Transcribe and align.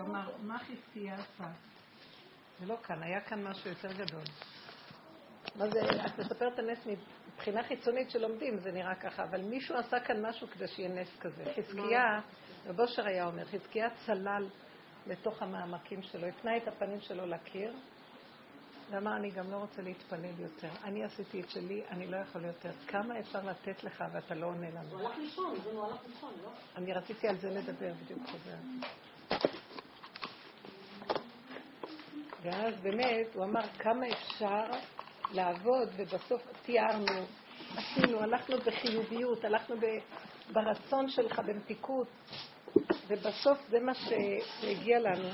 הוא 0.00 0.08
אמר, 0.08 0.30
מה 0.42 0.58
חזקיה 0.58 1.14
עשה? 1.14 1.50
זה 2.60 2.66
לא 2.66 2.76
כאן, 2.82 3.02
היה 3.02 3.20
כאן 3.20 3.44
משהו 3.44 3.70
יותר 3.70 3.92
גדול. 3.92 4.24
מה 5.56 5.68
זה, 5.70 5.80
את 6.06 6.18
מספרת 6.18 6.54
את 6.54 6.58
הנס 6.58 6.78
מבחינה 7.34 7.62
חיצונית 7.62 8.10
שלומדים, 8.10 8.58
זה 8.58 8.72
נראה 8.72 8.94
ככה, 8.94 9.24
אבל 9.24 9.40
מישהו 9.40 9.76
עשה 9.76 10.00
כאן 10.00 10.26
משהו 10.26 10.48
כדי 10.48 10.68
שיהיה 10.68 10.88
נס 10.88 11.18
כזה. 11.20 11.44
חזקיה, 11.56 12.20
רב 12.66 12.80
אושר 12.80 13.06
היה 13.06 13.26
אומר, 13.26 13.44
חזקיה 13.44 13.88
צלל 14.06 14.48
לתוך 15.06 15.42
המעמקים 15.42 16.02
שלו, 16.02 16.26
הפנה 16.26 16.56
את 16.56 16.68
הפנים 16.68 17.00
שלו 17.00 17.26
לקיר, 17.26 17.72
ואמר, 18.90 19.16
אני 19.16 19.30
גם 19.30 19.50
לא 19.50 19.56
רוצה 19.56 19.82
להתפלל 19.82 20.40
יותר. 20.40 20.68
אני 20.84 21.04
עשיתי 21.04 21.40
את 21.40 21.50
שלי, 21.50 21.82
אני 21.90 22.06
לא 22.06 22.16
יכול 22.16 22.44
יותר. 22.44 22.70
כמה 22.86 23.20
אפשר 23.20 23.44
לתת 23.44 23.84
לך 23.84 24.04
ואתה 24.12 24.34
לא 24.34 24.46
עונה 24.46 24.70
לנו? 24.70 24.90
הוא 24.90 25.00
הלך 25.00 25.18
לישון, 25.18 25.56
הוא 25.64 25.84
הלך 25.84 26.00
לישון, 26.08 26.32
לא? 26.44 26.50
אני 26.76 26.92
רציתי 26.92 27.28
על 27.28 27.36
זה 27.36 27.50
לדבר, 27.50 27.92
בדיוק 28.04 28.20
חוזר. 28.26 28.56
ואז 32.42 32.74
באמת, 32.82 33.34
הוא 33.34 33.44
אמר, 33.44 33.68
כמה 33.78 34.06
אפשר 34.08 34.64
לעבוד, 35.32 35.88
ובסוף 35.96 36.42
תיארנו, 36.62 37.26
עשינו, 37.76 38.20
הלכנו 38.20 38.56
בחיוביות, 38.58 39.44
הלכנו 39.44 39.76
ברצון 40.52 41.08
שלך, 41.08 41.38
במתיקות, 41.38 42.08
ובסוף 43.08 43.58
זה 43.68 43.80
מה 43.80 43.92
שהגיע 43.94 45.00
לנו. 45.00 45.28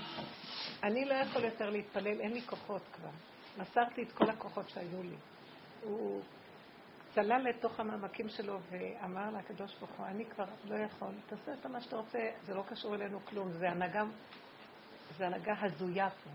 אני 0.83 1.05
לא 1.05 1.15
יכול 1.15 1.45
יותר 1.45 1.71
להתפלל, 1.71 2.21
אין 2.21 2.33
לי 2.33 2.43
כוחות 2.43 2.83
כבר. 2.93 3.11
מסרתי 3.59 4.02
את 4.02 4.13
כל 4.13 4.30
הכוחות 4.30 4.69
שהיו 4.69 5.02
לי. 5.02 5.16
הוא 5.83 6.23
צלל 7.15 7.43
לתוך 7.49 7.80
המעמקים 7.80 8.29
שלו 8.29 8.59
ואמר 8.71 9.30
לקדוש 9.39 9.75
ברוך 9.75 9.91
הוא, 9.97 10.07
אני 10.07 10.25
כבר 10.25 10.45
לא 10.65 10.77
יכול, 10.77 11.09
תעשה 11.27 11.52
את 11.55 11.66
מה 11.66 11.80
שאתה 11.80 11.97
רוצה, 11.97 12.19
זה 12.43 12.55
לא 12.55 12.63
קשור 12.69 12.95
אלינו 12.95 13.21
כלום, 13.25 13.52
זה 13.52 13.71
הנהגה, 13.71 14.05
זה 15.19 15.27
הנהגה 15.27 15.55
הזויה 15.61 16.11
פה. 16.11 16.30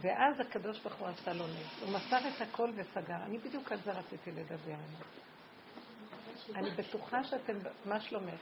ואז 0.00 0.40
הקדוש 0.40 0.80
ברוך 0.80 0.94
הוא 0.94 1.08
עשה 1.08 1.32
לו 1.32 1.46
נס. 1.46 1.82
הוא 1.82 1.90
מסר 1.92 2.28
את 2.28 2.40
הכל 2.40 2.70
וסגר. 2.74 3.16
אני 3.26 3.38
בדיוק 3.38 3.72
על 3.72 3.78
זה 3.84 3.92
רציתי 3.92 4.30
לדבר. 4.32 4.74
אני 6.54 6.70
בטוחה 6.70 7.24
שאתם, 7.24 7.58
מה 7.84 8.00
שלומך? 8.00 8.40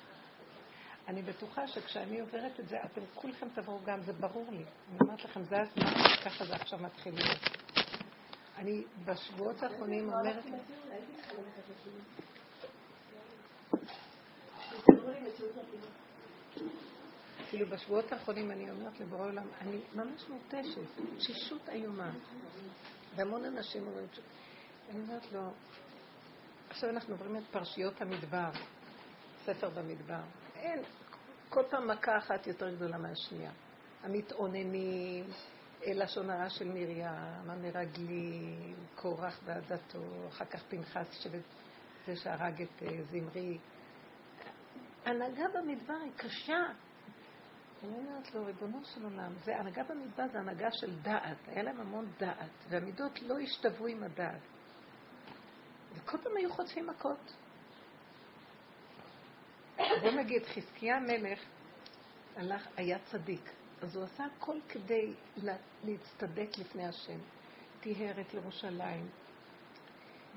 אני 1.08 1.22
בטוחה 1.22 1.68
שכשאני 1.68 2.20
עוברת 2.20 2.60
את 2.60 2.68
זה, 2.68 2.76
אתם 2.84 3.00
כולכם 3.14 3.46
תבואו 3.54 3.80
גם, 3.84 4.02
זה 4.02 4.12
ברור 4.12 4.46
לי. 4.50 4.56
אני 4.56 4.98
אומרת 5.00 5.24
לכם, 5.24 5.42
זה 5.42 5.60
הזמן, 5.60 5.84
ככה 6.24 6.44
זה 6.44 6.54
עכשיו 6.54 6.78
מתחיל 6.78 7.14
להיות. 7.14 7.38
אני 8.58 8.82
בשבועות 9.04 9.62
האחרונים 9.62 10.12
אומרת... 10.12 10.44
כאילו 17.52 17.66
בשבועות 17.66 18.12
האחרונים 18.12 18.50
אני 18.50 18.70
אומרת 18.70 19.00
לבורא 19.00 19.24
עולם, 19.24 19.46
אני 19.60 19.80
ממש 19.94 20.28
מותשת, 20.28 20.80
תשישות 21.18 21.68
איומה. 21.68 22.10
והמון 23.16 23.44
אנשים 23.44 23.86
אומרים, 23.86 24.06
אני 24.90 25.00
אומרת 25.00 25.32
לו, 25.32 25.40
עכשיו 26.70 26.90
אנחנו 26.90 27.14
עוברים 27.14 27.36
את 27.36 27.42
פרשיות 27.50 28.00
המדבר, 28.02 28.50
ספר 29.44 29.70
במדבר. 29.70 30.20
אין, 30.56 30.82
כל 31.48 31.62
פעם 31.70 31.90
מכה 31.90 32.18
אחת 32.18 32.46
יותר 32.46 32.74
גדולה 32.74 32.98
מהשנייה. 32.98 33.50
המתאוננים, 34.02 35.24
לשון 35.86 36.30
הרע 36.30 36.50
של 36.50 36.68
מרים, 36.68 37.06
המרגלים, 37.46 38.74
קורח 38.94 39.40
ועדתו, 39.44 40.28
אחר 40.28 40.44
כך 40.44 40.62
פנחס 40.68 41.12
שבט 41.22 41.42
זה 42.06 42.16
שהרג 42.16 42.62
את 42.62 42.82
אה, 42.82 43.02
זמרי. 43.10 43.58
הנהגה 45.04 45.44
במדבר 45.54 45.94
היא 46.04 46.12
קשה. 46.16 46.62
אני 47.84 47.94
אומרת 47.94 48.34
לו, 48.34 48.46
ריבונו 48.46 48.84
של 48.84 49.04
עולם, 49.04 49.32
זה 49.44 49.56
הנהגה 49.56 49.82
במדבר 49.84 50.24
זה 50.32 50.38
הנהגה 50.38 50.72
של 50.72 51.00
דעת, 51.00 51.36
היה 51.46 51.62
להם 51.62 51.80
המון 51.80 52.12
דעת, 52.18 52.50
והמידות 52.68 53.22
לא 53.22 53.38
השתוו 53.38 53.86
עם 53.86 54.02
הדעת. 54.02 54.40
וכל 55.94 56.18
פעם 56.18 56.32
היו 56.36 56.52
חוטפים 56.52 56.86
מכות. 56.86 57.36
בוא 59.76 60.10
נגיד, 60.10 60.42
חזקיה 60.46 60.96
המלך 60.96 61.40
הלך, 62.36 62.68
היה 62.76 62.98
צדיק, 62.98 63.50
אז 63.82 63.96
הוא 63.96 64.04
עשה 64.04 64.24
הכל 64.36 64.56
כדי 64.68 65.14
לה, 65.36 65.56
להצטדק 65.84 66.58
לפני 66.58 66.86
השם. 66.86 67.18
טיהר 67.80 68.20
את 68.20 68.34
ירושלים. 68.34 69.08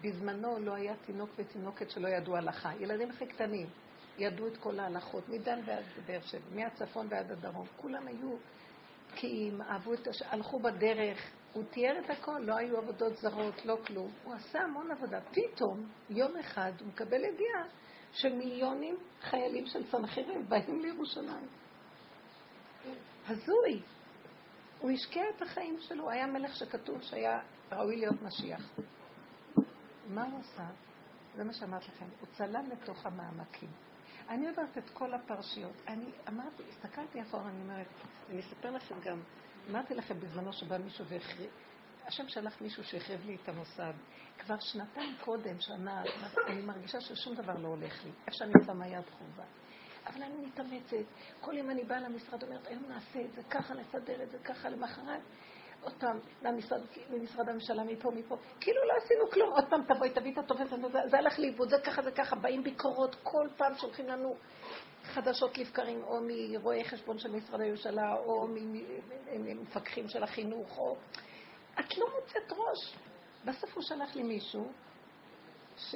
בזמנו 0.02 0.60
לא 0.60 0.74
היה 0.74 0.94
תינוק 1.06 1.30
ותינוקת 1.36 1.90
שלא 1.90 2.08
ידעו 2.08 2.36
הלכה. 2.36 2.76
ילדים 2.80 3.10
הכי 3.10 3.28
קטנים 3.28 3.68
ידעו 4.18 4.48
את 4.48 4.58
כל 4.58 4.80
ההלכות, 4.80 5.30
מדן 5.30 5.60
ועד 5.66 5.84
באר 6.06 6.22
שבע, 6.22 6.56
מהצפון 6.56 7.08
ועד 7.10 7.32
הדרום. 7.32 7.66
כולם 7.78 8.08
היו 8.08 8.36
בקיאים, 9.16 9.62
אהבו 9.62 9.94
את 9.94 10.08
הש... 10.08 10.22
הלכו 10.22 10.60
בדרך. 10.60 11.32
הוא 11.54 11.64
תיאר 11.64 12.00
את 12.06 12.10
הכל, 12.10 12.40
לא 12.40 12.56
היו 12.56 12.78
עבודות 12.78 13.18
זרות, 13.18 13.66
לא 13.66 13.78
כלום. 13.88 14.12
הוא 14.24 14.34
עשה 14.34 14.62
המון 14.62 14.92
עבודה. 14.92 15.20
פתאום, 15.22 15.90
יום 16.10 16.38
אחד, 16.38 16.72
הוא 16.80 16.88
מקבל 16.88 17.24
ידיעה 17.24 17.64
של 18.12 18.34
מיליונים 18.34 18.98
חיילים 19.22 19.66
של 19.66 19.86
סנחריב 19.92 20.50
באים 20.50 20.82
לירושלים. 20.82 21.48
הזוי. 23.28 23.82
הוא 24.80 24.92
השקיע 24.92 25.24
את 25.36 25.42
החיים 25.42 25.78
שלו, 25.80 26.04
הוא 26.04 26.12
היה 26.12 26.28
מלך 26.28 26.56
שכתוב 26.56 27.02
שהיה 27.02 27.40
ראוי 27.72 27.96
להיות 27.96 28.22
משיח. 28.22 28.70
מה 30.10 30.24
הוא 30.24 30.40
עשה? 30.40 30.68
זה 31.36 31.44
מה 31.44 31.54
שאמרתי 31.54 31.86
לכם, 31.96 32.06
הוא 32.20 32.28
צלל 32.38 32.64
לתוך 32.72 33.06
המעמקים. 33.06 33.70
אני 34.30 34.46
יודעת 34.46 34.78
את 34.78 34.90
כל 34.90 35.14
הפרשיות. 35.14 35.82
אני 35.88 36.06
אמרתי, 36.30 36.64
הסתכלתי 36.70 37.20
איפה 37.20 37.42
אני 37.42 37.62
אומרת, 37.62 37.88
אני 38.30 38.40
אספר 38.40 38.72
לכם 38.72 38.96
גם, 39.04 39.22
אמרתי 39.72 39.96
לכם 39.96 40.20
בזמנו 40.20 40.54
שבא 40.54 40.78
מישהו 40.78 41.06
והחריב, 41.06 41.50
השם 42.08 42.28
שלח 42.28 42.62
מישהו 42.62 42.84
שהחריב 42.84 43.26
לי 43.26 43.38
את 43.44 43.50
המוסד. 43.50 43.94
כבר 44.40 44.60
שנתיים 44.60 45.16
קודם, 45.24 45.60
שנה, 45.60 46.04
אני 46.48 46.62
מרגישה 46.62 47.02
ששום 47.02 47.36
דבר 47.36 47.54
לא 47.58 47.68
הולך 47.68 48.04
לי. 48.06 48.12
איך 48.28 48.36
שאני 48.36 48.54
שמה 48.66 48.88
יד 48.88 49.10
חובה. 49.18 49.44
אבל 50.08 50.24
אני 50.24 50.46
מתאמצת. 50.46 51.06
כל 51.42 51.58
יום 51.58 51.70
אני 51.70 51.84
באה 51.84 52.00
למשרד, 52.00 52.44
אומרת, 52.44 52.68
היום 52.68 52.84
נעשה 52.90 53.22
את 53.22 53.34
זה, 53.36 53.42
ככה 53.50 53.74
נסדר 53.74 54.24
את 54.24 54.32
זה, 54.32 54.38
ככה 54.40 54.70
למחרת. 54.70 55.22
עוד 55.86 55.94
פעם, 56.00 56.20
למשרד, 56.42 56.82
למשרד 57.10 57.50
הממשלה, 57.50 57.84
מפה, 57.84 58.12
מפה. 58.12 58.38
כאילו 58.60 58.78
לא 58.88 58.94
עשינו 59.04 59.32
כלום. 59.32 59.52
עוד 59.52 59.66
פעם 59.70 59.84
תבואי, 59.84 60.10
תביא 60.10 60.34
את 60.34 60.38
התופס, 60.38 60.70
זה, 60.70 61.00
זה 61.10 61.18
הלך 61.18 61.40
לאיבוד, 61.40 61.70
זה 61.70 61.80
ככה, 61.86 62.02
זה 62.02 62.12
ככה. 62.12 62.36
באים 62.36 62.64
ביקורות, 62.64 63.16
כל 63.24 63.48
פעם 63.58 63.76
שולחים 63.76 64.08
לנו 64.08 64.36
חדשות 65.04 65.58
לבקרים, 65.58 66.04
או 66.04 66.20
מרואי 66.28 66.84
חשבון 66.84 67.20
של 67.20 67.32
משרד 67.32 67.62
הממשלה, 67.62 68.14
או 68.16 68.48
ממפקחים 69.32 70.08
של 70.08 70.24
החינוך, 70.24 70.78
או... 70.78 70.98
את 71.80 71.98
לא 71.98 72.06
מוצאת 72.16 72.52
ראש. 72.52 72.96
בסוף 73.46 73.74
הוא 73.74 73.84
שלח 73.84 74.16
לי 74.16 74.24
מישהו, 74.24 74.72
ש... 75.78 75.96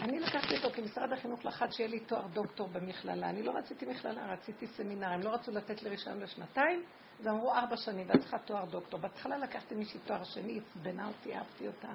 אני 0.00 0.20
לקחתי 0.20 0.56
אותו, 0.56 0.70
כי 0.70 0.80
משרד 0.80 1.12
החינוך 1.12 1.44
לחץ 1.44 1.72
שיהיה 1.72 1.88
לי 1.88 2.00
תואר 2.00 2.26
דוקטור 2.26 2.68
במכללה. 2.68 3.30
אני 3.30 3.42
לא 3.42 3.52
רציתי 3.52 3.86
מכללה, 3.86 4.32
רציתי 4.32 4.66
סמינר. 4.66 5.08
הם 5.08 5.20
לא 5.20 5.30
רצו 5.30 5.52
לתת 5.52 5.82
לי 5.82 5.90
רישיון 5.90 6.20
לשנתיים, 6.20 6.84
אז 7.20 7.26
אמרו 7.26 7.54
ארבע 7.54 7.76
שנים, 7.76 8.08
ואת 8.08 8.20
צריכה 8.20 8.38
תואר 8.38 8.64
דוקטור. 8.64 9.00
בהתחלה 9.00 9.38
לקחתי 9.38 9.74
מישהי 9.74 10.00
תואר 10.00 10.24
שני, 10.24 10.60
עצבנה 10.60 11.08
אותי, 11.08 11.34
אהבתי 11.34 11.66
אותה. 11.66 11.92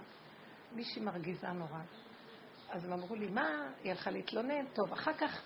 מישהי 0.75 1.01
מרגיזה 1.01 1.51
נורא. 1.51 1.79
אז 2.69 2.85
הם 2.85 2.93
אמרו 2.93 3.15
לי, 3.15 3.27
מה? 3.27 3.69
היא 3.83 3.91
הלכה 3.91 4.11
להתלונן? 4.11 4.65
טוב, 4.73 4.93
אחר 4.93 5.13
כך 5.13 5.41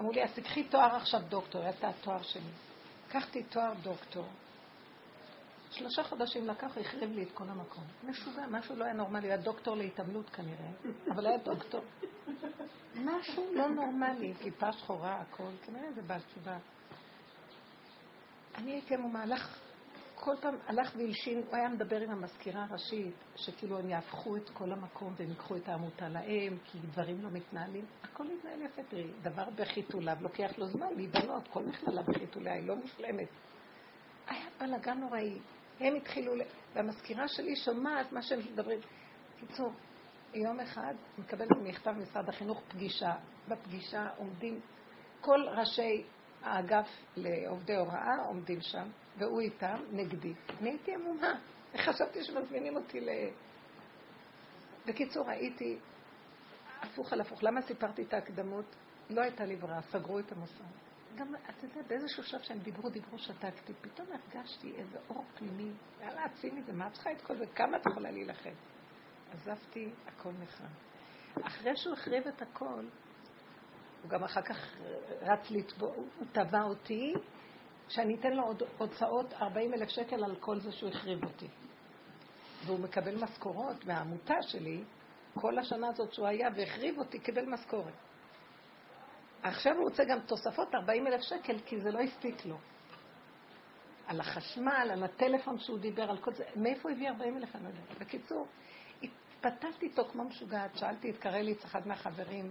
אמרו 0.00 0.12
לי, 0.12 0.24
אז 0.24 0.34
תקחי 0.34 0.64
תואר 0.64 0.96
עכשיו 0.96 1.20
דוקטור, 1.28 1.62
הייתה 1.62 1.90
תואר 2.00 2.22
שני. 2.22 2.50
לקחתי 3.08 3.42
תואר 3.42 3.72
דוקטור. 3.82 4.26
שלושה 5.70 6.02
חודשים 6.02 6.46
לקח, 6.46 6.78
החריב 6.78 7.12
לי 7.12 7.22
את 7.22 7.32
כל 7.34 7.44
המקום. 7.48 7.84
משוגע, 8.04 8.46
משהו 8.50 8.76
לא 8.76 8.84
היה 8.84 8.94
נורמלי, 8.94 9.26
היה 9.26 9.36
דוקטור 9.36 9.76
להתעמלות 9.76 10.30
כנראה, 10.30 10.70
אבל 11.14 11.26
היה 11.26 11.38
דוקטור. 11.38 11.84
משהו 12.94 13.54
לא 13.54 13.68
נורמלי, 13.68 14.34
כיפה 14.34 14.72
שחורה, 14.72 15.20
הכל, 15.20 15.50
כנראה 15.66 15.92
זה 15.92 16.02
בעל 16.02 16.20
תשובה. 16.20 16.58
אני 18.58 18.72
הייתי 18.72 18.94
אמורה, 18.94 19.22
הלך, 19.22 19.58
כל 20.14 20.34
פעם 20.40 20.54
הלך 20.66 20.92
והלשין, 20.96 21.42
הוא 21.48 21.56
היה 21.56 21.68
מדבר 21.68 22.00
עם 22.00 22.10
המזכירה 22.10 22.64
הראשית, 22.70 23.14
שכאילו 23.36 23.78
הם 23.78 23.90
יהפכו 23.90 24.36
את 24.36 24.50
כל 24.50 24.72
המקום 24.72 25.14
והם 25.16 25.28
ייקחו 25.28 25.56
את 25.56 25.68
העמותה 25.68 26.08
להם, 26.08 26.58
כי 26.64 26.78
דברים 26.78 27.22
לא 27.22 27.30
מתנהלים. 27.30 27.84
הכל 28.02 28.24
מתנהל 28.24 28.62
יפה, 28.62 28.82
תראי, 28.82 29.10
דבר 29.22 29.44
בחיתוליו, 29.56 30.16
לוקח 30.20 30.58
לו 30.58 30.66
זמן 30.66 30.86
להיבנות, 30.96 31.48
כל 31.48 31.62
מכללה 31.62 32.02
בחיתוליה 32.02 32.54
היא 32.54 32.68
לא 32.68 32.76
מושלמת. 32.76 33.28
היה 34.26 34.46
בלאגן 34.60 34.98
נוראי. 34.98 35.38
הם 35.80 35.94
התחילו, 35.94 36.32
והמזכירה 36.74 37.28
שלי 37.28 37.56
שומעת 37.56 38.12
מה 38.12 38.22
שהם 38.22 38.38
מדברים. 38.38 38.80
קיצור, 39.40 39.72
יום 40.34 40.60
אחד 40.60 40.94
מקבלת 41.18 41.56
מכתב 41.62 41.90
ממשרד 41.90 42.28
החינוך 42.28 42.62
פגישה. 42.68 43.12
בפגישה 43.48 44.08
עומדים 44.16 44.60
כל 45.20 45.40
ראשי 45.48 46.04
האגף 46.42 46.88
לעובדי 47.16 47.76
הוראה 47.76 48.24
עומדים 48.26 48.60
שם, 48.60 48.88
והוא 49.18 49.40
איתם 49.40 49.76
נגדי. 49.92 50.34
אני 50.60 50.70
הייתי 50.70 50.94
עמומה. 50.94 51.34
חשבתי 51.86 52.24
שמזמינים 52.24 52.76
אותי 52.76 53.00
ל... 53.00 53.08
בקיצור, 54.86 55.30
הייתי 55.30 55.78
הפוך 56.80 57.12
על 57.12 57.20
הפוך. 57.20 57.42
למה 57.42 57.62
סיפרתי 57.62 58.02
את 58.02 58.14
ההקדמות? 58.14 58.64
לא 59.10 59.20
הייתה 59.20 59.44
לי 59.44 59.56
ברירה, 59.56 59.82
סגרו 59.82 60.18
את 60.18 60.32
המוסד. 60.32 60.64
גם, 61.16 61.34
אתה 61.34 61.66
יודע, 61.66 61.80
באיזשהו 61.88 62.22
שלב 62.22 62.40
שהם 62.40 62.58
דיברו, 62.58 62.90
דיברו, 62.90 63.18
שתקתי, 63.18 63.72
פתאום 63.80 64.08
הרגשתי 64.12 64.74
איזה 64.76 64.98
אור 65.10 65.24
פנימי, 65.34 65.72
יאללה, 66.00 66.24
עצמי 66.24 66.50
מזה, 66.50 66.72
מה 66.72 66.86
את 66.86 66.92
צריכה 66.92 67.12
את 67.12 67.20
כל 67.22 67.36
זה? 67.36 67.44
כמה 67.46 67.76
את 67.76 67.82
יכולה 67.90 68.10
להילחם? 68.10 68.50
עזבתי, 69.32 69.90
הכל 70.06 70.30
נחרב. 70.42 70.70
אחרי 71.42 71.76
שהוא 71.76 71.94
החריב 71.94 72.26
את 72.28 72.42
הכל, 72.42 72.84
הוא 74.02 74.10
גם 74.10 74.24
אחר 74.24 74.42
כך 74.42 74.76
רץ 75.22 75.50
לתבוע, 75.50 75.88
הוא 75.94 76.26
תבע 76.32 76.62
אותי, 76.62 77.14
שאני 77.88 78.14
אתן 78.14 78.32
לו 78.32 78.42
עוד 78.42 78.62
הוצאות 78.78 79.32
40 79.32 79.74
אלף 79.74 79.88
שקל 79.88 80.24
על 80.24 80.36
כל 80.36 80.60
זה 80.60 80.72
שהוא 80.72 80.90
החריב 80.90 81.24
אותי. 81.24 81.48
והוא 82.66 82.80
מקבל 82.80 83.24
משכורות 83.24 83.84
מהעמותה 83.84 84.42
שלי, 84.42 84.82
כל 85.34 85.58
השנה 85.58 85.88
הזאת 85.88 86.12
שהוא 86.12 86.26
היה 86.26 86.48
והחריב 86.54 86.98
אותי, 86.98 87.18
קיבל 87.18 87.46
משכורת. 87.46 87.94
עכשיו 89.42 89.76
הוא 89.76 89.84
רוצה 89.84 90.04
גם 90.04 90.20
תוספות 90.20 90.74
40 90.74 91.06
אלף 91.06 91.20
שקל, 91.20 91.58
כי 91.66 91.80
זה 91.80 91.90
לא 91.90 92.00
הספיק 92.00 92.46
לו. 92.46 92.56
על 94.06 94.20
החשמל, 94.20 94.88
על 94.92 95.04
הטלפון 95.04 95.58
שהוא 95.58 95.78
דיבר, 95.78 96.10
על 96.10 96.18
כל 96.18 96.32
זה. 96.34 96.44
מאיפה 96.56 96.88
הוא 96.88 96.96
הביא 96.96 97.08
40 97.08 97.36
אלף? 97.36 97.56
אני 97.56 97.64
לא 97.64 97.68
יודעת. 97.68 97.98
בקיצור, 97.98 98.46
התפתלתי 99.02 99.86
איתו 99.86 100.04
כמו 100.04 100.24
משוגעת, 100.24 100.76
שאלתי 100.76 101.10
את 101.10 101.18
קרליץ, 101.18 101.64
אחד 101.64 101.86
מהחברים, 101.86 102.50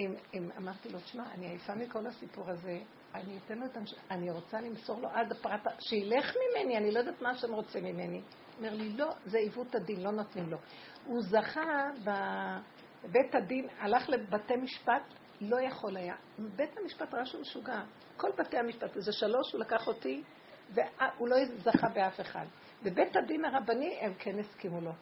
אם, 0.00 0.14
אם 0.34 0.50
אמרתי 0.58 0.88
לו, 0.88 0.98
תשמע, 0.98 1.24
אני 1.34 1.46
עייפה 1.46 1.74
מכל 1.74 2.06
הסיפור 2.06 2.50
הזה, 2.50 2.78
אני 3.14 3.38
אתן 3.38 3.58
לו 3.58 3.66
את 3.66 3.76
הנש... 3.76 3.94
אני 4.10 4.30
רוצה 4.30 4.60
למסור 4.60 5.00
לו 5.00 5.08
עד 5.08 5.32
הפרט, 5.32 5.66
שילך 5.80 6.36
ממני, 6.36 6.76
אני 6.76 6.92
לא 6.92 6.98
יודעת 6.98 7.22
מה 7.22 7.34
שהם 7.34 7.52
רוצים 7.52 7.84
ממני. 7.84 8.22
אומר 8.58 8.74
לי, 8.74 8.92
לא, 8.92 9.14
זה 9.24 9.38
עיוות 9.38 9.74
הדין, 9.74 10.02
לא 10.02 10.10
נותנים 10.10 10.50
לו. 10.50 10.58
הוא 11.04 11.22
זכה 11.22 11.90
בבית 12.04 13.34
הדין, 13.34 13.68
הלך 13.78 14.08
לבתי 14.08 14.56
משפט, 14.56 15.02
לא 15.40 15.60
יכול 15.60 15.96
היה. 15.96 16.14
בית 16.38 16.78
המשפט 16.78 17.14
ראה 17.14 17.26
שהוא 17.26 17.40
משוגע. 17.40 17.82
כל 18.16 18.30
בתי 18.38 18.58
המשפט, 18.58 18.96
איזה 18.96 19.12
שלוש, 19.12 19.52
הוא 19.52 19.60
לקח 19.60 19.88
אותי, 19.88 20.22
והוא 20.70 21.28
לא 21.28 21.36
זכה 21.56 21.88
באף 21.94 22.20
אחד. 22.20 22.46
בבית 22.82 23.16
הדין 23.16 23.44
הרבני 23.44 23.98
הם 24.00 24.14
כן 24.18 24.38
הסכימו 24.38 24.80
לו. 24.80 24.92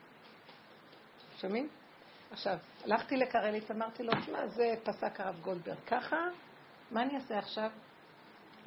שומעים? 1.36 1.68
עכשיו, 2.30 2.58
הלכתי 2.84 3.16
לקרליץ, 3.16 3.70
אמרתי 3.70 4.02
לו, 4.02 4.12
תשמע, 4.20 4.46
זה 4.46 4.74
פסק 4.84 5.20
הרב 5.20 5.40
גולדברג. 5.40 5.76
ככה, 5.86 6.16
מה 6.90 7.02
אני 7.02 7.16
אעשה 7.16 7.38
עכשיו? 7.38 7.70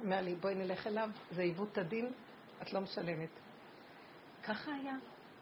אומר 0.04 0.22
לי, 0.22 0.36
בואי 0.36 0.56
נלך 0.56 0.88
אליו, 0.88 1.10
זה 1.32 1.42
עיוות 1.42 1.78
הדין, 1.78 2.12
את 2.62 2.74
לא 2.74 2.82
משלמת. 2.82 3.30
ככה 4.44 4.72
היה. 4.74 4.96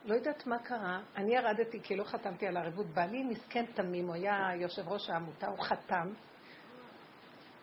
לא 0.06 0.14
יודעת 0.14 0.48
מה 0.48 0.60
קרה, 0.60 1.02
אני 1.16 1.36
ירדתי 1.36 1.80
כי 1.84 1.96
לא 1.96 2.04
חתמתי 2.04 2.48
על 2.48 2.58
הערבות. 2.58 2.88
בעלי 2.88 3.24
מסכן 3.24 3.66
תמים, 3.66 4.08
הוא 4.08 4.16
היה 4.16 4.50
יושב 4.56 4.88
ראש 4.88 5.10
העמותה, 5.10 5.48
הוא 5.48 5.60
חתם, 5.60 6.10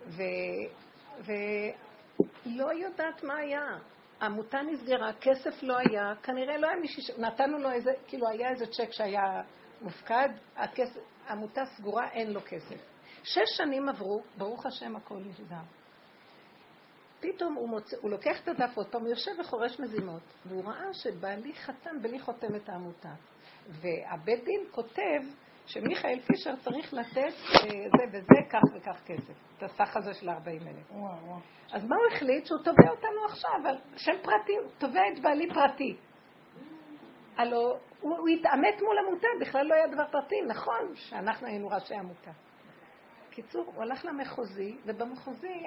ו... 0.07 0.23
ולא 1.19 2.73
יודעת 2.73 3.23
מה 3.23 3.37
היה. 3.37 3.79
העמותה 4.21 4.63
נסגרה, 4.63 5.13
כסף 5.21 5.63
לא 5.63 5.77
היה, 5.79 6.13
כנראה 6.23 6.57
לא 6.57 6.67
היה 6.67 6.77
מישהו. 6.77 7.15
נתנו 7.19 7.59
לו 7.59 7.71
איזה, 7.71 7.91
כאילו 8.07 8.29
היה 8.29 8.51
איזה 8.51 8.67
צ'ק 8.67 8.93
שהיה 8.93 9.43
מופקד, 9.81 10.29
הכסף, 10.57 11.01
העמותה 11.27 11.67
סגורה, 11.67 12.11
אין 12.11 12.33
לו 12.33 12.41
כסף. 12.49 12.81
שש 13.23 13.57
שנים 13.57 13.89
עברו, 13.89 14.23
ברוך 14.37 14.67
השם 14.67 14.97
הכל 14.97 15.19
נסגר. 15.19 15.63
פתאום 17.21 17.55
הוא, 17.55 17.69
מוצא, 17.69 17.97
הוא 18.01 18.11
לוקח 18.11 18.41
את 18.43 18.49
הדף 18.49 18.77
עוד 18.77 18.87
פעם, 18.87 19.01
הוא 19.01 19.09
יושב 19.09 19.31
וחורש 19.41 19.81
מזימות, 19.81 20.23
והוא 20.47 20.65
ראה 20.65 20.95
שבעלי 20.95 21.55
חתם 21.55 22.03
בלי 22.03 22.21
חותמת 22.21 22.69
העמותה. 22.69 23.13
והבית 23.69 24.45
דין 24.45 24.61
כותב 24.71 25.21
שמיכאל 25.67 26.21
פישר 26.21 26.57
צריך 26.57 26.95
לתת 26.95 27.17
אה, 27.17 27.69
זה 27.99 28.05
וזה, 28.13 28.51
כך 28.51 28.61
וכך 28.75 29.01
כסף, 29.07 29.35
את 29.59 29.63
הסך 29.63 29.97
הזה 29.97 30.15
של 30.15 30.31
40 30.31 30.63
אלף. 30.69 30.91
אז 31.73 31.85
מה 31.85 31.97
הוא 31.97 32.17
החליט? 32.17 32.47
שהוא 32.47 32.59
תובע 32.59 32.91
אותנו 32.91 33.25
עכשיו 33.29 33.61
על 33.69 33.77
שם 33.97 34.13
פרטי, 34.23 34.53
תובע 34.79 35.01
את 35.13 35.23
בעלי 35.23 35.49
פרטי. 35.55 35.97
הלו, 37.37 37.77
הוא, 38.01 38.17
הוא 38.17 38.29
התעמת 38.29 38.83
מול 38.83 38.99
עמותה, 38.99 39.29
בכלל 39.41 39.67
לא 39.67 39.75
היה 39.75 39.87
דבר 39.87 40.05
פרטי, 40.11 40.43
נכון 40.43 40.95
שאנחנו 40.95 41.47
היינו 41.47 41.69
ראשי 41.69 41.95
עמותה. 41.95 42.31
בקיצור, 43.29 43.73
הוא 43.75 43.83
הלך 43.83 44.05
למחוזי, 44.05 44.77
ובמחוזי 44.85 45.63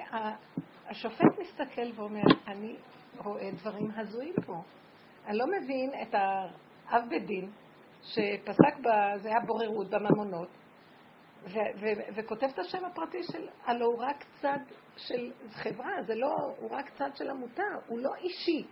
השופט 0.88 1.38
מסתכל 1.38 1.90
ואומר, 1.94 2.22
אני 2.46 2.76
רואה 3.24 3.50
דברים 3.50 3.90
הזויים 3.96 4.34
פה. 4.46 4.62
אני 5.26 5.38
לא 5.38 5.46
מבין 5.46 5.90
את 6.02 6.14
האב 6.14 7.02
בית 7.08 7.26
דין, 7.26 7.50
שפסק, 8.02 8.76
ב, 8.82 8.88
זה 9.22 9.28
היה 9.28 9.40
בוררות 9.46 9.90
בממונות, 9.90 10.48
וכותב 12.14 12.46
את 12.54 12.58
השם 12.58 12.84
הפרטי 12.84 13.22
של, 13.22 13.48
הלוא 13.64 13.86
הוא 13.86 13.98
רק 13.98 14.24
צד 14.40 14.58
של 14.96 15.32
חברה, 15.50 16.02
זה 16.06 16.14
לא, 16.14 16.36
הוא 16.58 16.70
רק 16.70 16.90
צד 16.98 17.10
של 17.14 17.30
עמותה, 17.30 17.62
הוא 17.86 17.98
לא 17.98 18.14
אישי. 18.14 18.66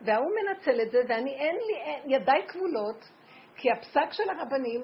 וההוא 0.00 0.30
מנצל 0.30 0.80
את 0.82 0.90
זה, 0.90 0.98
ואני 1.08 1.30
אין 1.30 1.56
לי, 1.56 1.76
אין, 1.76 2.10
ידיי 2.10 2.46
כבולות, 2.48 3.08
כי 3.56 3.70
הפסק 3.70 4.12
של 4.12 4.30
הרבנים, 4.30 4.82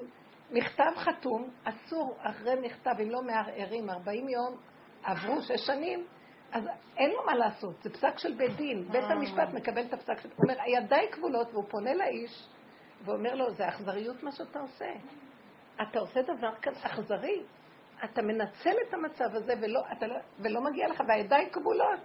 מכתב 0.51 0.91
חתום, 0.95 1.49
אסור 1.63 2.17
אחרי 2.21 2.55
מכתב, 2.61 2.93
אם 3.03 3.09
לא 3.09 3.21
מערערים, 3.21 3.89
40 3.89 4.29
יום, 4.29 4.57
עברו 5.03 5.41
שש 5.41 5.65
שנים, 5.65 6.05
אז 6.51 6.63
אין 6.97 7.11
לו 7.11 7.25
מה 7.25 7.35
לעשות, 7.35 7.81
זה 7.83 7.89
פסק 7.89 8.17
של 8.17 8.33
בית 8.33 8.55
דין. 8.55 8.87
בית 8.91 9.03
אה. 9.03 9.11
המשפט 9.11 9.49
מקבל 9.53 9.85
את 9.85 9.93
הפסק 9.93 10.19
של... 10.19 10.29
הוא 10.35 10.43
אומר, 10.43 10.61
הידיי 10.61 11.11
כבולות, 11.11 11.47
והוא 11.53 11.65
פונה 11.69 11.93
לאיש 11.93 12.47
ואומר 13.05 13.35
לו, 13.35 13.51
זה 13.51 13.67
אכזריות 13.67 14.23
מה 14.23 14.31
שאתה 14.31 14.59
עושה. 14.59 14.91
אתה 15.81 15.99
עושה 15.99 16.21
דבר 16.21 16.55
כזה 16.61 16.79
אכזרי. 16.83 17.43
אתה 18.03 18.21
מנצל 18.21 18.75
את 18.87 18.93
המצב 18.93 19.35
הזה 19.35 19.53
ולא, 19.61 19.81
לא, 20.01 20.15
ולא 20.39 20.61
מגיע 20.61 20.87
לך, 20.87 21.03
והידיים 21.07 21.49
כבולות. 21.49 21.99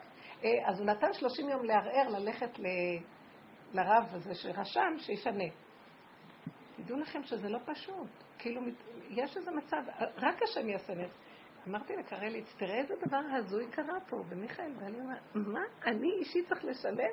אה, 0.44 0.68
אז 0.68 0.78
הוא 0.78 0.86
נתן 0.86 1.12
30 1.12 1.48
יום 1.48 1.64
לערער, 1.64 2.08
ללכת 2.08 2.58
ל, 2.58 2.66
לרב 3.72 4.08
הזה 4.12 4.34
שרשם, 4.34 4.94
שישנה. 4.98 5.44
תדעו 6.76 6.98
לכם 6.98 7.22
שזה 7.22 7.48
לא 7.48 7.58
פשוט. 7.64 8.08
כאילו, 8.38 8.60
יש 9.10 9.36
איזה 9.36 9.50
מצב, 9.50 9.82
רק 10.16 10.42
השם 10.42 10.68
יעשה 10.68 10.94
נס. 10.94 11.10
אמרתי 11.68 11.96
לקרליץ, 11.96 12.46
תראה 12.56 12.78
איזה 12.78 12.94
דבר 13.06 13.20
הזוי 13.38 13.66
קרה 13.70 14.00
פה, 14.08 14.16
ומיכאל, 14.28 14.72
ואני 14.78 15.00
אומרת, 15.00 15.22
מה, 15.34 15.60
אני 15.86 16.12
אישית 16.12 16.48
צריך 16.48 16.64
לשלם? 16.64 17.10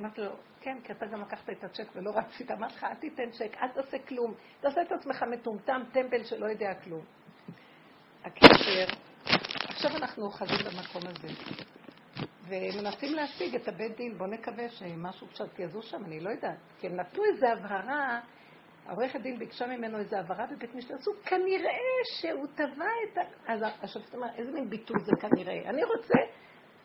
אמרתי 0.00 0.20
לו, 0.20 0.30
כן, 0.60 0.78
כי 0.84 0.92
אתה 0.92 1.06
גם 1.06 1.20
לקחת 1.20 1.50
את 1.50 1.64
הצ'ק 1.64 1.86
ולא 1.94 2.10
רצית. 2.14 2.50
אמרתי 2.50 2.74
לך, 2.74 2.84
אל 2.84 2.94
תיתן 2.94 3.30
צ'ק, 3.30 3.56
אל 3.62 3.68
תעשה 3.68 3.98
כלום. 3.98 4.34
תעשה 4.60 4.82
את 4.82 4.92
עצמך 4.92 5.22
מטומטם, 5.22 5.82
טמבל 5.92 6.24
שלא 6.24 6.46
יודע 6.46 6.74
כלום. 6.74 7.04
הקשר, 8.24 8.94
עכשיו 9.68 9.96
אנחנו 9.96 10.24
אוחזים 10.24 10.56
במקום 10.56 11.02
הזה. 11.10 11.28
ומנסים 12.52 13.14
להשיג 13.14 13.54
את 13.54 13.68
הבית 13.68 13.96
דין, 13.96 14.18
בואו 14.18 14.30
נקווה 14.30 14.68
שמשהו 14.68 15.26
קצת 15.26 15.58
יזוז 15.58 15.84
שם, 15.84 16.04
אני 16.04 16.20
לא 16.20 16.30
יודעת. 16.30 16.58
כי 16.78 16.86
הם 16.86 16.96
נתנו 16.96 17.22
איזו 17.24 17.46
הבהרה 17.46 18.20
העורכת 18.86 19.20
דין 19.20 19.38
ביקשה 19.38 19.66
ממנו 19.66 19.98
איזו 19.98 20.16
הבהרה 20.16 20.46
בבית 20.46 20.74
משפט, 20.74 21.06
הוא 21.06 21.14
כנראה 21.24 21.78
שהוא 22.20 22.46
תבע 22.54 22.90
את 23.12 23.18
ה... 23.18 23.52
אז 23.52 23.60
השופט 23.82 24.14
אמר, 24.14 24.26
איזה 24.36 24.52
מין 24.52 24.70
ביטוי 24.70 24.96
זה 25.04 25.12
כנראה? 25.20 25.70
אני 25.70 25.84
רוצה 25.84 26.18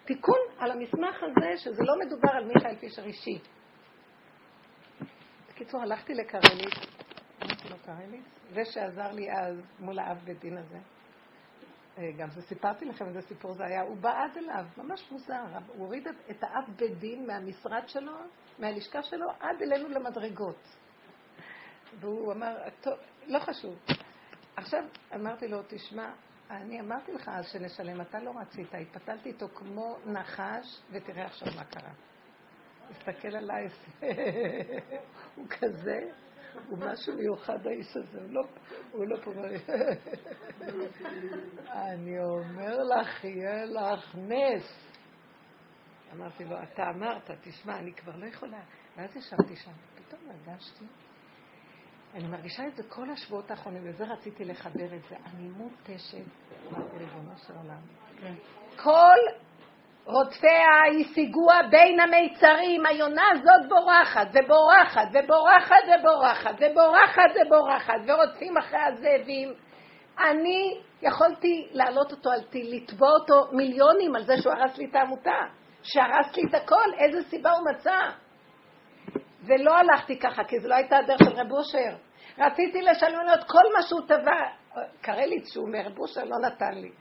תיקון 0.06 0.40
על 0.58 0.72
המסמך 0.72 1.24
הזה, 1.24 1.58
שזה 1.58 1.84
לא 1.84 1.94
מדובר 2.06 2.30
על 2.30 2.46
מיכאל 2.46 2.76
פישר 2.76 3.04
אישי. 3.04 3.40
בקיצור, 5.50 5.82
הלכתי 5.82 6.14
לקרליץ, 6.14 6.74
אמרתי 7.44 7.70
לו 7.70 7.76
קרליץ, 7.86 8.26
זה 8.54 8.62
שעזר 8.66 9.12
לי 9.12 9.32
אז 9.32 9.62
מול 9.80 10.00
האב 10.00 10.18
בית 10.18 10.40
דין 10.40 10.58
הזה. 10.58 10.78
גם 12.18 12.30
זה 12.30 12.42
סיפרתי 12.42 12.86
לכם 12.86 13.08
איזה 13.08 13.22
סיפור 13.22 13.54
זה 13.54 13.66
היה, 13.66 13.82
הוא 13.82 13.98
בא 13.98 14.24
עד 14.24 14.38
אליו, 14.38 14.66
ממש 14.78 15.12
מוזר, 15.12 15.44
הוא 15.68 15.86
הוריד 15.86 16.08
את 16.08 16.44
האב 16.44 16.64
בית 16.76 17.00
דין 17.00 17.28
מהמשרד 17.28 17.84
שלו, 17.88 18.14
מהלשכה 18.60 19.04
שלו, 19.04 19.28
עד 19.40 19.62
אלינו 19.62 19.90
למדרגות. 19.90 20.68
והוא 22.00 22.34
אמר, 22.34 22.58
טוב, 22.82 22.94
לא 23.28 23.40
חשוב. 23.40 23.76
עכשיו 24.56 24.84
אמרתי 25.16 25.48
לו, 25.48 25.62
תשמע, 25.68 26.12
אני 26.52 26.80
אמרתי 26.80 27.12
לך 27.14 27.30
אז 27.34 27.46
שנשלם, 27.52 28.02
אתה 28.02 28.20
לא 28.20 28.34
רצית, 28.42 28.76
התפתלתי 28.76 29.30
איתו 29.30 29.48
כמו 29.50 29.98
נחש, 30.06 30.82
ותראה 30.92 31.26
עכשיו 31.26 31.48
מה 31.56 31.64
קרה. 31.64 31.92
תסתכל 32.90 33.36
עליי, 33.36 33.68
הוא 35.36 35.48
כזה, 35.48 36.10
הוא 36.70 36.80
משהו 36.80 37.16
מיוחד 37.16 37.68
האיש 37.68 37.98
הזה, 37.98 38.22
הוא 38.22 38.34
לא, 38.34 38.42
הוא 38.92 39.06
לא 39.06 39.18
פה. 39.24 39.32
אני 41.74 42.20
אומר 42.20 42.84
לך, 42.84 43.24
יהיה 43.24 43.66
לך 43.66 44.16
נס. 44.16 44.94
אמרתי 46.14 46.46
לו, 46.46 46.64
אתה 46.64 46.90
אמרת, 46.90 47.32
תשמע, 47.42 47.80
אני 47.80 47.94
כבר 47.94 48.16
לא 48.16 48.26
יכולה. 48.26 48.62
ואז 48.98 49.16
ישבתי 49.16 49.56
שם, 49.56 49.72
פתאום 49.96 50.22
הרגשתי 50.30 50.86
אני 52.14 52.28
מרגישה 52.28 52.68
את 52.68 52.76
זה 52.76 52.84
כל 52.90 53.10
השבועות 53.10 53.52
האחרונים, 53.52 53.82
וזה 53.86 54.04
רציתי 54.04 54.46
לחבר 54.46 54.96
את 54.96 55.02
זה. 55.10 55.16
אני 55.26 55.50
מותשת, 55.50 56.18
אמרתי 56.68 56.98
ריבונו 56.98 57.38
של 57.48 57.54
עולם. 57.54 57.82
כן. 58.22 58.34
כל 58.84 59.18
רודפיה 60.08 61.02
השיגוה 61.02 61.56
בין 61.70 62.00
המיצרים, 62.00 62.86
היונה 62.86 63.24
הזאת 63.32 63.70
בורחת, 63.70 64.28
ובורחת, 64.34 65.08
ובורחת, 65.14 65.76
ובורחת, 65.88 66.56
ובורחת, 66.60 67.32
ובורחת, 67.42 68.00
ורודפים 68.08 68.58
אחרי 68.58 68.80
הזאבים. 68.80 69.54
אני 70.20 70.82
יכולתי 71.02 71.68
להעלות 71.72 72.12
אותו 72.12 72.32
על 72.32 72.42
טיל, 72.42 72.76
לתבוע 72.76 73.10
אותו 73.10 73.52
מיליונים 73.52 74.16
על 74.16 74.24
זה 74.24 74.34
שהוא 74.42 74.54
הרס 74.54 74.78
לי 74.78 74.86
את 74.86 74.96
העמותה, 74.96 75.40
שהרס 75.84 76.38
לי 76.38 76.44
את 76.50 76.54
הכל, 76.54 76.94
איזה 77.00 77.30
סיבה 77.30 77.52
הוא 77.52 77.70
מצא. 77.72 78.00
ולא 79.44 79.78
הלכתי 79.78 80.20
ככה, 80.20 80.44
כי 80.44 80.60
זו 80.60 80.68
לא 80.68 80.76
הייתה 80.76 80.98
הדרך 80.98 81.20
של 81.20 81.40
רב 81.40 81.52
אושר. 81.52 81.96
רציתי 82.38 82.82
לשלם 82.82 83.26
לו 83.26 83.34
את 83.34 83.44
כל 83.44 83.64
מה 83.76 83.82
שהוא 83.82 84.02
טבע. 84.08 84.42
קרליץ, 85.02 85.54
שהוא 85.54 85.68
אומר, 85.68 85.80
רב 85.80 86.00
אושר 86.00 86.24
לא 86.24 86.38
נתן 86.40 86.74
לי. 86.74 86.92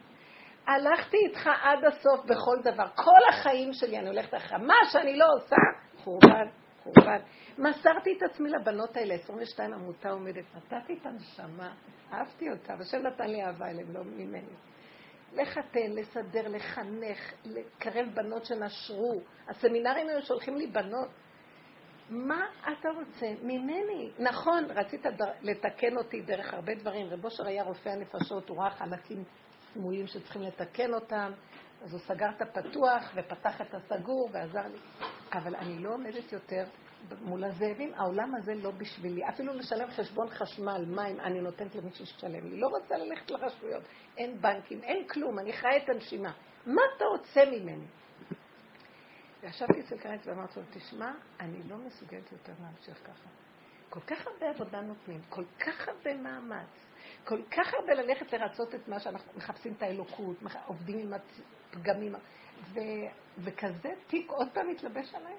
הלכתי 0.67 1.17
איתך 1.17 1.51
עד 1.63 1.85
הסוף 1.85 2.25
בכל 2.25 2.57
דבר. 2.63 2.87
כל 2.95 3.21
החיים 3.29 3.73
שלי 3.73 3.99
אני 3.99 4.09
הולכת 4.09 4.35
אחריך. 4.35 4.53
מה 4.53 4.75
שאני 4.93 5.17
לא 5.17 5.27
עושה, 5.37 5.57
חורבן, 5.97 6.49
חורבן. 6.83 7.19
מסרתי 7.59 8.17
את 8.17 8.23
עצמי 8.23 8.51
לבנות 8.51 8.97
האלה, 8.97 9.15
22 9.15 9.73
עמותה 9.73 10.11
עומדת, 10.11 10.45
נתתי 10.57 10.99
את 11.01 11.07
הנשמה, 11.07 11.73
אהבתי 12.13 12.51
אותה, 12.51 12.75
והשם 12.79 13.07
נתן 13.07 13.31
לי 13.31 13.45
אהבה 13.45 13.71
אליהם, 13.71 13.93
לא 13.95 14.05
ממני. 14.05 14.55
לחתן, 15.33 15.91
לסדר, 15.91 16.49
לחנך, 16.49 17.33
לקרב 17.45 18.07
בנות 18.15 18.45
שנשרו. 18.45 19.21
הסמינרים 19.49 20.09
היו 20.09 20.23
שולחים 20.23 20.57
לי 20.57 20.67
בנות. 20.67 21.09
מה 22.11 22.47
אתה 22.63 22.89
רוצה 22.89 23.27
ממני? 23.43 24.11
נכון, 24.19 24.65
רצית 24.71 25.07
לתקן 25.43 25.97
אותי 25.97 26.21
דרך 26.21 26.55
הרבה 26.55 26.75
דברים. 26.75 27.07
רב 27.07 27.25
אושר 27.25 27.47
היה 27.47 27.63
רופא 27.63 27.89
הנפשות, 27.89 28.49
הוא 28.49 28.59
ראה 28.59 28.71
חלקים 28.71 29.25
סמויים 29.77 30.07
שצריכים 30.07 30.43
לתקן 30.43 30.95
אותם, 30.95 31.33
אז 31.83 31.93
הוא 31.93 32.01
סגר 32.01 32.31
את 32.37 32.43
הפתוח 32.43 33.13
ופתח 33.15 33.61
את 33.61 33.75
הסגור 33.75 34.29
ועזר 34.33 34.67
לי. 34.67 34.79
אבל 35.33 35.57
אני 35.57 35.79
לא 35.79 35.95
עומדת 35.95 36.33
יותר 36.33 36.65
מול 37.21 37.45
הזאבים, 37.45 37.95
העולם 37.95 38.35
הזה 38.35 38.55
לא 38.55 38.71
בשבילי. 38.71 39.29
אפילו 39.29 39.55
לשלם 39.55 39.91
חשבון 39.91 40.29
חשמל, 40.29 40.85
מים, 40.89 41.21
אני 41.21 41.41
נותנת 41.41 41.75
למישהו 41.75 42.07
ששלם 42.07 42.51
לי. 42.51 42.61
לא 42.61 42.69
רוצה 42.69 42.97
ללכת 42.97 43.31
לרשויות, 43.31 43.83
אין 44.17 44.41
בנקים, 44.41 44.83
אין 44.83 45.09
כלום, 45.09 45.39
אני 45.39 45.53
חיה 45.53 45.77
את 45.77 45.89
הנשימה. 45.89 46.33
מה 46.67 46.83
אתה 46.97 47.05
רוצה 47.05 47.41
ממני? 47.53 47.87
וישבתי 49.43 49.81
אצל 49.81 49.99
קרנץ 49.99 50.27
ואמרתי 50.27 50.61
לו, 50.61 50.67
תשמע, 50.71 51.13
אני 51.41 51.63
לא 51.69 51.77
מסוגלת 51.77 52.33
יותר 52.33 52.53
להמשיך 52.63 52.99
ככה. 53.05 53.29
כל 53.91 54.01
כך 54.01 54.27
הרבה 54.27 54.51
עבודה 54.51 54.81
נותנים, 54.81 55.21
כל 55.29 55.45
כך 55.59 55.89
הרבה 55.89 56.15
מאמץ, 56.15 56.86
כל 57.25 57.43
כך 57.51 57.75
הרבה 57.75 57.95
ללכת 57.95 58.33
לרצות 58.33 58.75
את 58.75 58.89
מה 58.89 59.01
שאנחנו 59.01 59.33
מחפשים 59.37 59.73
את 59.77 59.83
האלוקות, 59.83 60.37
עובדים 60.67 60.99
עם 60.99 61.13
הפגמים, 61.13 62.15
ו, 62.73 62.81
וכזה 63.39 63.95
תיק 64.07 64.31
עוד 64.31 64.49
פעם 64.53 64.69
מתלבש 64.69 65.15
עליי? 65.15 65.35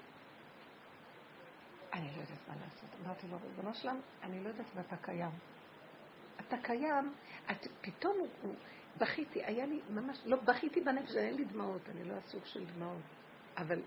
אני 1.93 2.07
לא 2.15 2.21
יודעת 2.21 2.47
מה 2.47 2.53
לעשות. 2.65 2.89
אמרתי 3.05 3.27
לו, 3.27 3.37
ריבונו 3.43 3.73
שלם, 3.73 3.99
אני 4.23 4.43
לא 4.43 4.47
יודעת 4.47 4.65
אם 4.75 4.81
אתה 4.81 4.97
קיים. 4.97 5.31
אתה 6.39 6.57
קיים, 6.57 7.13
את, 7.51 7.67
פתאום 7.81 8.17
הוא, 8.19 8.27
הוא, 8.41 8.55
בכיתי, 8.97 9.43
היה 9.45 9.65
לי 9.65 9.81
ממש, 9.89 10.17
לא, 10.25 10.37
בכיתי 10.37 10.81
בנפש, 10.81 11.15
אין 11.15 11.35
לי 11.35 11.45
דמעות, 11.45 11.81
אני 11.89 12.03
לא 12.03 12.13
הסוג 12.13 12.45
של 12.45 12.65
דמעות. 12.65 13.01
אבל 13.57 13.81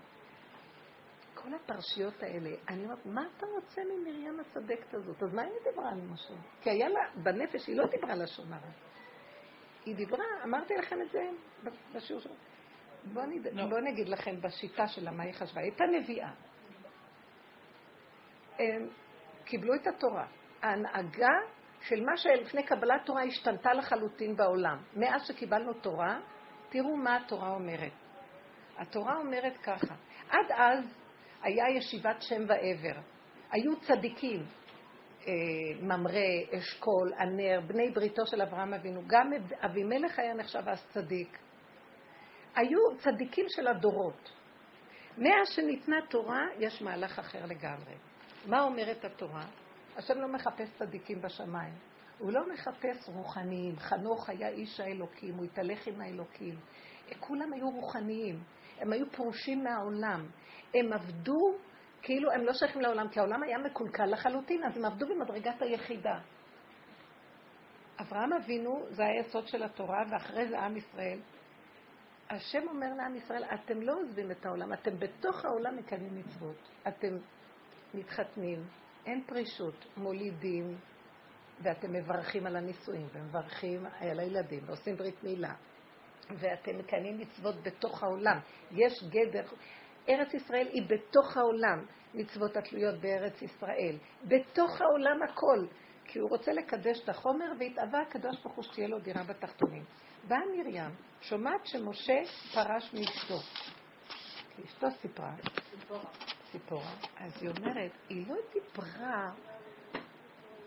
כל 1.33 1.53
הפרשיות 1.53 2.23
האלה, 2.23 2.49
אני 2.67 2.83
אומרת, 2.83 3.05
מה 3.05 3.21
אתה 3.37 3.45
רוצה 3.45 3.81
ממרים 3.83 4.39
הצדקת 4.39 4.93
הזאת? 4.93 5.23
אז 5.23 5.33
מה 5.33 5.41
היא 5.41 5.51
דיברה 5.69 5.89
על 5.89 6.01
משהו? 6.01 6.35
כי 6.61 6.69
היה 6.69 6.89
לה, 6.89 6.99
בנפש 7.15 7.67
היא 7.67 7.77
לא 7.77 7.85
דיברה 7.85 8.15
לשון 8.15 8.53
הרע. 8.53 8.71
היא 9.85 9.95
דיברה, 9.95 10.25
אמרתי 10.43 10.73
לכם 10.73 11.01
את 11.01 11.11
זה 11.11 11.29
בשיעור 11.95 12.21
שלו. 12.21 12.33
בואו 13.13 13.25
נד... 13.25 13.47
לא. 13.47 13.65
בוא 13.65 13.79
נגיד 13.79 14.09
לכם 14.09 14.41
בשיטה 14.41 14.87
שלה 14.87 15.11
מה 15.11 15.23
היא 15.23 15.33
חשבה. 15.33 15.61
הייתה 15.61 15.83
נביאה. 15.85 16.31
הם 18.59 18.89
קיבלו 19.45 19.75
את 19.75 19.87
התורה. 19.87 20.27
ההנהגה 20.61 21.37
של 21.81 22.05
מה 22.05 22.17
שלפני 22.17 22.63
קבלת 22.63 23.05
תורה 23.05 23.23
השתנתה 23.23 23.73
לחלוטין 23.73 24.35
בעולם. 24.35 24.77
מאז 24.95 25.27
שקיבלנו 25.27 25.73
תורה, 25.73 26.19
תראו 26.69 26.97
מה 26.97 27.15
התורה 27.15 27.49
אומרת. 27.49 27.91
התורה 28.77 29.17
אומרת 29.17 29.57
ככה, 29.57 29.95
עד 30.29 30.51
אז 30.51 31.00
היה 31.43 31.69
ישיבת 31.69 32.21
שם 32.21 32.43
ועבר. 32.47 32.99
היו 33.51 33.79
צדיקים, 33.79 34.45
אה, 35.27 35.33
ממרא, 35.81 36.57
אשכול, 36.57 37.13
ענר, 37.19 37.61
בני 37.67 37.89
בריתו 37.89 38.27
של 38.27 38.41
אברהם 38.41 38.73
אבינו. 38.73 39.01
גם 39.07 39.31
אבימלך 39.65 40.19
היה 40.19 40.33
נחשב 40.33 40.63
אז 40.67 40.85
צדיק. 40.93 41.37
היו 42.55 42.79
צדיקים 42.97 43.45
של 43.49 43.67
הדורות. 43.67 44.31
מאז 45.17 45.49
שניתנה 45.55 45.97
תורה, 46.09 46.45
יש 46.59 46.81
מהלך 46.81 47.19
אחר 47.19 47.45
לגמרי. 47.45 47.93
מה 48.45 48.63
אומרת 48.63 49.05
התורה? 49.05 49.45
השם 49.97 50.21
לא 50.21 50.27
מחפש 50.27 50.69
צדיקים 50.79 51.21
בשמיים. 51.21 51.73
הוא 52.17 52.31
לא 52.31 52.41
מחפש 52.53 53.09
רוחניים. 53.09 53.79
חנוך 53.79 54.29
היה 54.29 54.49
איש 54.49 54.79
האלוקים, 54.79 55.35
הוא 55.35 55.45
התהלך 55.45 55.87
עם 55.87 56.01
האלוקים. 56.01 56.55
כולם 57.19 57.53
היו 57.53 57.69
רוחניים. 57.69 58.39
הם 58.81 58.93
היו 58.93 59.11
פרושים 59.11 59.63
מהעולם. 59.63 60.27
הם 60.73 60.93
עבדו 60.93 61.55
כאילו 62.01 62.31
הם 62.31 62.41
לא 62.41 62.53
שייכים 62.53 62.81
לעולם, 62.81 63.09
כי 63.09 63.19
העולם 63.19 63.43
היה 63.43 63.57
מקולקל 63.57 64.05
לחלוטין, 64.05 64.63
אז 64.63 64.77
הם 64.77 64.85
עבדו 64.85 65.07
במדרגת 65.07 65.61
היחידה. 65.61 66.19
אברהם 68.01 68.33
אבינו, 68.33 68.85
זה 68.89 69.03
היסוד 69.05 69.47
של 69.47 69.63
התורה, 69.63 70.03
ואחרי 70.11 70.47
זה 70.47 70.59
עם 70.59 70.77
ישראל. 70.77 71.19
השם 72.29 72.67
אומר 72.67 72.93
לעם 72.97 73.15
ישראל, 73.15 73.43
אתם 73.43 73.81
לא 73.81 73.93
עוזבים 73.93 74.31
את 74.31 74.45
העולם, 74.45 74.73
אתם 74.73 74.99
בתוך 74.99 75.45
העולם 75.45 75.77
מקיימים 75.77 76.17
מצוות. 76.17 76.69
אתם 76.87 77.17
מתחתנים, 77.93 78.63
אין 79.05 79.23
פרישות, 79.27 79.85
מולידים, 79.97 80.77
ואתם 81.61 81.93
מברכים 81.93 82.47
על 82.47 82.55
הנישואים, 82.55 83.07
ומברכים 83.13 83.85
על 83.85 84.19
הילדים, 84.19 84.63
ועושים 84.65 84.95
ברית 84.95 85.23
מילה, 85.23 85.53
ואתם 86.29 86.77
מקיימים 86.77 87.17
מצוות 87.17 87.55
בתוך 87.63 88.03
העולם. 88.03 88.39
יש 88.71 89.03
גדר, 89.03 89.43
ארץ 90.09 90.33
ישראל 90.33 90.67
היא 90.67 90.83
בתוך 90.87 91.37
העולם, 91.37 91.85
מצוות 92.13 92.57
התלויות 92.57 92.95
בארץ 93.01 93.41
ישראל. 93.41 93.97
בתוך 94.23 94.81
העולם 94.81 95.23
הכל. 95.23 95.65
כי 96.05 96.19
הוא 96.19 96.29
רוצה 96.29 96.53
לקדש 96.53 96.99
את 97.03 97.09
החומר, 97.09 97.45
והתאווה 97.59 98.01
הקדוש 98.01 98.41
ברוך 98.43 98.55
הוא 98.55 98.63
שתהיה 98.63 98.87
לו 98.87 98.99
דירה 98.99 99.23
בתחתונים. 99.23 99.83
באה 100.27 100.39
מרים, 100.57 100.95
שומעת 101.21 101.65
שמשה 101.65 102.21
פרש 102.53 102.93
מאשתו. 102.93 103.37
כי 104.55 104.61
אשתו 104.65 104.87
סיפרה. 105.01 105.33
ציפורה. 106.51 106.91
אז 107.17 107.41
היא 107.41 107.49
אומרת, 107.49 107.91
היא 108.09 108.27
לא 108.27 108.35
דיברה 108.53 109.31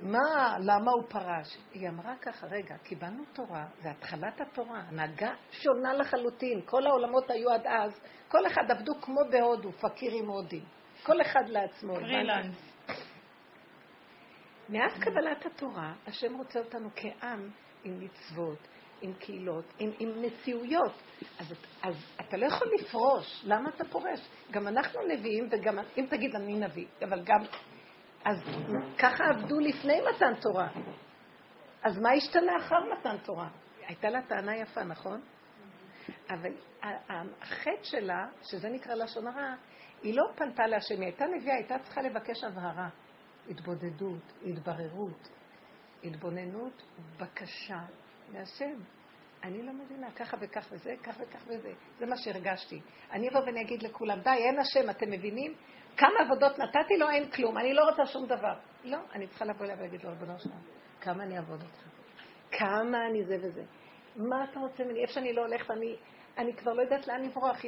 מה, 0.04 0.56
למה 0.60 0.90
הוא 0.90 1.02
פרש? 1.08 1.58
היא 1.72 1.88
אמרה 1.88 2.16
ככה, 2.16 2.46
רגע, 2.46 2.76
קיבלנו 2.76 3.24
תורה, 3.32 3.66
זה 3.82 3.90
התחלת 3.90 4.40
התורה, 4.40 4.80
הנהגה 4.88 5.34
שונה 5.50 5.92
לחלוטין, 5.92 6.60
כל 6.64 6.86
העולמות 6.86 7.30
היו 7.30 7.50
עד 7.50 7.66
אז, 7.66 8.00
כל 8.28 8.46
אחד 8.46 8.70
עבדו 8.70 8.92
כמו 9.00 9.20
בהודו, 9.30 9.72
פקירים 9.72 10.28
הודים, 10.28 10.64
כל 11.02 11.20
אחד 11.20 11.48
לעצמו. 11.48 11.94
פרילנס. 11.94 12.56
מאז 14.68 14.92
קבלת 15.00 15.46
התורה, 15.46 15.92
השם 16.06 16.36
רוצה 16.36 16.58
אותנו 16.58 16.88
כעם 16.96 17.50
עם 17.84 18.00
מצוות, 18.00 18.58
עם 19.00 19.12
קהילות, 19.14 19.64
עם, 19.78 19.90
עם 19.98 20.22
מציאויות. 20.22 21.02
אז, 21.38 21.54
אז 21.82 21.94
אתה 22.20 22.36
לא 22.36 22.46
יכול 22.46 22.68
לפרוש, 22.78 23.44
למה 23.44 23.68
אתה 23.68 23.84
פורש? 23.84 24.20
גם 24.50 24.68
אנחנו 24.68 25.00
נביאים, 25.08 25.48
וגם, 25.50 25.78
אם 25.98 26.06
תגיד 26.10 26.36
אני 26.36 26.54
נביא, 26.54 26.86
אבל 27.02 27.22
גם 27.24 27.44
אז 28.24 28.38
ככה 28.98 29.24
עבדו 29.24 29.60
לפני 29.60 30.00
מתן 30.00 30.34
תורה. 30.40 30.68
אז 31.82 31.98
מה 31.98 32.12
השתנה 32.12 32.56
אחר 32.56 32.76
מתן 32.92 33.16
תורה? 33.24 33.48
הייתה 33.86 34.10
לה 34.10 34.22
טענה 34.22 34.56
יפה, 34.56 34.84
נכון? 34.84 35.20
אבל 36.30 36.52
החטא 37.40 37.82
שלה, 37.82 38.26
שזה 38.42 38.68
נקרא 38.68 38.94
לשון 38.94 39.26
הרע, 39.26 39.54
היא 40.02 40.16
לא 40.16 40.24
פנתה 40.34 40.66
להשם, 40.66 40.94
היא 40.94 41.04
הייתה 41.04 41.24
נביאה, 41.26 41.54
הייתה 41.54 41.78
צריכה 41.78 42.02
לבקש 42.02 42.44
הבהרה, 42.44 42.88
התבודדות, 43.50 44.32
התבררות, 44.46 45.28
התבוננות, 46.04 46.82
בקשה 47.16 47.80
מהשם. 48.32 48.80
אני 49.42 49.62
לא 49.62 49.72
מבינה, 49.72 50.10
ככה 50.10 50.36
וכך 50.40 50.68
וזה, 50.72 50.94
כך 51.02 51.16
וכך 51.20 51.42
וזה. 51.46 51.72
זה 51.98 52.06
מה 52.06 52.16
שהרגשתי. 52.16 52.80
אני 53.12 53.28
אבוא 53.28 53.40
ואני 53.40 53.60
אגיד 53.60 53.82
לכולם, 53.82 54.20
די, 54.20 54.30
אין 54.30 54.58
השם, 54.58 54.90
אתם 54.90 55.10
מבינים? 55.10 55.54
כמה 55.96 56.20
עבודות 56.20 56.58
נתתי 56.58 56.96
לו, 56.96 57.10
אין 57.10 57.30
כלום, 57.30 57.58
אני 57.58 57.74
לא 57.74 57.84
רוצה 57.84 58.06
שום 58.06 58.26
דבר. 58.26 58.54
לא, 58.84 58.98
אני 59.14 59.26
צריכה 59.26 59.44
לבוא 59.44 59.64
אליו 59.64 59.76
ולהגיד 59.78 60.04
לו, 60.04 60.10
רבנו 60.10 60.38
שלנו, 60.38 60.60
כמה 61.00 61.22
אני 61.22 61.36
אעבוד 61.36 61.62
אותך? 61.62 61.84
כמה 62.50 63.06
אני 63.06 63.24
זה 63.24 63.36
וזה? 63.42 63.62
מה 64.16 64.44
אתה 64.44 64.60
רוצה 64.60 64.84
ממני? 64.84 65.02
איפה 65.02 65.12
שאני 65.12 65.32
לא 65.32 65.40
הולכת, 65.40 65.70
אני, 65.70 65.96
אני 66.38 66.54
כבר 66.54 66.72
לא 66.72 66.82
יודעת 66.82 67.08
לאן 67.08 67.22
לברוח. 67.22 67.62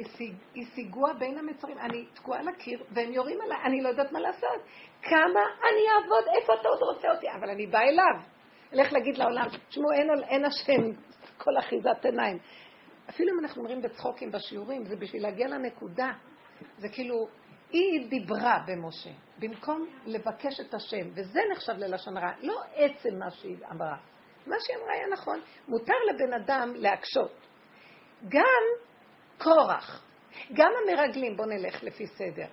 היא 0.53 0.65
סיגוע 0.75 1.13
בין 1.13 1.37
המצרים, 1.37 1.77
אני 1.77 2.05
תקועה 2.13 2.39
על 2.39 2.47
הקיר, 2.47 2.83
והם 2.91 3.13
יורים 3.13 3.41
עליי, 3.41 3.57
אני 3.65 3.81
לא 3.81 3.89
יודעת 3.89 4.11
מה 4.11 4.19
לעשות. 4.19 4.61
כמה 5.01 5.41
אני 5.61 5.83
אעבוד? 5.95 6.23
איפה 6.41 6.53
אתה 6.53 6.67
עוד 6.67 6.79
רוצה 6.93 7.11
אותי? 7.11 7.27
אבל 7.39 7.49
אני 7.49 7.67
באה 7.67 7.81
אליו. 7.81 8.21
אלך 8.73 8.93
להגיד 8.93 9.17
לעולם, 9.17 9.47
תשמעו, 9.69 9.91
אין, 9.91 10.09
אין 10.29 10.45
השם, 10.45 11.01
כל 11.37 11.57
אחיזת 11.59 12.05
עיניים. 12.05 12.37
אפילו 13.09 13.33
אם 13.33 13.39
אנחנו 13.39 13.61
אומרים 13.61 13.81
בצחוקים 13.81 14.31
בשיעורים, 14.31 14.85
זה 14.85 14.95
בשביל 14.95 15.23
להגיע 15.23 15.47
לנקודה. 15.47 16.11
זה 16.77 16.89
כאילו, 16.89 17.27
היא 17.71 18.09
דיברה 18.09 18.59
במשה, 18.67 19.09
במקום 19.39 19.87
לבקש 20.05 20.59
את 20.59 20.73
השם, 20.73 21.09
וזה 21.13 21.39
נחשב 21.51 21.73
ללשון 21.77 22.17
הרע, 22.17 22.31
לא 22.41 22.61
עצם 22.75 23.19
מה 23.19 23.31
שהיא 23.31 23.57
אמרה, 23.71 23.97
מה 24.47 24.55
שהיא 24.59 24.77
אמרה 24.77 24.93
היה 24.93 25.07
נכון. 25.07 25.41
מותר 25.67 25.93
לבן 26.09 26.33
אדם 26.33 26.73
להקשות. 26.75 27.31
גם 28.29 28.63
קורח, 29.37 30.05
גם 30.53 30.71
המרגלים, 30.83 31.37
בואו 31.37 31.47
נלך 31.47 31.83
לפי 31.83 32.07
סדר. 32.07 32.45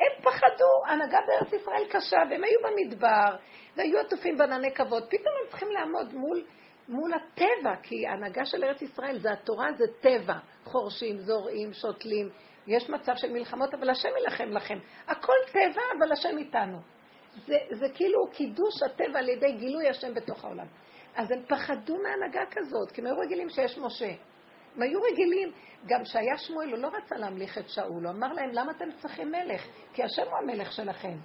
הם 0.00 0.22
פחדו, 0.22 0.86
הנהגה 0.86 1.18
בארץ 1.26 1.52
ישראל 1.52 1.84
קשה, 1.90 2.16
והם 2.30 2.44
היו 2.44 2.58
במדבר, 2.62 3.36
והיו 3.76 3.98
עטופים 3.98 4.38
בענני 4.38 4.74
כבוד. 4.74 5.02
פתאום 5.08 5.34
הם 5.42 5.50
צריכים 5.50 5.68
לעמוד 5.70 6.14
מול, 6.14 6.44
מול 6.88 7.12
הטבע, 7.14 7.76
כי 7.82 8.06
ההנהגה 8.06 8.44
של 8.44 8.64
ארץ 8.64 8.82
ישראל 8.82 9.18
זה 9.18 9.32
התורה, 9.32 9.72
זה 9.72 9.84
טבע. 10.00 10.38
חורשים, 10.64 11.18
זורעים, 11.18 11.72
שותלים. 11.72 12.30
יש 12.66 12.90
מצב 12.90 13.12
של 13.16 13.32
מלחמות, 13.32 13.74
אבל 13.74 13.90
השם 13.90 14.08
יילחם 14.18 14.50
לכם. 14.50 14.78
הכל 15.08 15.36
טבע, 15.52 15.82
אבל 15.98 16.12
השם 16.12 16.38
איתנו. 16.38 16.78
זה, 17.46 17.56
זה 17.70 17.86
כאילו 17.94 18.18
קידוש 18.32 18.82
הטבע 18.82 19.18
על 19.18 19.28
ידי 19.28 19.52
גילוי 19.52 19.88
השם 19.88 20.14
בתוך 20.14 20.44
העולם. 20.44 20.66
אז 21.14 21.30
הם 21.30 21.42
פחדו 21.48 21.96
מהנהגה 22.02 22.46
כזאת, 22.50 22.92
כי 22.92 23.00
הם 23.00 23.06
היו 23.06 23.18
רגילים 23.18 23.48
שיש 23.48 23.78
משה. 23.78 24.12
הם 24.76 24.82
היו 24.82 25.00
רגילים, 25.02 25.52
גם 25.86 26.04
שהיה 26.04 26.38
שמואל, 26.38 26.70
הוא 26.70 26.78
לא 26.78 26.88
רצה 26.88 27.16
להמליך 27.16 27.58
את 27.58 27.68
שאול, 27.68 28.06
הוא 28.06 28.10
אמר 28.10 28.32
להם, 28.32 28.50
למה 28.52 28.72
אתם 28.72 28.92
צריכים 28.96 29.32
מלך? 29.32 29.66
כי 29.92 30.02
השם 30.02 30.22
הוא 30.22 30.38
המלך 30.38 30.72
שלכם. 30.72 31.16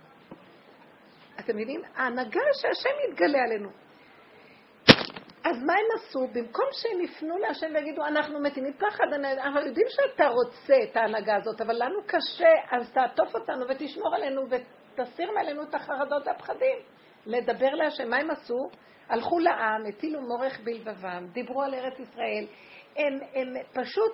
אתם 1.40 1.60
יודעים, 1.60 1.82
ההנהגה 1.96 2.42
שהשם 2.54 2.90
יתגלה 3.10 3.40
עלינו. 3.44 3.70
אז 5.50 5.64
מה 5.64 5.74
הם 5.74 5.86
עשו? 5.96 6.28
במקום 6.34 6.66
שהם 6.72 7.02
יפנו 7.02 7.38
להשם 7.38 7.68
ויגידו, 7.74 8.06
אנחנו 8.06 8.40
מתים 8.40 8.64
מפחד, 8.64 9.14
אנחנו 9.14 9.60
יודעים 9.60 9.88
שאתה 9.90 10.28
רוצה 10.28 10.76
את 10.84 10.98
ההנהגה 10.98 11.36
הזאת, 11.36 11.62
אבל 11.62 11.76
לנו 11.76 12.00
קשה, 12.06 12.54
אז 12.72 12.92
תעטוף 12.92 13.36
אותנו 13.36 13.66
ותשמור 13.70 14.16
עלינו 14.16 14.42
ותסיר 14.50 15.32
מעלינו 15.32 15.64
את 15.64 15.76
החרדות 15.76 16.28
והפחדים. 16.28 16.78
לדבר 17.26 17.70
להשם. 17.70 18.10
מה 18.10 18.18
הם 18.18 18.32
עשו? 18.32 18.70
הלכו 19.10 19.40
לעם, 19.40 19.86
הטילו 19.86 20.22
מורך 20.22 20.60
בלבבם, 20.64 21.28
דיברו 21.32 21.64
על 21.64 21.74
ארץ 21.74 22.00
ישראל. 22.00 22.46
הם, 22.96 23.20
הם 23.34 23.54
פשוט, 23.74 24.14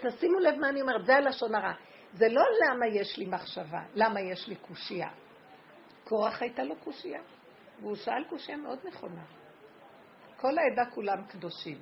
תשימו 0.00 0.38
לב 0.38 0.54
מה 0.58 0.68
אני 0.68 0.80
אומרת, 0.80 1.06
זה 1.06 1.16
הלשון 1.16 1.54
הרע. 1.54 1.72
זה 2.12 2.26
לא 2.28 2.42
למה 2.42 2.86
יש 2.86 3.18
לי 3.18 3.26
מחשבה, 3.26 3.80
למה 3.94 4.20
יש 4.20 4.48
לי 4.48 4.56
קושייה. 4.56 5.08
קורח 6.04 6.42
הייתה 6.42 6.62
לו 6.62 6.76
קושייה, 6.76 7.20
והוא 7.80 7.94
שאל 7.94 8.24
קושייה 8.28 8.56
מאוד 8.56 8.78
נכונה. 8.84 9.43
כל 10.44 10.58
העדה 10.58 10.90
כולם 10.90 11.24
קדושים. 11.28 11.78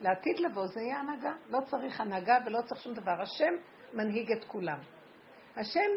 לעתיד 0.00 0.40
לבוא 0.40 0.66
זה 0.66 0.80
יהיה 0.80 1.00
הנהגה. 1.00 1.32
לא 1.48 1.58
צריך 1.70 2.00
הנהגה 2.00 2.38
ולא 2.46 2.62
צריך 2.62 2.80
שום 2.80 2.94
דבר. 2.94 3.22
השם 3.22 3.54
מנהיג 3.92 4.32
את 4.32 4.44
כולם. 4.44 4.78
השם, 5.56 5.90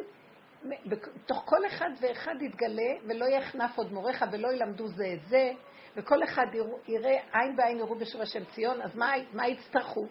בתוך 0.85 1.43
כל 1.45 1.65
אחד 1.67 1.89
ואחד 2.01 2.41
יתגלה, 2.41 2.91
ולא 3.07 3.25
יחנף 3.25 3.77
עוד 3.77 3.93
מוריך 3.93 4.25
ולא 4.31 4.53
ילמדו 4.53 4.87
זה 4.87 5.13
את 5.13 5.25
זה, 5.27 5.51
וכל 5.95 6.23
אחד 6.23 6.45
יראה 6.87 7.17
עין 7.33 7.55
בעין 7.55 7.77
יראו 7.77 7.95
בשביל 7.95 8.21
השם 8.21 8.45
ציון, 8.45 8.81
אז 8.81 8.95
מה, 8.95 9.11
מה 9.33 9.47
יצטרכו? 9.47 10.05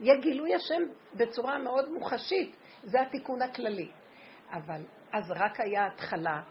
יהיה 0.00 0.20
גילוי 0.20 0.54
השם 0.54 0.82
בצורה 1.14 1.58
מאוד 1.58 1.90
מוחשית. 1.92 2.56
זה 2.82 3.00
התיקון 3.00 3.42
הכללי. 3.42 3.90
אבל 4.52 4.82
אז 5.12 5.30
רק 5.30 5.60
היה 5.60 5.86
התחלה, 5.86 6.42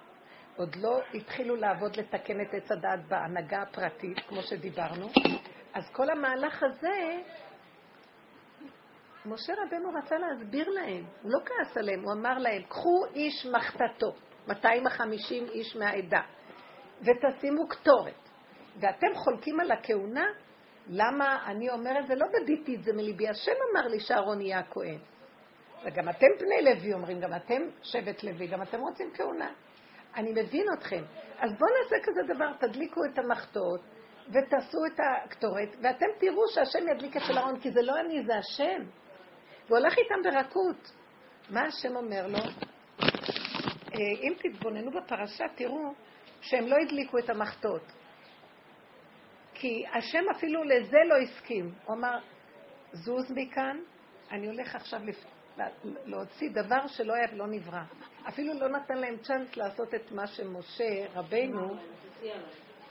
עוד 0.58 0.76
לא 0.76 1.02
התחילו 1.14 1.56
לעבוד 1.56 1.96
לתקן 1.96 2.42
את 2.42 2.54
עץ 2.54 2.72
הדעת 2.72 3.08
בהנהגה 3.08 3.62
הפרטית, 3.62 4.20
כמו 4.20 4.42
שדיברנו, 4.42 5.08
אז 5.74 5.90
כל 5.92 6.10
המהלך 6.10 6.64
הזה, 6.64 7.22
משה 9.26 9.54
רבנו 9.54 9.90
רצה 9.90 10.16
להסביר 10.18 10.70
להם, 10.70 11.04
הוא 11.22 11.32
לא 11.32 11.40
כעס 11.46 11.78
עליהם, 11.78 12.04
הוא 12.04 12.14
אמר 12.14 12.38
להם, 12.38 12.62
קחו 12.64 13.06
איש 13.16 13.46
מחתתו, 13.46 14.14
250 14.48 15.46
איש 15.46 15.76
מהעדה, 15.76 16.22
ותשימו 17.02 17.68
קטורת, 17.68 18.30
ואתם 18.80 19.16
חולקים 19.16 19.60
על 19.60 19.72
הכהונה? 19.72 20.26
למה 20.88 21.46
אני 21.46 21.70
אומרת, 21.70 22.08
זה 22.08 22.16
לא 22.16 22.26
בדיתי 22.34 22.76
את 22.76 22.84
זה 22.84 22.94
מליבי, 22.94 23.30
השם 23.30 23.52
אמר 23.72 23.88
לי 23.88 24.00
שאהרון 24.00 24.42
יהיה 24.42 24.60
הכהן. 24.60 25.00
וגם 25.84 26.10
אתם 26.10 26.28
בני 26.40 26.62
לוי 26.62 26.94
אומרים, 26.94 27.20
גם 27.20 27.34
אתם 27.36 27.62
שבט 27.84 28.24
לוי, 28.24 28.48
גם 28.48 28.62
אתם 28.62 28.80
רוצים 28.80 29.12
כהונה. 29.14 29.52
אני 30.16 30.32
מבין 30.32 30.66
אתכם. 30.74 31.04
אז 31.40 31.52
בואו 31.60 31.70
נעשה 31.84 31.96
כזה 32.04 32.34
דבר, 32.34 32.54
תדליקו 32.54 33.02
את 33.06 33.20
המחטות 33.20 33.82
ותעשו 34.30 34.86
את 34.86 35.00
הקטורת, 35.00 35.76
ואתם 35.82 36.06
תראו 36.20 36.42
שהשם 36.54 36.88
ידליק 36.88 37.18
את 37.18 37.22
של 37.28 37.38
אהרון, 37.38 37.60
כי 37.60 37.72
זה 37.72 37.82
לא 37.82 38.00
אני, 38.00 38.24
זה 38.26 38.36
השם. 38.36 38.84
והוא 39.68 39.78
הולך 39.78 39.98
איתם 39.98 40.16
ברכות. 40.24 40.92
מה 41.50 41.62
השם 41.62 41.96
אומר 41.96 42.28
לו? 42.28 42.38
אה, 42.38 44.00
אם 44.22 44.34
תתבוננו 44.38 44.92
בפרשה, 44.92 45.46
תראו 45.56 45.94
שהם 46.42 46.68
לא 46.68 46.76
הדליקו 46.76 47.18
את 47.18 47.30
המחטות. 47.30 47.92
כי 49.54 49.84
השם 49.94 50.30
אפילו 50.38 50.64
לזה 50.64 50.98
לא 51.10 51.16
הסכים. 51.16 51.74
הוא 51.86 51.96
אמר, 51.96 52.20
זוז 52.94 53.32
מכאן, 53.32 53.80
אני 54.32 54.48
הולך 54.48 54.76
עכשיו 54.76 55.00
לפ... 55.06 55.33
להוציא 56.06 56.50
דבר 56.50 56.88
שלא 56.88 57.14
היה 57.14 57.28
ולא 57.34 57.48
נברא. 57.48 57.82
אפילו 58.28 58.54
לא 58.54 58.70
נתן 58.70 58.98
להם 58.98 59.18
צ'אנס 59.18 59.58
לעשות 59.58 59.94
את 59.94 60.12
מה 60.12 60.28
שמשה 60.28 61.06
רבנו 61.14 61.76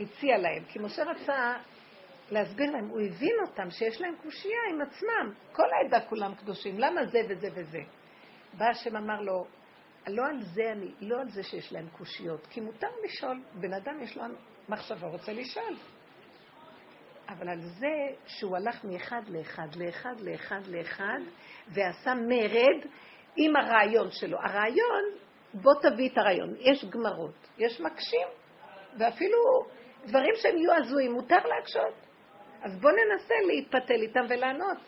הציע 0.00 0.38
להם. 0.38 0.64
כי 0.68 0.78
משה 0.78 1.04
רצה 1.04 1.54
להסביר 2.30 2.70
להם, 2.70 2.88
הוא 2.88 3.00
הבין 3.00 3.36
אותם 3.46 3.70
שיש 3.70 4.00
להם 4.00 4.14
קושייה 4.22 4.60
עם 4.70 4.80
עצמם. 4.80 5.34
כל 5.52 5.66
העדה 5.72 6.00
כולם 6.08 6.34
קדושים, 6.34 6.78
למה 6.78 7.06
זה 7.06 7.18
וזה 7.28 7.48
וזה? 7.54 7.80
בא 8.58 8.64
השם 8.64 8.96
אמר 8.96 9.20
לו, 9.20 9.46
לא 10.08 10.26
על 10.26 10.42
זה 10.42 10.72
אני, 10.72 10.90
לא 11.00 11.20
על 11.20 11.28
זה 11.28 11.42
שיש 11.42 11.72
להם 11.72 11.88
קושיות, 11.88 12.46
כי 12.46 12.60
מותר 12.60 12.88
לשאול, 13.04 13.42
בן 13.54 13.72
אדם 13.72 14.02
יש 14.02 14.16
לו 14.16 14.24
מחשבה, 14.68 15.08
רוצה 15.08 15.32
לשאול. 15.32 15.74
אבל 17.28 17.48
על 17.48 17.60
זה 17.60 17.92
שהוא 18.26 18.56
הלך 18.56 18.84
מאחד 18.84 19.22
לאחד, 19.28 19.74
לאחד, 19.76 20.20
לאחד, 20.20 20.60
לאחד, 20.66 21.20
ועשה 21.68 22.14
מרד 22.14 22.86
עם 23.36 23.56
הרעיון 23.56 24.10
שלו. 24.10 24.38
הרעיון, 24.38 25.04
בוא 25.54 25.74
תביא 25.82 26.08
את 26.12 26.18
הרעיון. 26.18 26.54
יש 26.58 26.84
גמרות, 26.84 27.48
יש 27.58 27.80
מקשים, 27.80 28.28
ואפילו 28.98 29.38
דברים 30.04 30.34
שהם 30.36 30.56
יהיו 30.56 30.74
הזויים, 30.74 31.12
מותר 31.12 31.46
להקשות. 31.46 31.94
אז 32.62 32.80
בוא 32.80 32.90
ננסה 32.90 33.34
להתפתל 33.46 34.02
איתם 34.02 34.20
ולענות. 34.28 34.78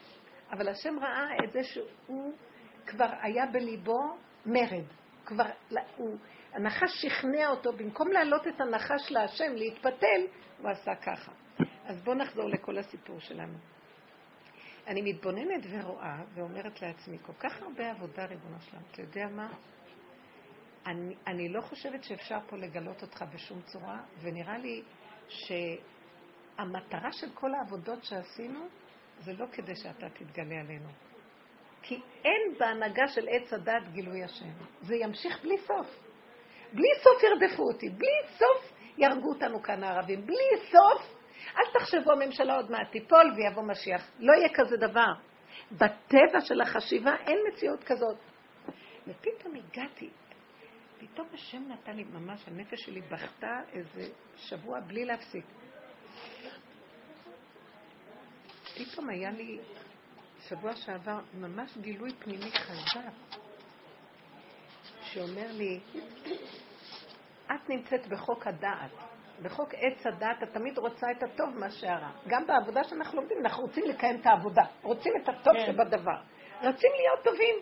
אבל 0.52 0.68
השם 0.68 0.98
ראה 0.98 1.28
את 1.44 1.52
זה 1.52 1.64
שהוא 1.64 2.32
כבר 2.86 3.08
היה 3.22 3.46
בליבו 3.46 4.16
מרד. 4.46 4.84
כבר, 5.26 5.44
הוא, 5.96 6.16
הנחש 6.52 7.02
שכנע 7.02 7.48
אותו, 7.48 7.72
במקום 7.72 8.12
להעלות 8.12 8.46
את 8.46 8.60
הנחש 8.60 9.10
להשם, 9.10 9.54
להתפתל, 9.54 10.20
הוא 10.58 10.70
עשה 10.70 10.94
ככה. 10.94 11.32
אז 11.84 12.02
בואו 12.02 12.16
נחזור 12.16 12.48
לכל 12.48 12.78
הסיפור 12.78 13.20
שלנו. 13.20 13.58
אני 14.86 15.02
מתבוננת 15.02 15.66
ורואה 15.70 16.22
ואומרת 16.34 16.82
לעצמי, 16.82 17.18
כל 17.22 17.32
כך 17.38 17.62
הרבה 17.62 17.90
עבודה, 17.90 18.24
ריבונו 18.24 18.60
שלנו, 18.60 18.82
אתה 18.92 19.02
יודע 19.02 19.26
מה? 19.28 19.52
אני, 20.86 21.14
אני 21.26 21.48
לא 21.48 21.60
חושבת 21.60 22.04
שאפשר 22.04 22.38
פה 22.48 22.56
לגלות 22.56 23.02
אותך 23.02 23.24
בשום 23.34 23.62
צורה, 23.62 24.00
ונראה 24.20 24.58
לי 24.58 24.82
שהמטרה 25.28 27.12
של 27.12 27.30
כל 27.34 27.54
העבודות 27.54 28.04
שעשינו 28.04 28.66
זה 29.20 29.32
לא 29.32 29.46
כדי 29.52 29.76
שאתה 29.76 30.08
תתגלה 30.08 30.60
עלינו. 30.60 30.88
כי 31.82 32.00
אין 32.24 32.58
בהנהגה 32.58 33.08
של 33.08 33.28
עץ 33.28 33.52
הדת 33.52 33.88
גילוי 33.92 34.24
השם. 34.24 34.52
זה 34.80 34.96
ימשיך 34.96 35.42
בלי 35.42 35.58
סוף. 35.58 35.86
בלי 36.72 36.88
סוף 37.02 37.22
ירדפו 37.22 37.62
אותי, 37.62 37.90
בלי 37.90 38.36
סוף 38.38 38.72
יהרגו 38.98 39.28
אותנו 39.28 39.62
כאן 39.62 39.84
הערבים, 39.84 40.26
בלי 40.26 40.70
סוף 40.70 41.14
אל 41.58 41.80
תחשבו 41.80 42.12
הממשלה 42.12 42.56
עוד 42.56 42.70
מעט 42.70 42.90
תיפול 42.90 43.32
ויבוא 43.36 43.62
משיח. 43.62 44.10
לא 44.18 44.32
יהיה 44.32 44.48
כזה 44.54 44.76
דבר. 44.76 45.12
בטבע 45.72 46.40
של 46.40 46.60
החשיבה 46.60 47.16
אין 47.26 47.38
מציאות 47.48 47.84
כזאת. 47.84 48.16
ופתאום 49.06 49.54
הגעתי, 49.54 50.10
פתאום 50.98 51.28
השם 51.34 51.62
נתן 51.68 51.96
לי, 51.96 52.04
ממש 52.04 52.48
הנפש 52.48 52.80
שלי 52.80 53.00
בכתה 53.00 53.60
איזה 53.72 54.12
שבוע 54.36 54.80
בלי 54.80 55.04
להפסיק. 55.04 55.44
פתאום 58.74 59.08
היה 59.08 59.30
לי 59.30 59.58
שבוע 60.48 60.76
שעבר 60.76 61.18
ממש 61.34 61.78
גילוי 61.78 62.10
פנימי 62.18 62.50
חזק, 62.52 63.38
שאומר 65.02 65.52
לי, 65.52 65.80
את 67.46 67.68
נמצאת 67.70 68.06
בחוק 68.06 68.46
הדעת. 68.46 69.13
בחוק 69.42 69.74
עץ 69.74 70.06
הדת 70.06 70.42
את 70.42 70.48
תמיד 70.52 70.78
רוצה 70.78 71.06
את 71.10 71.22
הטוב 71.22 71.58
מה 71.58 71.70
שהרע. 71.70 72.10
גם 72.28 72.46
בעבודה 72.46 72.84
שאנחנו 72.84 73.20
לומדים, 73.20 73.38
אנחנו 73.40 73.62
רוצים 73.62 73.84
לקיים 73.84 74.20
את 74.20 74.26
העבודה, 74.26 74.62
רוצים 74.82 75.12
את 75.22 75.28
הטוב 75.28 75.54
כן. 75.54 75.66
שבדבר. 75.66 76.20
רוצים 76.62 76.90
להיות 76.96 77.24
טובים. 77.24 77.54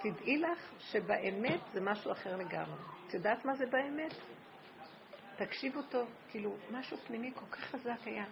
תדעי 0.00 0.38
לך 0.38 0.72
שבאמת 0.78 1.60
זה 1.72 1.80
משהו 1.80 2.12
אחר 2.12 2.36
לגמרי. 2.36 2.80
את 3.06 3.14
יודעת 3.14 3.44
מה 3.44 3.54
זה 3.54 3.66
באמת? 3.66 4.14
תקשיבו 5.36 5.82
טוב, 5.82 6.08
כאילו, 6.30 6.56
משהו 6.70 6.96
פנימי 6.96 7.32
כל 7.34 7.46
כך 7.50 7.60
חזק 7.60 8.04
היה. 8.04 8.24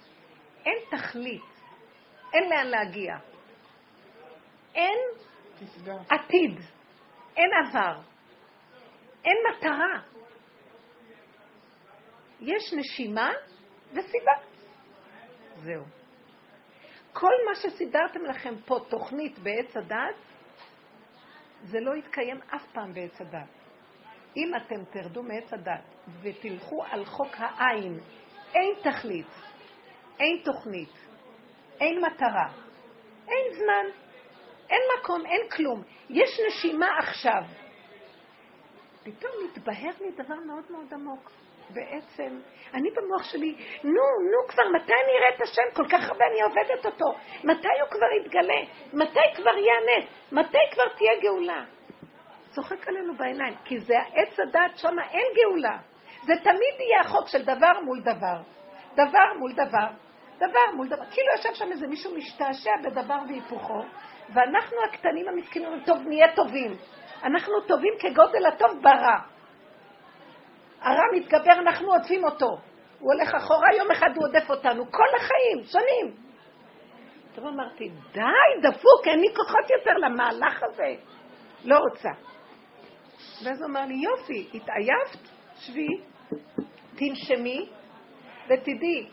אין 0.64 0.78
תכלית, 0.90 1.42
אין 2.32 2.50
לאן 2.50 2.66
להגיע. 2.66 3.16
אין 4.74 4.98
עתיד, 6.08 6.60
אין 7.36 7.50
עבר, 7.64 8.00
אין 9.24 9.36
מטרה. 9.50 10.17
יש 12.40 12.72
נשימה 12.72 13.30
וסיבה. 13.92 14.32
זהו. 15.56 15.84
כל 17.12 17.32
מה 17.48 17.54
שסידרתם 17.54 18.24
לכם 18.24 18.54
פה, 18.66 18.78
תוכנית 18.88 19.38
בעץ 19.38 19.76
הדת, 19.76 20.16
זה 21.62 21.80
לא 21.80 21.96
יתקיים 21.96 22.40
אף 22.56 22.66
פעם 22.72 22.94
בעץ 22.94 23.20
הדת. 23.20 23.48
אם 24.36 24.52
אתם 24.56 24.84
תרדו 24.84 25.22
מעץ 25.22 25.52
הדת 25.52 25.84
ותלכו 26.22 26.84
על 26.90 27.04
חוק 27.04 27.34
העין, 27.38 28.00
אין 28.54 28.74
תכלית, 28.82 29.26
אין 30.20 30.42
תוכנית, 30.44 30.92
אין 31.80 32.04
מטרה, 32.04 32.52
אין 33.28 33.54
זמן, 33.54 34.00
אין 34.70 34.80
מקום, 34.98 35.26
אין 35.26 35.50
כלום. 35.50 35.82
יש 36.10 36.40
נשימה 36.46 36.86
עכשיו. 36.98 37.42
פתאום 39.02 39.32
מתבהר 39.44 39.92
לי 40.00 40.10
דבר 40.10 40.34
מאוד 40.46 40.64
מאוד 40.70 40.94
עמוק. 40.94 41.30
בעצם, 41.70 42.40
אני 42.74 42.90
במוח 42.90 43.22
שלי, 43.22 43.54
נו, 43.84 44.02
נו 44.30 44.48
כבר, 44.48 44.62
מתי 44.74 44.92
אני 45.04 45.12
אראה 45.18 45.36
את 45.36 45.42
השם? 45.42 45.62
כל 45.74 45.88
כך 45.88 46.08
הרבה 46.08 46.24
אני 46.30 46.42
עובדת 46.42 46.86
אותו. 46.86 47.14
מתי 47.44 47.68
הוא 47.80 47.90
כבר 47.90 48.06
יתגלה? 48.20 48.60
מתי 48.92 49.34
כבר 49.34 49.56
יענה? 49.58 50.06
מתי 50.32 50.58
כבר 50.72 50.88
תהיה 50.96 51.20
גאולה? 51.22 51.64
צוחק 52.50 52.88
עלינו 52.88 53.14
בעיניים, 53.16 53.54
כי 53.64 53.80
זה 53.80 53.94
עץ 54.14 54.40
הדת, 54.40 54.76
שם 54.76 54.98
אין 55.10 55.26
גאולה. 55.36 55.78
זה 56.22 56.32
תמיד 56.42 56.74
יהיה 56.80 57.00
החוק 57.00 57.28
של 57.28 57.44
דבר 57.44 57.80
מול 57.84 58.00
דבר. 58.00 58.40
דבר 58.94 59.32
מול 59.38 59.52
דבר. 59.52 59.88
דבר 60.36 60.74
מול 60.76 60.88
דבר. 60.88 61.04
כאילו 61.10 61.28
יושב 61.36 61.54
שם 61.54 61.72
איזה 61.72 61.86
מישהו 61.86 62.14
משתעשע 62.16 62.70
בדבר 62.84 63.18
והיפוכו, 63.28 63.82
ואנחנו 64.34 64.76
הקטנים 64.88 65.28
המסכנים 65.28 65.80
טוב, 65.86 65.98
נהיה 66.06 66.34
טובים. 66.34 66.76
אנחנו 67.22 67.60
טובים 67.60 67.92
כגודל 68.00 68.46
הטוב 68.46 68.82
ברע. 68.82 69.18
הרע 70.80 71.02
מתגבר, 71.14 71.52
אנחנו 71.52 71.92
עוטפים 71.94 72.24
אותו. 72.24 72.58
הוא 72.98 73.12
הולך 73.12 73.34
אחורה, 73.34 73.68
יום 73.78 73.90
אחד 73.90 74.10
הוא 74.16 74.24
עודף 74.28 74.50
אותנו. 74.50 74.92
כל 74.92 75.16
החיים, 75.16 75.64
שנים. 75.64 76.14
טוב, 77.34 77.46
אמרתי, 77.46 77.88
די, 78.12 78.68
דפוק, 78.68 79.06
אין 79.06 79.20
לי 79.20 79.34
כוחות 79.36 79.70
יותר 79.70 79.92
למהלך 79.98 80.62
הזה. 80.62 80.94
לא 81.64 81.78
רוצה. 81.78 82.08
ואז 83.44 83.62
הוא 83.62 83.70
אמר 83.70 83.84
לי, 83.84 83.94
יופי, 83.94 84.48
התעייפת? 84.54 85.28
שבי, 85.56 85.88
תנשמי, 86.96 87.68
ותדעי, 88.48 89.08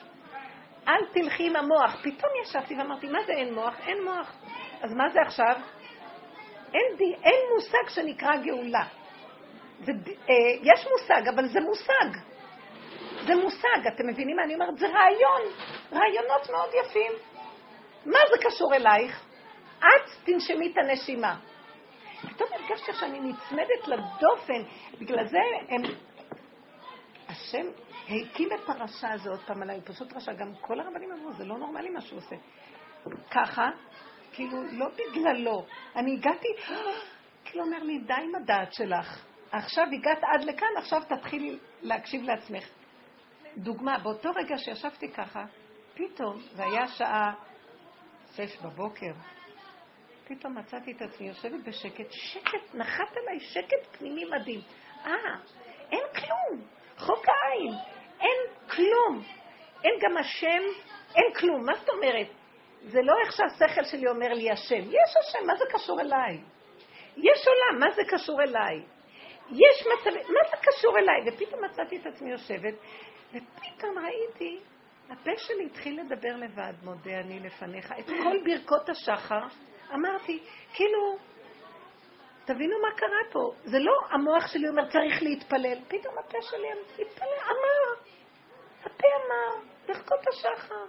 אל 0.88 1.06
תלכי 1.14 1.48
עם 1.48 1.56
המוח. 1.56 2.02
פתאום 2.04 2.32
ישבתי 2.42 2.76
ואמרתי, 2.76 3.08
מה 3.08 3.20
זה 3.26 3.34
אין 3.34 3.54
מוח? 3.54 3.80
אין 3.88 4.04
מוח. 4.04 4.36
אז 4.82 4.94
מה 4.94 5.10
זה 5.10 5.20
עכשיו? 5.22 5.56
אין, 6.74 6.98
די, 6.98 7.16
אין 7.24 7.42
מושג 7.56 7.90
שנקרא 7.90 8.38
גאולה. 8.38 8.84
זה, 9.84 9.92
אה, 10.30 10.36
יש 10.62 10.88
מושג, 10.92 11.28
אבל 11.28 11.48
זה 11.48 11.60
מושג. 11.60 12.20
זה 13.26 13.36
מושג, 13.36 13.88
אתם 13.96 14.08
מבינים 14.08 14.36
מה 14.36 14.44
אני 14.44 14.54
אומרת? 14.54 14.78
זה 14.78 14.88
רעיון, 14.88 15.42
רעיונות 15.92 16.50
מאוד 16.50 16.70
יפים. 16.74 17.12
מה 18.06 18.20
זה 18.32 18.48
קשור 18.48 18.76
אלייך? 18.76 19.26
את 19.80 20.10
תנשמי 20.26 20.72
את 20.72 20.78
הנשימה. 20.78 21.40
פתאום 22.22 22.50
הרגשתי 22.54 22.94
שאני 22.94 23.20
נצמדת 23.20 23.88
לדופן, 23.88 24.64
בגלל 25.00 25.28
זה 25.28 25.40
הם... 25.70 25.82
השם 27.28 27.66
הקים 28.06 28.50
את 28.54 28.70
הפרשה 28.70 29.12
הזאת 29.12 29.40
פעם 29.40 29.62
עליי, 29.62 29.82
פשוט 29.82 30.14
רשע, 30.14 30.34
גם 30.34 30.52
כל 30.62 30.80
הרבנים 30.80 31.12
אמרו, 31.12 31.34
זה 31.34 31.46
לא 31.46 31.58
נורמלי 31.58 31.90
מה 31.90 32.02
שהוא 32.02 32.20
עושה. 32.20 32.36
ככה, 33.32 33.70
כאילו, 34.34 34.64
לא 34.72 34.88
בגללו. 34.90 35.66
אני 35.96 36.14
הגעתי, 36.14 36.48
כאילו 37.46 37.64
אומר 37.64 37.84
לי, 37.84 38.00
די 38.00 38.14
עם 38.14 38.36
הדעת 38.36 38.74
שלך. 38.74 39.26
עכשיו 39.58 39.86
הגעת 39.94 40.24
עד 40.24 40.44
לכאן, 40.44 40.68
עכשיו 40.78 41.02
תתחילי 41.08 41.60
להקשיב 41.82 42.24
לעצמך. 42.24 42.70
דוגמה, 43.58 43.98
באותו 43.98 44.30
רגע 44.36 44.58
שישבתי 44.58 45.12
ככה, 45.12 45.46
פתאום, 45.94 46.40
זה 46.56 46.64
היה 46.64 46.88
שעה 46.88 47.34
שש 48.36 48.58
בבוקר, 48.58 49.12
פתאום 50.28 50.58
מצאתי 50.58 50.92
את 50.92 51.02
עצמי 51.02 51.28
יושבת 51.28 51.64
בשקט, 51.64 52.12
שקט, 52.12 52.76
נחת 52.76 53.18
עליי 53.18 53.40
שקט 53.40 53.98
פנימי 53.98 54.26
מדהים. 54.26 54.60
אה, 55.06 55.12
אין 55.92 56.04
כלום, 56.16 56.68
חוק 56.98 57.26
העין, 57.30 57.74
אין 58.20 58.70
כלום. 58.70 59.24
אין 59.84 59.94
גם 60.02 60.18
השם, 60.18 60.64
אין 61.16 61.34
כלום. 61.40 61.66
מה 61.66 61.76
זאת 61.76 61.90
אומרת? 61.90 62.28
זה 62.82 63.00
לא 63.02 63.14
איך 63.26 63.32
שהשכל 63.32 63.84
שלי 63.84 64.08
אומר 64.08 64.34
לי 64.34 64.52
השם. 64.52 64.82
יש 64.90 65.16
השם, 65.20 65.48
מה 65.48 65.56
זה 65.56 65.66
קשור 65.74 66.02
אליי? 66.02 66.38
יש 67.18 67.48
עולם, 67.48 67.80
מה 67.80 67.92
זה 67.96 68.02
קשור 68.10 68.42
אליי? 68.42 68.95
יש 69.52 69.88
מצבים, 69.94 70.22
מה 70.28 70.40
זה 70.50 70.58
קשור 70.62 70.98
אליי? 70.98 71.22
ופתאום 71.28 71.64
מצאתי 71.66 71.98
את 71.98 72.06
עצמי 72.06 72.32
יושבת, 72.32 72.74
ופתאום 73.34 73.98
ראיתי, 74.00 74.60
הפה 75.10 75.32
שלי 75.38 75.66
התחיל 75.66 76.02
לדבר 76.02 76.36
לבד, 76.36 76.74
מודה 76.84 77.20
אני 77.20 77.40
לפניך, 77.40 77.94
את 78.00 78.06
כל 78.06 78.38
ברכות 78.46 78.90
השחר, 78.90 79.42
אמרתי, 79.94 80.40
כאילו, 80.74 81.18
תבינו 82.46 82.76
מה 82.82 82.96
קרה 82.98 83.32
פה. 83.32 83.52
זה 83.64 83.80
לא 83.80 83.94
המוח 84.10 84.48
שלי 84.48 84.70
אומר 84.70 84.92
צריך 84.92 85.24
להתפלל, 85.24 85.78
פתאום 85.88 86.18
הפה 86.18 86.38
שלי 86.42 86.68
התפלל, 87.00 87.28
אמר, 87.46 88.02
הפה 88.84 89.08
אמר, 89.26 89.64
ברכות 89.88 90.28
השחר. 90.28 90.86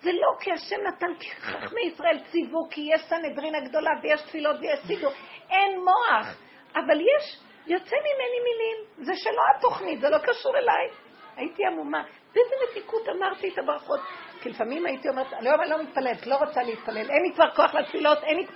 זה 0.00 0.12
לא 0.12 0.36
כי 0.40 0.52
השם 0.52 0.76
נתן, 0.86 1.14
כי 1.20 1.30
חכמי 1.30 1.80
ישראל 1.86 2.18
ציוו, 2.30 2.68
כי 2.70 2.80
יש 2.94 3.00
סנהדרין 3.08 3.54
הגדולה 3.54 3.90
ויש 4.02 4.22
תפילות 4.22 4.56
ויש 4.60 4.78
סידור. 4.86 5.12
אין 5.50 5.80
מוח, 5.80 6.36
אבל 6.74 7.00
יש, 7.00 7.40
יוצא 7.66 7.96
ממני 7.96 8.40
מילים. 8.44 9.06
זה 9.06 9.12
שלא 9.16 9.42
התוכנית, 9.56 10.00
זה 10.00 10.10
לא 10.10 10.18
קשור 10.18 10.56
אליי. 10.56 10.88
הייתי 11.36 11.66
עמומה. 11.66 12.02
באיזה 12.34 12.54
מתיקות 12.70 13.08
אמרתי 13.08 13.48
את 13.48 13.58
הברכות. 13.58 14.00
כי 14.40 14.48
לפעמים 14.48 14.86
הייתי 14.86 15.08
אומרת, 15.08 15.32
אני 15.32 15.44
לא, 15.44 15.64
לא 15.64 15.82
מתפללת, 15.82 16.26
לא 16.26 16.36
רוצה 16.36 16.62
להתפלל, 16.62 17.10
אין 17.10 17.22
לי 17.22 17.34
כבר 17.34 17.50
כוח 17.50 17.74
לתפילות, 17.74 18.18
אין 18.22 18.36
לי... 18.36 18.46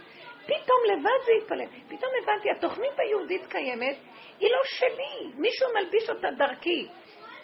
פתאום 0.45 0.79
לבד 0.93 1.25
זה 1.27 1.33
יתפלל. 1.43 1.67
פתאום 1.89 2.13
הבנתי, 2.23 2.51
התוכנית 2.51 2.99
היהודית 2.99 3.47
קיימת, 3.47 3.97
היא 4.39 4.51
לא 4.51 4.61
שלי, 4.65 5.33
מישהו 5.35 5.69
מלביש 5.75 6.11
אותה 6.11 6.29
דרכי. 6.39 6.89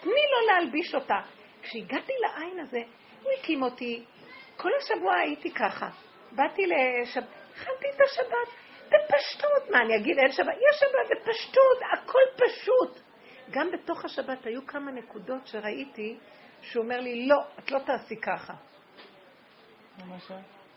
תני 0.00 0.12
לו 0.12 0.46
להלביש 0.46 0.94
אותה. 0.94 1.20
כשהגעתי 1.62 2.12
לעין 2.20 2.60
הזה, 2.60 2.80
הוא 3.22 3.32
הקים 3.38 3.62
אותי. 3.62 4.04
כל 4.56 4.70
השבוע 4.78 5.14
הייתי 5.14 5.50
ככה. 5.50 5.88
באתי 6.32 6.62
לשבת, 6.66 7.24
הכנתי 7.54 7.88
את 7.96 8.00
השבת 8.00 8.65
בפשטות. 8.88 9.70
מה, 9.70 9.80
אני 9.82 9.96
אגיד 9.96 10.18
אין 10.18 10.32
שבת? 10.32 10.54
יש 10.54 10.80
שבת 10.80 11.18
בפשטות, 11.20 11.78
הכל 11.92 12.44
פשוט. 12.44 13.00
גם 13.50 13.70
בתוך 13.72 14.04
השבת 14.04 14.46
היו 14.46 14.66
כמה 14.66 14.90
נקודות 14.90 15.46
שראיתי 15.46 16.18
שהוא 16.62 16.84
אומר 16.84 17.00
לי, 17.00 17.26
לא, 17.26 17.36
את 17.58 17.70
לא 17.70 17.78
תעשי 17.78 18.16
ככה. 18.16 18.52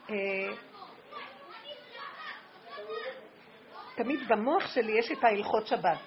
אה, 0.09 0.15
תמיד 3.95 4.19
במוח 4.27 4.67
שלי 4.73 4.99
יש 4.99 5.11
את 5.11 5.23
ההלכות 5.23 5.67
שבת. 5.67 5.97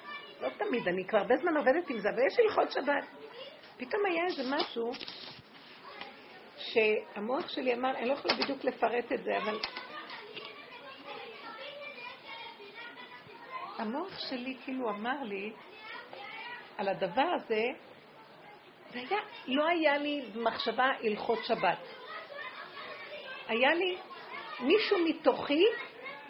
לא 0.41 0.49
תמיד, 0.49 0.89
אני 0.89 1.05
כבר 1.05 1.19
הרבה 1.19 1.37
זמן 1.37 1.57
עובדת 1.57 1.91
עם 1.91 1.99
זה, 1.99 2.09
אבל 2.09 2.27
יש 2.27 2.39
הלכות 2.39 2.73
שבת. 2.73 3.05
פתאום 3.77 4.07
היה 4.07 4.25
איזה 4.25 4.43
משהו 4.57 4.93
שהמוח 6.57 7.49
שלי 7.49 7.75
אמר, 7.75 7.91
אני 7.91 8.09
לא 8.09 8.13
יכולה 8.13 8.35
בדיוק 8.35 8.65
לפרט 8.65 9.13
את 9.13 9.25
זה, 9.25 9.39
אבל 9.39 9.59
המוח 13.83 14.19
שלי 14.19 14.57
כאילו 14.65 14.91
אמר 14.91 15.23
לי 15.23 15.53
על 16.79 16.89
הדבר 16.89 17.29
הזה, 17.35 17.63
זה 18.93 18.99
היה, 18.99 19.21
לא 19.47 19.67
היה 19.69 19.99
לי 19.99 20.23
מחשבה 20.35 20.85
הלכות 21.03 21.39
שבת. 21.45 21.79
היה 23.49 23.75
לי 23.75 23.97
מישהו 24.61 24.99
מתוכי 25.05 25.65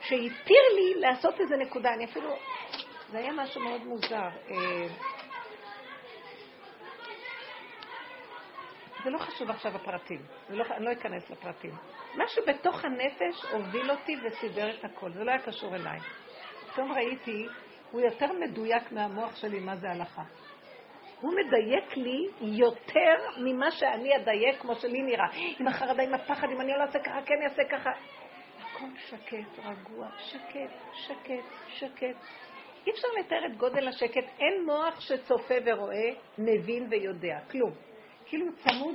שהתיר 0.01 0.63
לי 0.75 1.01
לעשות 1.01 1.41
איזה 1.41 1.57
נקודה. 1.57 1.95
אני 1.95 2.05
אפילו, 2.05 2.37
זה 3.11 3.19
היה 3.19 3.33
משהו 3.33 3.61
מאוד 3.61 3.85
מוזר. 3.85 4.29
אה, 4.51 4.87
זה 9.05 9.11
לא 9.11 9.19
חשוב 9.19 9.51
עכשיו 9.51 9.77
הפרטים, 9.77 10.23
לא, 10.49 10.65
אני 10.71 10.85
לא 10.85 10.93
אכנס 10.93 11.31
לפרטים. 11.31 11.75
משהו 12.15 12.43
בתוך 12.47 12.85
הנפש 12.85 13.45
הוביל 13.53 13.91
אותי 13.91 14.17
וסידר 14.25 14.71
את 14.71 14.85
הכל, 14.85 15.13
זה 15.13 15.25
לא 15.25 15.31
היה 15.31 15.43
קשור 15.43 15.75
אליי. 15.75 15.99
פתאום 16.73 16.93
ראיתי, 16.93 17.47
הוא 17.91 18.01
יותר 18.01 18.33
מדויק 18.33 18.93
מהמוח 18.93 19.37
שלי 19.37 19.61
מה 19.61 19.77
זה 19.77 19.91
הלכה. 19.91 20.23
הוא 21.21 21.33
מדייק 21.35 21.97
לי 21.97 22.29
יותר 22.41 23.17
ממה 23.45 23.71
שאני 23.71 24.17
אדייק, 24.17 24.61
כמו 24.61 24.75
שלי 24.75 25.03
נראה. 25.03 25.27
עם 25.61 25.69
החרדה, 25.69 26.03
עם 26.03 26.15
הפחד, 26.15 26.49
אם 26.51 26.61
אני 26.61 26.73
לא 26.73 26.83
אעשה 26.83 26.99
ככה, 26.99 27.23
כן 27.23 27.35
אעשה 27.43 27.63
ככה. 27.71 27.91
הכל 28.61 28.87
שקט, 28.97 29.59
רגוע, 29.65 30.09
שקט, 30.19 30.71
שקט, 30.93 31.45
שקט. 31.69 32.17
אי 32.87 32.93
אפשר 32.93 33.09
לתאר 33.21 33.47
את 33.47 33.57
גודל 33.57 33.89
השקט. 33.89 34.25
אין 34.39 34.65
מוח 34.67 35.01
שצופה 35.01 35.55
ורואה, 35.67 36.11
מבין 36.39 36.87
ויודע. 36.91 37.39
כלום. 37.51 37.71
כאילו 38.27 38.47
צמוד 38.57 38.95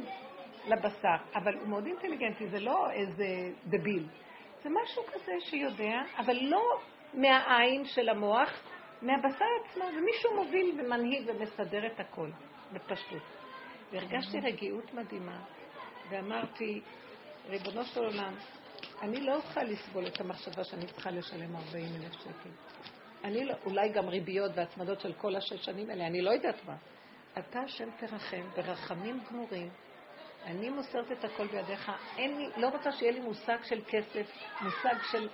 לבשר, 0.67 1.17
אבל 1.35 1.53
הוא 1.53 1.67
מאוד 1.67 1.85
אינטליגנטי, 1.85 2.47
זה 2.47 2.59
לא 2.59 2.91
איזה 2.91 3.25
דביל. 3.65 4.05
זה 4.63 4.69
משהו 4.69 5.03
כזה 5.13 5.31
שיודע, 5.39 6.01
אבל 6.17 6.37
לא 6.41 6.79
מהעין 7.13 7.85
של 7.85 8.09
המוח, 8.09 8.49
מהבשר 9.01 9.45
עצמו, 9.65 9.83
ומישהו 9.83 10.35
מוביל 10.35 10.79
ומנהיג 10.79 11.29
ומסדר 11.29 11.87
את 11.87 11.99
הכל, 11.99 12.29
בפשטות. 12.73 13.21
והרגשתי 13.91 14.39
רגיעות 14.39 14.93
מדהימה, 14.93 15.39
ואמרתי, 16.09 16.81
ריבונו 17.49 17.83
של 17.83 18.03
עולם, 18.03 18.33
אני 19.01 19.21
לא 19.21 19.35
אוכל 19.35 19.63
לסבול 19.63 20.07
את 20.07 20.21
המחשבה 20.21 20.63
שאני 20.63 20.85
צריכה 20.85 21.11
לשלם 21.11 21.55
40 21.55 21.85
אלף 21.95 22.13
שקל. 22.13 22.49
אני 23.23 23.45
לא, 23.45 23.53
אולי 23.65 23.89
גם 23.89 24.09
ריביות 24.09 24.51
והצמדות 24.55 24.99
של 24.99 25.13
כל 25.13 25.35
השש 25.35 25.65
שנים 25.65 25.89
האלה, 25.89 26.07
אני 26.07 26.21
לא 26.21 26.31
יודעת 26.31 26.65
מה. 26.65 26.75
אתה 27.37 27.59
השם 27.59 27.89
תרחם 27.97 28.49
ברחמים 28.55 29.19
גמורים. 29.29 29.69
אני 30.45 30.69
מוסרת 30.69 31.11
את 31.11 31.23
הכל 31.23 31.47
בידיך. 31.47 31.91
אין 32.17 32.37
לי, 32.37 32.49
לא 32.57 32.67
רוצה 32.67 32.91
שיהיה 32.91 33.11
לי 33.11 33.19
מושג 33.19 33.57
של 33.63 33.81
כסף, 33.87 34.31
מושג 34.61 34.95
של 35.11 35.29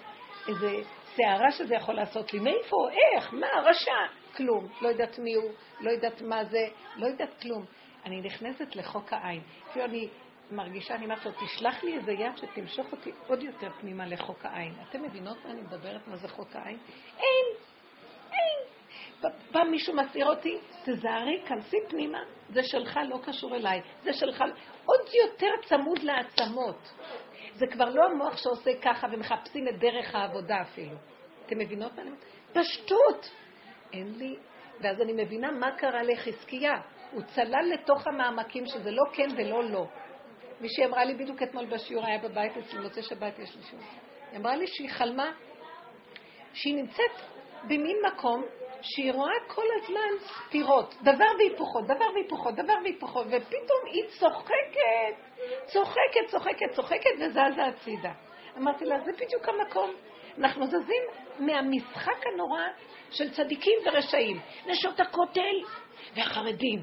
איזה 0.48 0.82
סערה 1.16 1.52
שזה 1.52 1.76
יכול 1.76 1.96
לעשות 1.96 2.34
לי. 2.34 2.40
מאיפה? 2.40 2.88
איך? 2.92 3.34
מה? 3.34 3.48
רשע? 3.64 3.92
כלום. 4.36 4.68
לא 4.82 4.88
יודעת 4.88 5.20
מי 5.20 5.34
הוא, 5.34 5.52
לא 5.80 5.92
יודעת 5.92 6.22
מה 6.22 6.46
זה, 6.46 6.68
לא 6.96 7.08
יודעת 7.08 7.42
כלום. 7.42 7.66
אני 8.06 8.22
נכנסת 8.22 8.76
לחוק 8.76 9.14
העין. 9.14 9.42
כאילו 9.72 9.86
אני 9.86 10.08
מרגישה, 10.52 10.96
אני 10.96 11.06
אומרת 11.06 11.26
לו, 11.26 11.32
תשלח 11.32 11.84
לי 11.84 11.98
איזה 11.98 12.12
יד 12.12 12.38
שתמשוך 12.38 12.92
אותי 12.92 13.12
עוד 13.28 13.44
יותר 13.44 13.70
פנימה 13.82 14.06
לחוק 14.06 14.46
העין. 14.46 14.74
אתם 14.90 15.04
מבינות 15.04 15.38
מה 15.46 15.52
אני 15.52 15.62
מדברת? 15.62 16.08
מה 16.08 16.16
זה 16.16 16.28
חוק 16.28 16.56
העין? 16.56 16.78
אין! 17.18 17.46
אין! 18.32 18.74
בא 19.52 19.64
מישהו 19.64 19.96
מסעיר 19.96 20.30
אותי, 20.30 20.58
תזהרי, 20.86 21.42
כנסי 21.48 21.78
פנימה, 21.90 22.20
זה 22.50 22.64
שלך, 22.64 23.00
לא 23.10 23.20
קשור 23.24 23.56
אליי. 23.56 23.82
זה 24.04 24.14
שלך, 24.14 24.44
עוד 24.86 25.02
יותר 25.24 25.52
צמוד 25.66 26.00
לעצמות. 26.00 26.94
זה 27.56 27.68
כבר 27.68 27.89
לא 27.89 28.06
המוח 28.06 28.38
שעושה 28.38 28.72
ככה 28.82 29.08
ומחפשים 29.12 29.68
את 29.68 29.80
דרך 29.80 30.16
העבודה 30.16 30.62
אפילו. 30.62 30.96
אתם 31.46 31.58
מבינות 31.58 31.96
מה 31.96 32.02
אני 32.02 32.10
אומרת? 32.10 32.24
פשטות. 32.54 33.30
אין 33.94 34.13
לי... 34.18 34.36
ואז 34.82 35.02
אני 35.02 35.13
מבינה 35.24 35.52
מה 35.52 35.72
קרה 35.78 36.04
לחזקיה. 36.04 36.74
הוא 37.12 37.22
צלל 37.22 37.72
לתוך 37.74 38.08
המעמקים 38.08 38.66
שזה 38.66 38.92
לא 38.92 39.04
כן 39.13 39.28
ולא 39.38 39.63
לא. 39.63 39.86
מישהי 40.62 40.86
אמרה 40.86 41.06
לי 41.06 41.13
בדיוק 41.13 41.44
אתמול 41.44 41.66
בשיעור, 41.66 42.06
היה 42.06 42.18
בבית 42.18 42.58
אצלי, 42.58 42.80
מוצא 42.80 43.02
שבת 43.02 43.39
יש 43.39 43.56
לי 43.56 43.63
שיעור. 43.63 43.84
היא 44.32 44.39
אמרה 44.39 44.56
לי 44.56 44.68
שהיא 44.68 44.89
חלמה 44.89 45.32
שהיא 46.54 46.76
נמצאת 46.76 47.12
במין 47.63 47.98
מקום 48.13 48.44
שהיא 48.84 49.13
רואה 49.13 49.34
כל 49.48 49.65
הזמן 49.76 50.28
סתירות, 50.28 50.96
דבר 51.02 51.32
והיפוכו, 51.38 51.82
דבר 51.82 52.06
והיפוכו, 52.13 52.52
דבר 52.52 52.74
והיפוכו, 52.84 53.19
ופתאום 53.19 53.80
היא 53.86 54.04
צוחקת, 54.19 55.15
צוחקת, 55.65 56.28
צוחקת, 56.28 56.72
צוחקת 56.76 57.12
וזזה 57.19 57.65
הצידה. 57.65 58.12
אמרתי 58.58 58.86
לה, 58.86 59.00
זה 59.00 59.12
בדיוק 59.12 59.50
המקום. 59.50 59.91
אנחנו 60.38 60.67
זזים 60.67 61.04
מהמשחק 61.39 62.28
הנורא 62.34 62.62
של 63.12 63.32
צדיקים 63.32 63.80
ורשעים. 63.86 64.39
נשות 64.65 65.00
הכותל 65.00 65.56
והחרדים. 66.15 66.80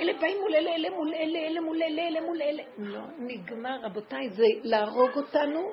אלה 0.00 0.12
באים 0.20 0.40
מול 0.40 0.54
אלה, 0.54 0.74
אלה 0.74 0.90
מול 0.90 1.14
אלה, 1.14 1.38
אלה 1.38 1.60
מול 1.60 1.82
אלה, 1.82 2.02
אלה 2.02 2.20
מול 2.20 2.42
אלה. 2.42 2.62
לא, 2.78 3.00
נגמר, 3.18 3.78
רבותיי, 3.82 4.30
זה 4.30 4.44
להרוג 4.62 5.10
אותנו. 5.16 5.72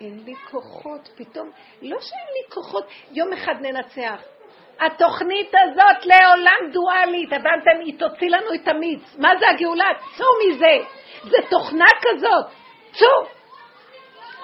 אין 0.00 0.24
לי 0.24 0.34
כוחות, 0.50 1.08
פתאום, 1.16 1.50
לא 1.82 1.96
שאין 2.00 2.28
לי 2.34 2.54
כוחות, 2.54 2.84
יום 3.12 3.32
אחד 3.32 3.54
ננצח. 3.60 4.35
התוכנית 4.80 5.52
הזאת 5.62 6.06
לעולם 6.06 6.72
דואלית, 6.72 7.32
הבנתם? 7.32 7.80
היא 7.80 7.98
תוציא 7.98 8.30
לנו 8.30 8.54
את 8.54 8.68
המיץ. 8.68 9.16
מה 9.18 9.28
זה 9.40 9.46
הגאולה? 9.50 9.84
צאו 10.16 10.26
מזה. 10.48 10.84
זה 11.22 11.36
תוכנה 11.50 11.86
כזאת. 12.02 12.46
צאו. 12.92 13.26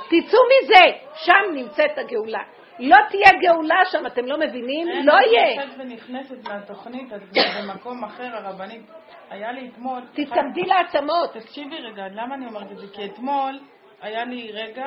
תצאו 0.06 0.40
מזה. 0.52 0.84
שם 1.14 1.54
נמצאת 1.54 1.98
הגאולה. 1.98 2.42
לא 2.78 2.96
תהיה 3.10 3.30
גאולה 3.40 3.80
שם, 3.90 4.06
אתם 4.06 4.26
לא 4.26 4.38
מבינים? 4.38 4.88
לא 5.04 5.12
יהיה. 5.12 5.62
אני 5.62 5.62
יוצאת 5.62 5.80
ונכנסת 5.80 6.48
מהתוכנית, 6.48 7.12
את 7.12 7.20
במקום 7.62 8.04
אחר, 8.04 8.36
הרבנית. 8.36 8.82
היה 9.30 9.52
לי 9.52 9.68
אתמול... 9.68 10.00
תצמדי 10.12 10.62
לעצמות. 10.62 11.32
תקשיבי 11.32 11.76
רגע, 11.76 12.02
למה 12.10 12.34
אני 12.34 12.46
אומרת 12.46 12.72
את 12.72 12.78
זה? 12.78 12.86
כי 12.92 13.04
אתמול 13.04 13.58
היה 14.02 14.24
לי 14.24 14.52
רגע... 14.52 14.86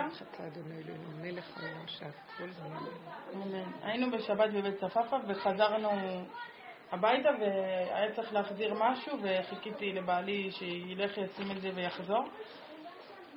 היינו 3.81 4.11
בשבת 4.11 4.49
בבית 4.49 4.75
צפאפא 4.75 5.17
וחזרנו 5.27 5.89
הביתה 6.91 7.29
והיה 7.39 8.15
צריך 8.15 8.33
להחזיר 8.33 8.73
משהו 8.73 9.17
וחיכיתי 9.21 9.93
לבעלי 9.93 10.51
שילך 10.51 11.17
ישים 11.17 11.51
את 11.51 11.61
זה 11.61 11.69
ויחזור. 11.75 12.23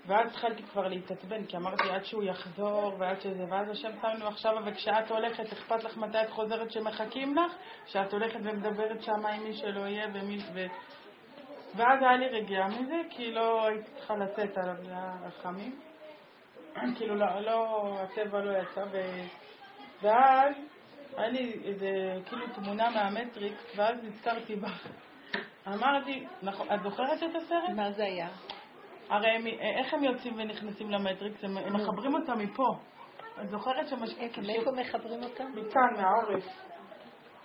ואז 0.07 0.31
התחלתי 0.31 0.63
כבר 0.63 0.89
להתעצבן, 0.89 1.45
כי 1.45 1.57
אמרתי 1.57 1.91
עד 1.91 2.05
שהוא 2.05 2.23
יחזור 2.23 2.97
ועד 2.99 3.21
שזה, 3.21 3.45
ואז 3.51 3.71
השם 3.71 3.91
שם 4.03 4.09
לי 4.19 4.27
עכשיו, 4.27 4.53
וכשאת 4.67 5.11
הולכת, 5.11 5.53
אכפת 5.53 5.85
לך 5.85 5.97
מתי 5.97 6.23
את 6.23 6.31
חוזרת 6.31 6.71
שמחכים 6.73 7.37
לך? 7.37 7.53
שאת 7.87 8.13
הולכת 8.13 8.41
ומדברת 8.43 9.03
שם 9.03 9.27
עם 9.27 9.43
מי 9.45 9.57
שלא 9.57 9.81
יהיה 9.81 10.07
ומי... 10.15 10.39
ו... 10.55 10.67
ואז 11.77 12.03
היה 12.03 12.17
לי 12.17 12.29
רגיעה 12.29 12.69
מזה, 12.69 13.01
כי 13.11 13.33
לא 13.33 13.67
הייתי 13.67 13.91
צריכה 13.97 14.17
לצאת 14.17 14.59
עליו, 14.59 14.75
זה 14.85 14.91
היה 14.91 15.13
רחמים. 15.27 15.81
כאילו, 16.97 17.15
לא, 17.15 17.41
לא, 17.41 17.95
הטבע 18.03 18.41
לא 18.41 18.59
יצא, 18.59 18.85
ו... 18.93 19.01
ואז 20.03 20.55
היה 21.17 21.29
לי 21.29 21.61
איזה, 21.65 21.89
כאילו, 22.27 22.47
תמונה 22.55 22.91
מהמטריקס, 22.91 23.73
ואז 23.77 23.97
נזכרתי 24.03 24.57
בך. 24.57 24.87
אמרתי, 25.69 26.27
נכון, 26.43 26.67
את 26.75 26.83
זוכרת 26.83 27.23
את 27.23 27.35
הסרט? 27.37 27.71
מה 27.77 27.93
זה 27.93 28.05
היה? 28.05 28.29
הרי 29.09 29.31
הם, 29.31 29.47
איך 29.47 29.95
הם 29.95 30.05
יוצאים 30.05 30.35
ונכנסים 30.37 30.91
למטריקס? 30.91 31.45
הם, 31.45 31.59
הם 31.59 31.77
מחברים 31.77 32.15
אותם 32.15 32.39
מפה. 32.39 32.79
את 33.43 33.49
זוכרת 33.49 33.89
שמש... 33.89 34.15
מאיפה 34.47 34.71
מחברים 34.73 35.23
אותם? 35.23 35.53
מכאן, 35.55 35.97
מהעורף. 35.97 36.45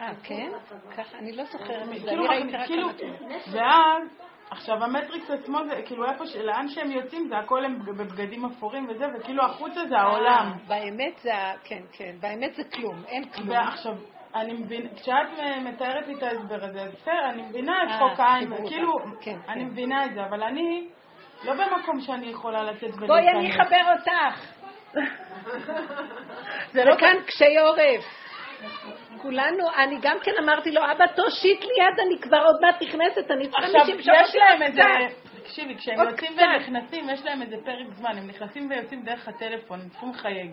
אה, 0.08 0.14
כן? 0.24 0.52
ככה, 0.98 1.18
אני 1.18 1.32
לא 1.32 1.44
זוכרת 1.44 1.88
כאילו, 2.08 2.28
כאילו, 2.66 2.90
ואז, 3.52 4.04
עכשיו 4.50 4.84
המטריקס 4.84 5.32
עצמו 5.32 5.58
זה, 5.66 5.82
כאילו 5.86 6.10
איפה, 6.12 6.26
ש- 6.26 6.36
לאן 6.36 6.68
שהם 6.68 6.92
יוצאים 6.92 7.28
זה 7.28 7.38
הכל 7.38 7.66
הם 7.66 7.80
בבגדים 7.86 8.46
אפורים 8.46 8.88
וזה, 8.90 9.06
וכאילו 9.16 9.44
החוצה 9.46 9.86
זה 9.90 9.98
העולם. 9.98 10.52
אה, 10.52 10.68
באמת 10.68 11.18
זה, 11.18 11.32
כן, 11.64 11.82
כן, 11.92 12.16
באמת 12.20 12.56
זה 12.56 12.64
כלום, 12.64 13.04
אין 13.08 13.30
כלום. 13.30 13.50
ועכשיו, 13.50 13.94
אני 14.36 14.54
מבינה, 14.54 14.90
כשאת 14.96 15.28
מתארת 15.64 16.08
לי 16.08 16.14
את 16.18 16.24
ההסבר 16.24 16.66
הזה, 16.66 16.82
אז 16.82 16.92
בסדר, 17.02 17.30
אני 17.30 17.42
מבינה 17.42 17.84
את 17.84 17.90
אה, 17.92 17.98
חוק 18.00 18.20
העין, 18.20 18.68
כאילו, 18.68 18.92
אני 19.48 19.64
כן. 19.64 19.66
מבינה 19.66 20.06
את 20.06 20.14
זה, 20.14 20.26
אבל 20.26 20.44
אני 20.44 20.88
לא 21.44 21.54
במקום 21.54 22.02
שאני 22.02 22.28
יכולה 22.28 22.64
לצאת 22.64 22.82
ולהיכנס. 22.82 23.08
בואי 23.08 23.30
אני 23.30 23.52
אחבר 23.52 23.94
אותך. 23.94 24.42
זה 26.74 26.84
לא 26.86 26.96
כאן 26.96 27.16
קשי 27.26 27.58
עורף. 27.58 28.23
כולנו, 29.22 29.64
אני 29.78 29.98
גם 30.02 30.18
כן 30.24 30.32
אמרתי 30.44 30.72
לו, 30.72 30.82
אבא 30.92 31.06
תושיט 31.08 31.62
לי 31.62 31.74
יד, 31.84 32.00
אני 32.08 32.22
כבר 32.22 32.44
עוד 32.46 32.62
מעט 32.62 32.82
נכנסת, 32.82 33.32
אני 33.32 33.48
צריכה 33.48 33.64
עכשיו, 33.66 33.82
מישהו 33.86 34.04
שימשוך 34.04 34.30
יש 34.30 34.36
להם 34.36 34.62
איזה... 34.62 34.82
קצת. 34.82 35.30
תקשיבי, 35.44 35.76
כשהם 35.78 36.00
יוצאים. 36.10 36.32
ונכנסים, 36.38 37.10
יש 37.10 37.26
להם 37.26 37.42
איזה 37.42 37.56
פרק 37.66 37.88
זמן, 37.94 38.18
הם 38.18 38.28
נכנסים 38.28 38.70
ויוצאים 38.70 39.04
דרך 39.04 39.28
הטלפון, 39.28 39.82
הם 39.82 39.90
צריכים 39.90 40.10
לחייג. 40.10 40.52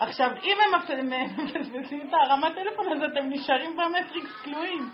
עכשיו, 0.00 0.28
אם 0.42 0.56
הם 0.64 0.80
מפספסים 0.80 2.08
את 2.08 2.12
הרמת 2.12 2.54
טלפון, 2.54 2.92
אז 2.92 3.10
אתם 3.12 3.28
נשארים 3.28 3.76
במטריקס 3.76 4.40
כלואים. 4.44 4.90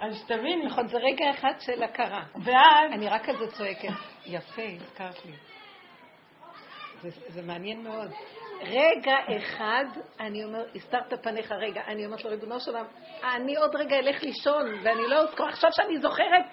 אז 0.00 0.16
שתביני. 0.16 0.66
נכון, 0.66 0.88
זה 0.88 0.98
רגע 0.98 1.30
אחד 1.30 1.52
של 1.60 1.82
הכרה. 1.82 2.22
ואז, 2.44 2.92
אני 2.92 3.08
רק 3.08 3.30
כזה 3.30 3.46
צועקת. 3.52 3.88
יפה, 4.26 4.62
הזכרת 4.62 5.24
לי. 5.24 5.32
זה, 7.02 7.08
זה 7.28 7.42
מעניין 7.42 7.82
מאוד. 7.82 8.10
רגע 8.62 9.16
אחד, 9.36 9.84
אני 10.20 10.44
אומר, 10.44 10.64
הסתרת 10.74 11.22
פניך 11.22 11.52
רגע, 11.52 11.82
אני 11.86 12.06
אומרת 12.06 12.24
לו, 12.24 12.30
ריבונו 12.30 12.60
של 12.60 12.70
עולם, 12.70 12.84
אני 13.34 13.56
עוד 13.56 13.76
רגע 13.76 13.98
אלך 13.98 14.22
לישון, 14.22 14.74
ואני 14.82 15.08
לא 15.08 15.16
אזכור, 15.16 15.48
עכשיו 15.48 15.70
שאני 15.72 15.98
זוכרת, 15.98 16.44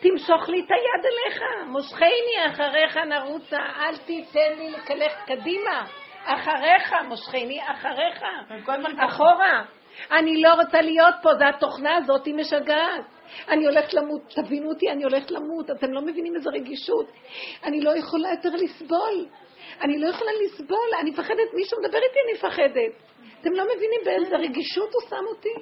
תמשוך 0.00 0.48
לי 0.48 0.60
את 0.60 0.70
היד 0.70 1.04
אליך, 1.04 1.42
מושכני 1.66 2.52
אחריך 2.52 2.96
נרוצה, 2.96 3.58
אל 3.58 3.96
תיתן 3.96 4.58
לי 4.58 4.70
לקלך 4.70 5.12
קדימה, 5.26 5.84
אחריך, 6.24 6.92
מושכני 7.08 7.60
אחריך. 7.70 8.22
אחורה. 8.98 9.64
אני 10.10 10.42
לא 10.42 10.54
רוצה 10.54 10.80
להיות 10.80 11.14
פה, 11.22 11.34
זה 11.34 11.48
התוכנה 11.48 11.96
הזאת, 11.96 12.26
היא 12.26 12.34
משגעת. 12.34 13.04
אני 13.48 13.66
הולכת 13.66 13.94
למות, 13.94 14.22
תבינו 14.28 14.68
אותי, 14.68 14.90
אני 14.90 15.04
הולכת 15.04 15.30
למות, 15.30 15.70
אתם 15.70 15.92
לא 15.92 16.00
מבינים 16.00 16.36
איזה 16.36 16.50
רגישות. 16.50 17.06
אני 17.64 17.80
לא 17.80 17.98
יכולה 17.98 18.30
יותר 18.30 18.56
לסבול. 18.56 19.26
אני 19.82 19.98
לא 19.98 20.08
יכולה 20.08 20.30
לסבול, 20.44 20.88
אני 21.00 21.10
מפחדת, 21.10 21.54
מישהו 21.54 21.78
מדבר 21.82 21.98
איתי, 21.98 22.18
אני 22.24 22.32
מפחדת. 22.32 22.92
אתם 23.40 23.52
לא 23.52 23.64
מבינים 23.64 24.00
באיזה 24.04 24.36
רגישות 24.36 24.94
הוא 24.94 25.02
שם 25.10 25.24
אותי? 25.28 25.54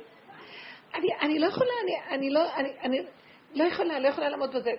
אני, 0.94 1.08
אני 1.20 1.38
לא 1.38 1.46
יכולה, 1.46 1.70
אני, 1.84 2.16
אני, 2.16 2.30
לא, 2.30 2.54
אני, 2.54 2.68
אני 2.82 3.00
לא 3.54 3.64
יכולה, 3.64 3.98
לא 3.98 4.08
יכולה 4.08 4.28
לעמוד 4.28 4.56
בזה. 4.56 4.70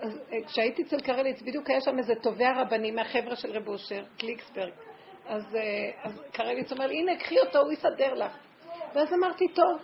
אז 0.00 0.20
אה, 0.32 0.38
כשהייתי 0.46 0.82
אצל 0.82 1.00
קרליץ, 1.00 1.42
בדיוק 1.42 1.70
היה 1.70 1.80
שם 1.80 1.98
איזה 1.98 2.14
תובע 2.14 2.62
רבני 2.62 2.90
מהחבר'ה 2.90 3.36
של 3.36 3.50
רב 3.50 3.68
אושר, 3.68 4.04
קליקסברג. 4.18 4.72
אז, 5.26 5.56
אה, 5.56 5.60
אז 6.02 6.22
קרליץ 6.32 6.72
אומר 6.72 6.90
הנה, 6.90 7.16
קחי 7.16 7.38
אותו, 7.40 7.58
הוא 7.58 7.72
יסדר 7.72 8.14
לך. 8.14 8.32
ואז 8.94 9.12
אמרתי, 9.12 9.48
טוב. 9.48 9.82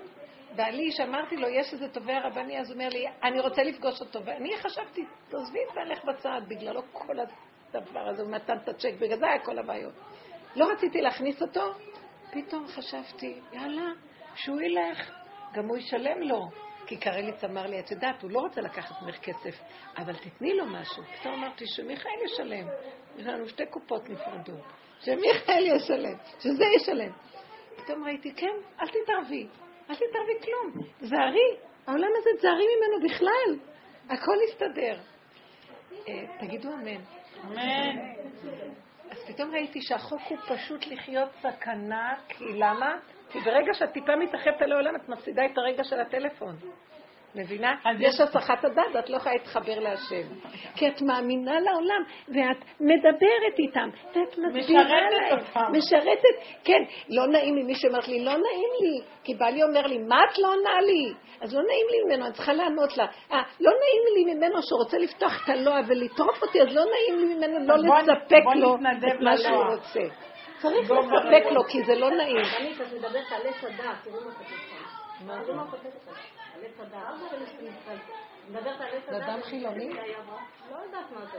בעלי, 0.57 0.92
שאמרתי 0.92 1.37
לו, 1.37 1.48
יש 1.48 1.72
איזה 1.72 1.88
תובע 1.88 2.18
רבני, 2.27 2.61
אז 2.61 2.70
הוא 2.70 2.74
אומר 2.74 2.88
לי, 2.88 3.07
אני 3.22 3.40
רוצה 3.40 3.62
לפגוש 3.62 4.00
אותו. 4.00 4.24
ואני 4.24 4.57
חשבתי, 4.57 5.05
תעזבי 5.29 5.59
את 5.68 5.74
בעלך 5.74 6.05
בצד, 6.05 6.40
בגללו 6.48 6.83
כל 6.92 7.20
הדבר 7.77 8.09
הזה, 8.09 8.23
הוא 8.23 8.31
נתן 8.31 8.57
את 8.65 8.69
הצ'ק, 8.69 8.93
בגלל 9.01 9.19
זה 9.19 9.27
היה 9.27 9.39
כל 9.39 9.59
הבעיות. 9.59 9.95
לא 10.57 10.71
רציתי 10.73 11.01
להכניס 11.01 11.43
אותו, 11.43 11.73
פתאום 12.31 12.67
חשבתי, 12.67 13.41
יאללה, 13.53 13.93
כשהוא 14.35 14.61
ילך, 14.61 15.11
גם 15.55 15.67
הוא 15.67 15.77
ישלם 15.77 16.23
לו. 16.23 16.49
כי 16.87 16.97
קרליץ 16.97 17.45
אמר 17.45 17.67
לי, 17.67 17.81
את 17.81 17.91
יודעת, 17.91 18.23
הוא 18.23 18.31
לא 18.31 18.39
רוצה 18.41 18.61
לקחת 18.61 19.03
ממך 19.03 19.19
כסף, 19.19 19.61
אבל 19.97 20.17
תתני 20.17 20.55
לו 20.55 20.67
משהו. 20.67 21.03
פתאום 21.21 21.35
אמרתי 21.35 21.67
שמיכאל 21.67 22.13
ישלם. 22.25 22.67
יש 23.17 23.27
לנו 23.27 23.49
שתי 23.49 23.67
קופות 23.67 24.11
נפרדות. 24.11 24.65
שמיכאל 25.01 25.67
ישלם, 25.67 26.17
שזה 26.41 26.65
ישלם. 26.77 27.13
פתאום 27.77 28.05
ראיתי, 28.05 28.35
כן, 28.35 28.57
אל 28.81 28.87
תתערבי, 28.89 29.47
אל 29.91 29.95
תתערבי 29.95 30.41
כלום. 30.45 30.87
זהרי, 31.01 31.57
העולם 31.87 32.09
הזה 32.19 32.31
תזהרי 32.39 32.65
ממנו 32.77 33.09
בכלל. 33.09 33.59
הכל 34.11 34.37
יסתדר. 34.49 34.99
אה, 36.09 36.25
תגידו 36.41 36.69
אמן. 36.73 37.01
אמן. 37.47 37.99
אז 39.11 39.25
פתאום 39.27 39.51
ראיתי 39.51 39.83
שהחוק 39.83 40.23
הוא 40.29 40.39
פשוט 40.49 40.87
לחיות 40.87 41.29
סכנה, 41.43 42.15
כי 42.29 42.45
למה? 42.45 42.97
כי 43.31 43.41
ברגע 43.41 43.75
שאת 43.75 43.93
טיפה 43.93 44.17
מתרחבת 44.17 44.63
על 44.63 44.73
העולם, 44.73 44.97
את 44.97 45.09
מפסידה 45.09 45.47
את 45.47 45.59
הרגע 45.59 45.85
של 45.85 46.01
הטלפון. 46.01 46.57
מבינה? 47.35 47.75
אז 47.85 47.97
יש 48.01 48.20
הסחת 48.20 48.64
הדעת, 48.64 48.87
ואת 48.94 49.11
לא 49.11 49.16
יכולה 49.16 49.35
להתחבר 49.35 49.79
להשם. 49.79 50.29
כי 50.77 50.88
את 50.88 51.03
מאמינה 51.03 51.61
לעולם, 51.61 52.03
ואת 52.29 52.64
מדברת 52.81 53.59
איתם, 53.59 53.88
ואת 54.07 54.38
מסבירה 54.38 54.85
משרתת 54.85 55.31
להם. 55.31 55.38
אותם. 55.38 55.73
משרתת, 55.73 56.62
כן. 56.64 56.83
לא 57.09 57.27
נעים 57.27 57.57
לי, 57.57 57.62
מי 57.62 57.75
שאומרת 57.75 58.09
לי, 58.09 58.25
לא 58.25 58.33
נעים 58.33 58.70
לי, 58.81 59.01
כי 59.25 59.35
בעלי 59.35 59.62
אומר 59.62 59.87
לי, 59.87 59.99
מה 59.99 60.25
את 60.25 60.38
לא 60.38 60.49
עונה 60.49 60.81
לי? 60.81 61.14
אז 61.40 61.55
לא 61.55 61.62
נעים 61.62 61.87
לי 61.90 62.05
ממנו, 62.05 62.27
אני 62.27 62.35
צריכה 62.35 62.53
לענות 62.53 62.97
לה. 62.97 63.07
אה, 63.33 63.42
לא 63.61 63.70
נעים 63.70 64.27
לי 64.27 64.35
ממנו 64.35 64.62
שרוצה 64.62 64.99
לפתוח 64.99 65.44
את 65.44 65.49
הלוע 65.49 65.81
ולטרוף 65.87 66.42
אותי, 66.42 66.62
אז 66.62 66.68
לא 66.75 66.83
נעים 66.85 67.18
לי 67.18 67.35
ממנו 67.35 67.59
לא 67.66 67.99
לספק 67.99 68.44
לו 68.57 68.75
את 68.75 69.20
מה 69.20 69.37
שהוא. 69.37 69.57
רוצה. 69.57 70.01
צריך 70.59 70.90
לספק. 70.90 71.53
לו, 71.53 71.64
כי 71.64 71.83
זה 71.85 71.94
לא 71.94 72.11
נעים. 72.11 72.37
רבנית, 72.37 72.81
את 72.81 72.92
מדברת 72.92 73.33
על 73.33 73.47
עץ 73.47 73.64
הדעת, 73.64 73.97
תראו 74.05 74.20
מה 74.25 74.31
כתוב 74.35 74.59
שם. 74.70 75.44
תראו 75.44 75.57
מה 75.57 75.70
כותבת 75.70 76.44
עץ. 77.88 77.99
מדברת 78.49 78.81
על 78.81 78.87
עץ 78.87 79.11
זה. 79.11 79.17
אדם 79.17 79.43
חילוני? 79.43 79.88
לא 80.71 80.77
יודעת 80.85 81.11
מה 81.11 81.27
זה. 81.33 81.38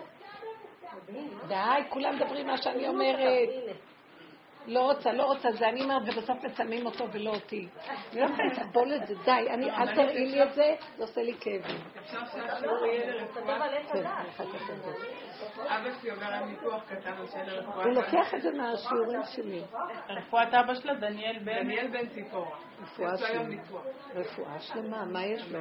מה? 1.08 1.30
די, 1.48 1.90
כולם 1.90 2.16
מדברים 2.16 2.48
מה 2.48 2.58
שאני 2.58 2.84
מה 2.84 2.88
אומרת. 2.88 3.50
לא 4.68 4.80
רוצה, 4.80 5.12
לא 5.12 5.24
רוצה, 5.24 5.52
זה 5.52 5.70
אני 5.70 5.84
אומרת, 5.84 6.02
ובסוף 6.06 6.44
מצלמים 6.44 6.86
אותו 6.86 7.12
ולא 7.12 7.30
אותי. 7.30 7.68
אני 8.12 8.22
לא 8.22 8.26
יכולה 8.26 8.48
לסבול 8.52 8.94
את 8.96 9.08
זה, 9.08 9.16
די, 9.26 9.50
אני, 9.50 9.72
אל 9.72 9.96
תראי 9.96 10.26
לי 10.26 10.44
את 10.44 10.54
זה, 10.54 10.76
זה 10.98 11.04
עושה 11.04 11.22
לי 11.22 11.34
כאבים. 11.40 11.82
אפשר 12.00 12.20
שהשיעור 12.26 12.86
יהיה 12.86 13.12
לרפואה? 13.12 13.60
כן. 13.94 14.06
אבא 15.68 15.90
שלי 16.02 16.10
עובר 16.10 16.26
על 16.26 16.46
ניתוח 16.46 16.84
קטן 16.84 17.14
על 17.14 17.28
שיהיה 17.28 17.46
לרפואה. 17.46 17.86
הוא 17.86 17.94
לוקח 17.94 18.34
את 18.36 18.42
זה 18.42 18.52
מהשיעורים 18.52 19.22
שלי. 19.24 19.62
רפואת 20.10 20.54
אבא 20.54 20.74
שלה, 20.74 20.94
דניאל 20.94 21.40
בן. 21.40 21.64
דניאל 21.64 21.88
בן 21.88 22.10
ציפורה. 22.10 22.58
רפואה 22.82 23.18
שלמה. 23.18 23.56
רפואה 24.16 24.60
שלמה, 24.60 25.06
מה 25.06 25.26
יש 25.26 25.52
לו? 25.52 25.60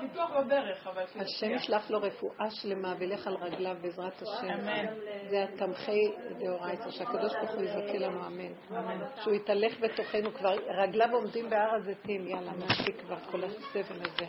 ניתוח 0.00 0.30
בברך, 0.30 0.86
אבל... 0.86 1.02
השם 1.02 1.50
ישלח 1.50 1.90
לו 1.90 1.98
רפואה 2.02 2.50
שלמה 2.50 2.94
וילך 2.98 3.26
על 3.26 3.34
רגליו 3.34 3.76
בעזרת 3.80 4.22
השם. 4.22 4.50
אמן. 4.50 4.86
זה 5.30 5.44
התמכי 5.44 6.12
דאורייתא, 6.38 6.90
שהקדוש 6.90 7.32
ברוך 7.34 7.50
הוא 7.50 7.62
יזכה 7.62 7.98
לנו, 7.98 8.26
אמן. 8.26 8.45
שהוא 9.22 9.34
יתהלך 9.34 9.80
בתוכנו, 9.80 10.34
כבר 10.34 10.54
רגליו 10.82 11.08
עומדים 11.12 11.50
בהר 11.50 11.74
הזיתים, 11.74 12.28
יאללה, 12.28 12.52
מספיק 12.52 13.00
כבר 13.00 13.16
כל 13.30 13.44
הסבל 13.44 14.00
הזה. 14.00 14.26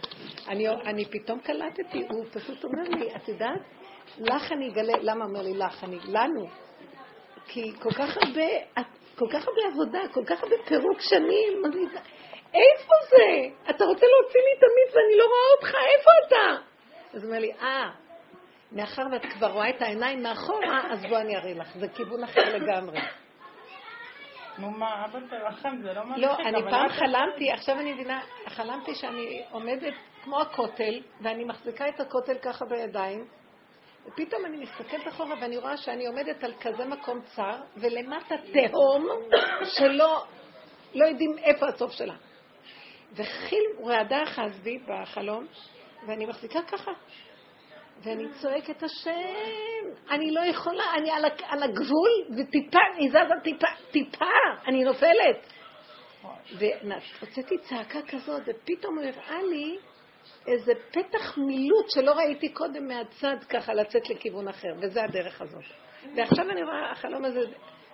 אני, 0.47 0.69
אני 0.69 1.05
פתאום 1.05 1.39
קלטתי, 1.39 2.03
הוא 2.09 2.25
פשוט 2.33 2.63
אומר 2.63 2.83
לי, 2.83 3.15
את 3.15 3.27
יודעת, 3.27 3.61
לך 4.19 4.51
אני 4.51 4.69
אגלה, 4.69 4.93
למה 5.01 5.25
אומר 5.25 5.41
לי 5.41 5.53
לך? 5.53 5.83
אני, 5.83 5.97
לנו. 6.07 6.47
כי 7.47 7.71
כל 7.79 7.91
כך 7.91 8.17
הרבה, 8.17 8.47
כל 9.15 9.25
כך 9.31 9.47
הרבה 9.47 9.61
עבודה, 9.71 9.99
כל 10.13 10.25
כך 10.25 10.43
הרבה 10.43 10.55
פירוק 10.65 11.01
שנים, 11.01 11.65
אני, 11.65 11.85
איפה 12.53 12.93
זה? 13.09 13.25
אתה 13.69 13.85
רוצה 13.85 14.05
להוציא 14.05 14.41
לי 14.41 14.57
את 14.57 14.63
המיץ 14.63 14.95
ואני 14.95 15.17
לא 15.17 15.25
רואה 15.25 15.55
אותך, 15.57 15.75
איפה 15.75 16.09
אתה? 16.27 16.63
אז 17.13 17.23
הוא 17.23 17.29
אומר 17.29 17.39
לי, 17.39 17.51
אה, 17.61 17.89
מאחר 18.71 19.01
ואת 19.11 19.25
כבר 19.25 19.51
רואה 19.51 19.69
את 19.69 19.81
העיניים 19.81 20.23
מאחורה, 20.23 20.91
אז 20.91 21.05
בוא 21.09 21.17
אני 21.17 21.35
אראה 21.35 21.53
לך, 21.53 21.77
זה 21.77 21.87
כיוון 21.87 22.23
אחר 22.23 22.57
לגמרי. 22.57 22.99
נו 24.57 24.71
מה, 24.71 25.05
אבא 25.05 25.19
תרחם, 25.29 25.77
זה 25.81 25.93
לא 25.93 26.03
מצחיק. 26.05 26.23
לא, 26.23 26.35
אני 26.35 26.61
פעם 26.69 26.89
חלמתי, 26.89 27.51
עכשיו 27.51 27.79
אני 27.79 27.93
מבינה, 27.93 28.21
חלמתי 28.47 28.95
שאני 28.95 29.43
עומדת 29.51 29.93
כמו 30.23 30.41
הכותל, 30.41 31.01
ואני 31.21 31.43
מחזיקה 31.43 31.87
את 31.87 31.99
הכותל 31.99 32.37
ככה 32.41 32.65
בידיים, 32.65 33.27
ופתאום 34.07 34.45
אני 34.45 34.57
מסתכלת 34.57 35.07
אחורה 35.07 35.35
ואני 35.41 35.57
רואה 35.57 35.77
שאני 35.77 36.07
עומדת 36.07 36.43
על 36.43 36.53
כזה 36.61 36.85
מקום 36.85 37.21
צר, 37.21 37.55
ולמטה 37.77 38.35
תהום 38.53 39.07
שלא 39.63 40.23
לא 40.95 41.05
יודעים 41.05 41.37
איפה 41.37 41.65
הסוף 41.67 41.91
שלה. 41.91 42.15
וחיל 43.13 43.63
רעדה 43.85 44.23
אחז 44.23 44.59
בי 44.63 44.79
בחלום, 44.87 45.47
ואני 46.07 46.25
מחזיקה 46.25 46.59
ככה. 46.61 46.91
ואני 48.03 48.27
צועקת, 48.41 48.83
השם, 48.83 49.85
אני 50.09 50.31
לא 50.31 50.41
יכולה, 50.41 50.83
אני 50.97 51.11
על, 51.11 51.25
על 51.47 51.63
הגבול, 51.63 52.09
וטיפה, 52.37 52.79
אני 52.95 53.09
זזה 53.09 53.33
טיפה, 53.43 53.67
טיפה, 53.91 54.25
אני 54.67 54.83
נופלת. 54.83 55.53
והוצאתי 56.57 57.57
צעקה 57.57 57.99
כזאת, 58.01 58.41
ופתאום 58.45 58.97
הוא 58.97 59.05
הראה 59.05 59.43
לי 59.43 59.77
איזה 60.47 60.73
פתח 60.91 61.37
מילוט 61.37 61.85
שלא 61.89 62.11
ראיתי 62.11 62.49
קודם 62.49 62.87
מהצד 62.87 63.37
ככה 63.49 63.73
לצאת 63.73 64.09
לכיוון 64.09 64.47
אחר, 64.47 64.69
וזה 64.81 65.03
הדרך 65.03 65.41
הזאת. 65.41 65.63
ועכשיו 66.15 66.51
אני 66.51 66.63
רואה, 66.63 66.91
החלום 66.91 67.25
הזה, 67.25 67.39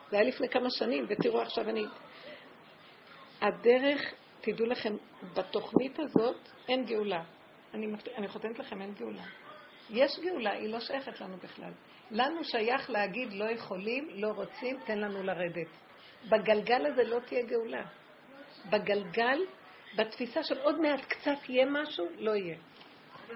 זה 0.09 0.17
היה 0.17 0.23
לפני 0.23 0.49
כמה 0.49 0.69
שנים, 0.69 1.05
ותראו 1.09 1.41
עכשיו 1.41 1.69
אני... 1.69 1.85
הדרך, 3.41 4.13
תדעו 4.41 4.65
לכם, 4.65 4.93
בתוכנית 5.33 5.99
הזאת 5.99 6.49
אין 6.69 6.85
גאולה. 6.85 7.23
אני, 7.73 7.87
אני 8.17 8.27
חותמת 8.27 8.59
לכם, 8.59 8.81
אין 8.81 8.93
גאולה. 8.93 9.23
יש 9.89 10.19
גאולה, 10.19 10.51
היא 10.51 10.69
לא 10.69 10.79
שייכת 10.79 11.21
לנו 11.21 11.37
בכלל. 11.37 11.71
לנו 12.11 12.43
שייך 12.43 12.89
להגיד 12.89 13.33
לא 13.33 13.45
יכולים, 13.45 14.07
לא 14.11 14.27
רוצים, 14.27 14.79
תן 14.85 14.99
לנו 14.99 15.23
לרדת. 15.23 15.67
בגלגל 16.29 16.85
הזה 16.85 17.03
לא 17.03 17.19
תהיה 17.19 17.43
גאולה. 17.43 17.83
בגלגל, 18.69 19.39
בתפיסה 19.97 20.43
של 20.43 20.59
עוד 20.59 20.81
מעט 20.81 21.05
קצת 21.05 21.49
יהיה 21.49 21.65
משהו, 21.65 22.05
לא 22.17 22.35
יהיה. 22.35 22.55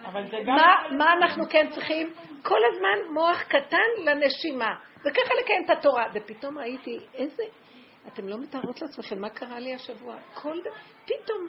אבל 0.06 0.26
זה 0.26 0.38
גם... 0.48 0.56
מה, 0.56 0.98
מה 0.98 1.14
אנחנו 1.14 1.50
כן 1.50 1.70
צריכים? 1.70 2.14
כל 2.44 2.60
הזמן 2.72 3.14
מוח 3.14 3.42
קטן 3.42 4.04
לנשימה, 4.06 4.76
וככה 5.00 5.34
לקיים 5.42 5.66
את 5.66 5.78
התורה. 5.78 6.06
ופתאום 6.14 6.58
ראיתי 6.58 7.00
איזה... 7.14 7.44
אתם 8.08 8.28
לא 8.28 8.38
מתארות 8.38 8.82
לעצמכם 8.82 9.22
מה 9.22 9.30
קרה 9.30 9.60
לי 9.60 9.74
השבוע. 9.74 10.16
כל. 10.34 10.58
פתאום 11.06 11.48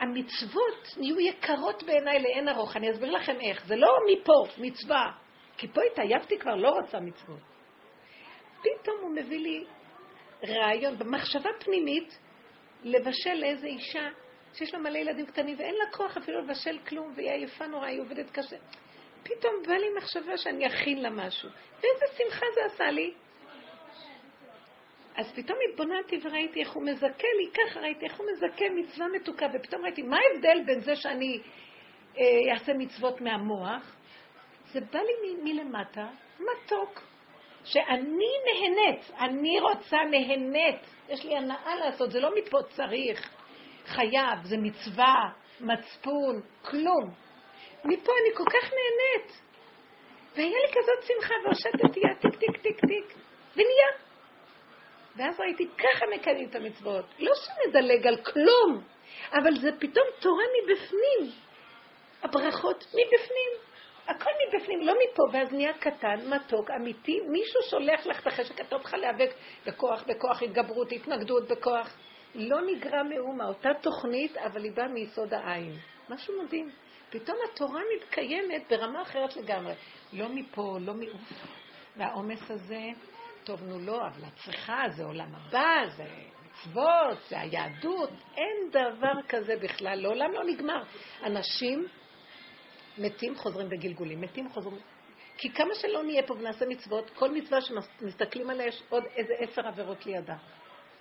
המצוות 0.00 0.96
נהיו 0.96 1.20
יקרות 1.20 1.82
בעיניי 1.82 2.22
לאין 2.22 2.48
ארוך. 2.48 2.76
אני 2.76 2.90
אסביר 2.90 3.10
לכם 3.10 3.40
איך. 3.40 3.66
זה 3.66 3.76
לא 3.76 3.88
מפה, 4.12 4.44
מצווה. 4.58 5.12
כי 5.56 5.68
פה 5.68 5.80
התעייפתי 5.92 6.38
כבר, 6.38 6.54
לא 6.54 6.68
רוצה 6.68 7.00
מצוות. 7.00 7.40
פתאום 8.60 8.96
הוא 9.00 9.10
מביא 9.10 9.38
לי 9.38 9.64
רעיון, 10.48 10.98
במחשבה 10.98 11.50
פנימית, 11.58 12.18
לבשל 12.82 13.34
לאיזה 13.34 13.66
אישה 13.66 14.08
שיש 14.54 14.74
לה 14.74 14.80
מלא 14.80 14.98
ילדים 14.98 15.26
קטנים 15.26 15.56
ואין 15.58 15.74
לה 15.74 15.92
כוח 15.92 16.16
אפילו 16.16 16.40
לבשל 16.40 16.78
כלום 16.88 17.12
והיא 17.16 17.30
עייפה 17.30 17.66
נורא, 17.66 17.86
היא 17.86 18.00
עובדת 18.00 18.30
קשה. 18.30 18.56
פתאום 19.22 19.54
בא 19.66 19.74
לי 19.74 19.86
מחשבה 19.98 20.36
שאני 20.36 20.66
אכין 20.66 21.02
לה 21.02 21.10
משהו. 21.10 21.48
ואיזה 21.72 22.04
שמחה 22.16 22.46
זה 22.54 22.60
עשה 22.74 22.90
לי. 22.90 23.14
אז 25.18 25.32
פתאום 25.34 25.58
התבוננתי 25.68 26.18
וראיתי 26.22 26.60
איך 26.60 26.72
הוא 26.72 26.82
מזכה 26.82 27.28
לי, 27.38 27.50
ככה 27.54 27.80
ראיתי 27.80 28.04
איך 28.04 28.16
הוא 28.18 28.26
מזכה 28.32 28.64
מצווה 28.74 29.08
מתוקה, 29.08 29.46
ופתאום 29.54 29.84
ראיתי 29.84 30.02
מה 30.02 30.16
ההבדל 30.16 30.62
בין 30.66 30.80
זה 30.80 30.96
שאני 30.96 31.40
אה, 32.18 32.52
אעשה 32.52 32.72
מצוות 32.74 33.20
מהמוח, 33.20 33.96
זה 34.72 34.80
בא 34.80 34.98
לי 34.98 35.34
מ- 35.34 35.44
מלמטה, 35.44 36.08
מתוק, 36.40 37.02
שאני 37.64 38.26
נהנית, 38.46 39.10
אני 39.20 39.60
רוצה 39.60 39.96
נהנית, 40.10 40.80
יש 41.08 41.24
לי 41.24 41.36
הנאה 41.36 41.74
לעשות, 41.74 42.10
זה 42.10 42.20
לא 42.20 42.30
מפה 42.34 42.58
צריך, 42.68 43.30
חייב, 43.86 44.44
זה 44.44 44.56
מצווה, 44.56 45.30
מצפון, 45.60 46.40
כלום. 46.62 47.10
מפה 47.84 48.12
אני 48.22 48.34
כל 48.34 48.44
כך 48.50 48.70
נהנית. 48.72 49.42
והיה 50.36 50.58
לי 50.66 50.68
כזאת 50.72 51.02
שמחה, 51.02 51.34
והושטתי 51.44 52.00
יד 52.00 52.16
טיק 52.20 52.40
טיק 52.40 52.62
טיק 52.62 52.80
טיק, 52.80 53.18
ונהיה. 53.56 54.07
ואז 55.18 55.40
ראיתי, 55.40 55.68
ככה 55.78 56.06
מקיימים 56.14 56.48
את 56.48 56.54
המצוות. 56.54 57.04
לא 57.18 57.32
שנדלג 57.34 58.06
על 58.06 58.16
כלום, 58.16 58.82
אבל 59.32 59.60
זה 59.60 59.70
פתאום 59.78 60.06
תורה 60.20 60.44
מבפנים. 60.62 61.32
הברכות 62.22 62.84
מבפנים. 62.84 63.68
הכל 64.08 64.30
מבפנים, 64.48 64.80
לא 64.80 64.94
מפה, 64.94 65.22
ואז 65.32 65.52
נהיה 65.52 65.72
קטן, 65.72 66.16
מתוק, 66.28 66.70
אמיתי, 66.70 67.20
מישהו 67.20 67.60
שולח 67.70 68.06
לך 68.06 68.20
את 68.20 68.26
החשק, 68.26 68.60
אתה 68.60 68.76
לך 68.76 68.94
להיאבק 68.94 69.30
בכוח, 69.66 70.04
בכוח 70.06 70.42
התגברות, 70.42 70.92
התנגדות, 70.92 71.48
בכוח. 71.48 71.96
לא 72.34 72.60
נגרע 72.60 73.02
מאומה, 73.02 73.48
אותה 73.48 73.68
תוכנית, 73.80 74.36
אבל 74.36 74.64
היא 74.64 74.72
באה 74.72 74.88
מיסוד 74.88 75.34
העין. 75.34 75.72
משהו 76.08 76.42
מדהים. 76.42 76.70
פתאום 77.10 77.36
התורה 77.44 77.80
מתקיימת 77.96 78.62
ברמה 78.70 79.02
אחרת 79.02 79.36
לגמרי. 79.36 79.74
לא 80.12 80.28
מפה, 80.28 80.78
לא 80.80 80.94
מאוף. 80.94 81.32
והעומס 81.96 82.50
הזה, 82.50 82.80
טוב, 83.48 83.62
נו 83.62 83.78
לא, 83.78 84.06
אבל 84.06 84.24
את 84.28 84.34
צריכה, 84.44 84.82
זה 84.96 85.04
עולם 85.04 85.34
הבא, 85.34 85.86
זה 85.96 86.04
המצוות, 86.04 87.18
זה 87.28 87.40
היהדות, 87.40 88.10
אין 88.36 88.70
דבר 88.70 89.22
כזה 89.28 89.56
בכלל, 89.62 90.00
לעולם 90.00 90.32
לא 90.32 90.44
נגמר. 90.44 90.82
אנשים 91.22 91.86
מתים 92.98 93.36
חוזרים 93.36 93.68
בגלגולים, 93.68 94.20
מתים 94.20 94.48
חוזרים... 94.48 94.78
כי 95.38 95.52
כמה 95.52 95.74
שלא 95.74 96.02
נהיה 96.02 96.22
פה 96.22 96.34
ונעשה 96.34 96.66
מצוות, 96.66 97.10
כל 97.10 97.30
מצווה 97.30 97.58
שמסתכלים 97.60 98.50
עליה 98.50 98.66
יש 98.66 98.82
עוד 98.88 99.04
איזה 99.16 99.32
עשר 99.38 99.68
עבירות 99.68 100.06
לידה. 100.06 100.36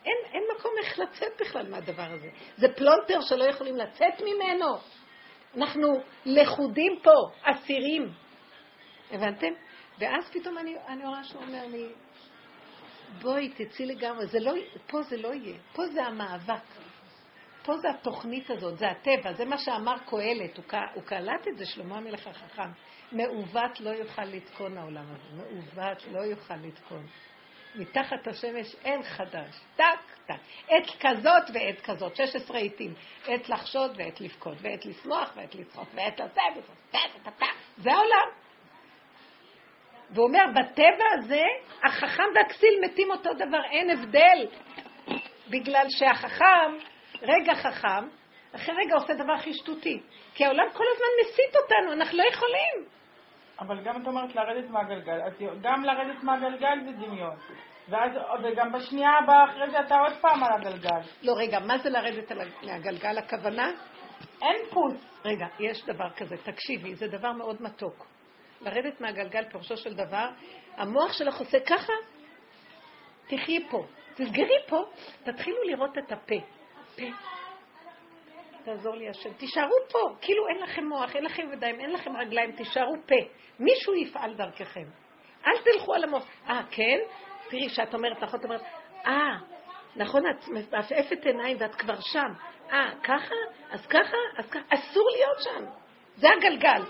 אין, 0.06 0.18
אין 0.34 0.44
מקום 0.58 0.72
איך 0.84 1.00
לצאת 1.00 1.42
בכלל 1.42 1.70
מהדבר 1.70 2.12
הזה. 2.12 2.30
זה 2.58 2.68
פלונטר 2.76 3.22
שלא 3.22 3.44
יכולים 3.44 3.78
לצאת 3.78 4.22
ממנו. 4.22 4.78
אנחנו 5.58 5.88
לכודים 6.26 7.00
פה, 7.04 7.14
אסירים. 7.44 8.12
הבנתם? 9.12 9.54
ואז 10.00 10.30
פתאום 10.32 10.58
אני, 10.58 10.76
אני 10.88 11.06
רואה 11.06 11.24
שהוא 11.24 11.42
אומר 11.42 11.68
לי, 11.68 11.88
בואי, 13.22 13.50
תצאי 13.50 13.86
לגמרי, 13.86 14.28
זה 14.28 14.40
לא, 14.40 14.54
פה 14.88 15.02
זה 15.02 15.18
לא 15.18 15.34
יהיה, 15.34 15.58
פה 15.74 15.88
זה 15.88 16.04
המאבק. 16.04 16.64
פה 17.64 17.78
זה 17.78 17.90
התוכנית 17.90 18.50
הזאת, 18.50 18.78
זה 18.78 18.88
הטבע, 18.90 19.34
זה 19.34 19.46
מה 19.46 19.58
שאמר 19.58 19.96
קהלת, 20.06 20.58
הוא, 20.58 21.04
קלט 21.04 21.48
את 21.48 21.58
זה, 21.58 21.66
שלמה 21.66 21.98
המלך 21.98 22.28
החכם. 22.28 22.70
מעוות 23.12 23.80
לא 23.80 23.90
יוכל 23.90 24.24
לתקון 24.26 24.78
העולם 24.78 25.06
הזה, 25.06 25.44
מעוות 25.44 26.04
לא 26.12 26.20
יוכל 26.20 26.56
לתקון. 26.56 27.08
מתחת 27.76 28.28
השמש 28.28 28.76
אין 28.86 29.04
חדש, 29.04 29.56
טק, 29.76 29.84
טק. 30.26 30.36
עת 30.68 30.92
כזאת 31.00 31.44
ועת 31.54 31.82
כזאת, 31.82 32.16
16 32.16 32.58
עיתים. 32.58 32.94
עת 33.28 33.50
לחשוד 33.50 33.92
ועת 33.98 34.22
לבכות, 34.22 34.58
ועת 34.62 34.86
לשמוח 34.86 35.34
ועת 35.36 35.56
לצחוק, 35.56 35.90
ועת 35.94 36.20
לצאת, 36.20 36.64
זה 37.78 37.92
העולם. 37.92 38.47
והוא 40.12 40.28
אומר, 40.28 40.44
בטבע 40.56 41.06
הזה, 41.14 41.44
החכם 41.84 42.24
והכסיל 42.36 42.80
מתים 42.84 43.12
אותו 43.12 43.34
דבר, 43.34 43.64
אין 43.72 43.90
הבדל. 43.90 44.48
בגלל 45.50 45.86
שהחכם, 45.90 46.74
רגע 47.22 47.56
חכם, 47.56 48.08
אחרי 48.56 48.76
רגע 48.76 48.96
עושה 48.96 49.14
דבר 49.14 49.34
הכי 49.34 49.54
שטותי. 49.54 50.02
כי 50.34 50.46
העולם 50.46 50.66
כל 50.74 50.84
הזמן 50.94 51.08
מסית 51.22 51.56
אותנו, 51.56 51.94
אנחנו 51.94 52.18
לא 52.18 52.24
יכולים. 52.24 52.98
אבל 53.60 53.84
גם 53.84 54.02
את 54.02 54.08
אומרת 54.08 54.36
לרדת 54.36 54.70
מהגלגל, 54.70 55.20
גם 55.62 55.84
לרדת 55.84 56.24
מהגלגל 56.24 56.80
זה 56.86 56.92
דמיון. 56.92 57.36
ואז, 57.90 58.12
וגם 58.44 58.72
בשנייה 58.72 59.10
הבאה 59.24 59.46
אחרי 59.46 59.70
זה 59.70 59.80
אתה 59.80 60.00
עוד 60.00 60.14
פעם 60.22 60.44
על 60.44 60.54
הגלגל. 60.54 61.00
לא, 61.24 61.34
רגע, 61.38 61.60
מה 61.60 61.78
זה 61.78 61.90
לרדת 61.90 62.32
על 62.32 62.42
הגלגל? 62.64 63.18
הכוונה? 63.18 63.72
אין 64.42 64.58
פוס. 64.70 65.22
רגע, 65.26 65.46
יש 65.60 65.86
דבר 65.86 66.10
כזה, 66.10 66.36
תקשיבי, 66.38 66.96
זה 66.96 67.08
דבר 67.08 67.32
מאוד 67.32 67.62
מתוק. 67.62 68.17
לרדת 68.62 69.02
מהגלגל, 69.02 69.44
פירושו 69.52 69.78
של 69.78 69.94
דבר, 69.94 70.30
המוח 70.78 71.14
שלך 71.14 71.40
עושה 71.40 71.60
ככה, 71.60 71.94
תחי 73.28 73.68
פה, 73.70 73.86
תסגרי 74.16 74.60
פה, 74.68 74.84
תתחילו 75.24 75.64
לראות 75.64 75.98
את 75.98 76.12
הפה. 76.12 76.36
פה. 76.96 77.04
תעזור 78.64 78.96
לי 78.96 79.10
השם. 79.10 79.34
תישארו 79.34 79.76
פה, 79.92 80.00
כאילו 80.22 80.48
אין 80.48 80.58
לכם 80.58 80.86
מוח, 80.86 81.16
אין 81.16 81.24
לכם 81.24 81.54
ידיים, 81.54 81.80
אין 81.80 81.92
לכם 81.92 82.18
רגליים, 82.18 82.52
תישארו 82.52 82.96
פה. 83.06 83.16
מישהו 83.60 83.96
יפעל 83.96 84.34
דרככם. 84.34 84.86
אל 85.48 85.58
תלכו 85.64 85.94
על 85.94 86.04
המוח. 86.04 86.26
אה, 86.50 86.62
כן? 86.72 87.00
תראי, 87.50 87.70
כשאת 87.70 87.94
אומרת, 87.94 88.24
נכון, 88.24 88.40
את 88.40 88.46
אומרת, 88.46 88.62
אה, 89.06 89.36
נכון, 89.96 90.24
את 90.30 90.48
מעפעפת 90.48 91.26
עיניים 91.26 91.58
ואת 91.60 91.76
כבר 91.76 92.00
שם. 92.02 92.34
אה, 92.72 92.92
ככה? 93.04 93.36
אז 93.70 93.88
ככה? 93.88 94.18
אז 94.38 94.50
ככה? 94.50 94.66
אסור 94.70 95.10
להיות 95.16 95.38
שם. 95.40 95.66
זה 96.16 96.28
הגלגל. 96.38 96.82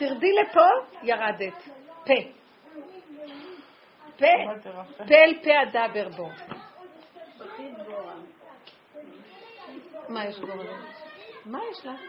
תרדי 0.00 0.32
לפה, 0.32 0.66
ירדת. 1.02 1.62
פה. 2.04 2.14
פה, 4.18 4.26
פה 4.96 5.14
אל 5.14 5.34
פה 5.44 5.62
אדבר 5.62 6.08
בו. 6.08 6.28
מה 10.08 10.24
יש 10.24 10.38
בו? 10.38 10.46
מה 11.46 11.58
יש 11.70 11.86
לך? 11.86 12.00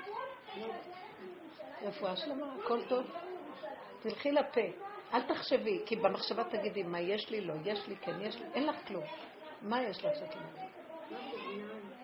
רפואה 1.81 2.15
שלמה, 2.15 2.55
הכל 2.63 2.79
טוב. 2.89 3.05
תלכי 4.01 4.31
לפה, 4.31 4.61
אל 5.13 5.21
תחשבי, 5.21 5.81
כי 5.85 5.95
במחשבה 5.95 6.43
תגידי 6.43 6.83
מה 6.83 6.99
יש 6.99 7.29
לי, 7.29 7.41
לא, 7.41 7.53
יש 7.65 7.87
לי, 7.87 7.95
כן, 7.95 8.21
יש 8.21 8.35
לי, 8.35 8.45
אין 8.53 8.67
לך 8.67 8.87
כלום. 8.87 9.03
מה 9.61 9.81
יש 9.81 10.05
לך 10.05 10.15
שאת 10.15 10.35
אומרת? 10.35 10.71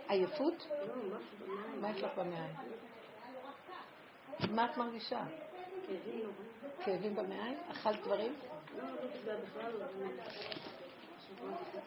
עייפות? 0.08 0.68
מה 1.82 1.90
יש 1.92 2.04
לך 2.04 2.12
במעיים? 2.18 2.56
מה 4.50 4.66
את 4.66 4.78
מרגישה? 4.78 5.20
כאבים 6.86 7.16
במעיים? 7.16 7.58
אכלת 7.72 8.00
דברים? 8.04 8.34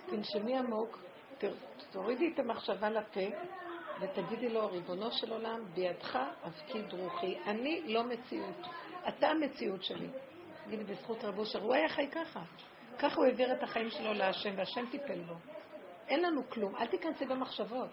תנשמי 0.07 0.59
עמוק, 0.59 0.99
תורידי 1.91 2.33
את 2.35 2.39
המחשבה 2.39 2.91
לפה 2.91 3.21
ותגידי 4.01 4.49
לו, 4.49 4.71
ריבונו 4.71 5.13
של 5.13 5.33
עולם, 5.33 5.65
בידך 5.75 6.19
אבקיד 6.45 6.93
רוחי. 6.93 7.39
אני 7.47 7.83
לא 7.87 8.05
מציאות, 8.05 8.67
אתה 9.09 9.29
המציאות 9.29 9.85
שלי. 9.85 10.09
תגידי, 10.65 10.85
בזכות 10.85 11.25
רבו 11.25 11.41
אושר, 11.41 11.63
הוא 11.63 11.75
היה 11.75 11.89
חי 11.89 12.09
ככה. 12.11 12.41
ככה 12.99 13.17
הוא 13.17 13.25
העביר 13.25 13.53
את 13.53 13.63
החיים 13.63 13.91
שלו 13.91 14.13
להשם, 14.13 14.55
והשם 14.57 14.85
טיפל 14.91 15.21
בו. 15.21 15.35
אין 16.09 16.23
לנו 16.23 16.43
כלום, 16.51 16.77
אל 16.77 16.87
תיכנסי 16.87 17.27
במחשבות. 17.27 17.91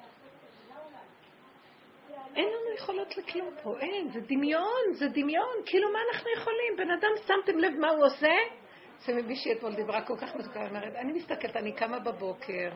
אין 2.37 2.45
לנו 2.47 2.75
יכולות 2.75 3.17
לכלום 3.17 3.49
פה, 3.63 3.79
אין, 3.79 4.09
זה 4.09 4.19
דמיון, 4.19 4.93
זה 4.93 5.07
דמיון, 5.07 5.55
כאילו 5.65 5.91
מה 5.93 5.99
אנחנו 6.11 6.29
יכולים? 6.37 6.77
בן 6.77 6.91
אדם, 6.91 7.09
שמתם 7.27 7.57
לב 7.59 7.73
מה 7.79 7.89
הוא 7.89 8.05
עושה? 8.05 8.33
זה 8.99 9.13
מישהי 9.13 9.51
אתמול 9.51 9.75
דיברה 9.75 10.01
כל 10.01 10.17
כך 10.17 10.35
מתוקה, 10.35 10.67
אומרת, 10.67 10.95
אני 10.95 11.13
מסתכלת, 11.13 11.55
אני 11.55 11.71
קמה 11.71 11.99
בבוקר, 11.99 12.69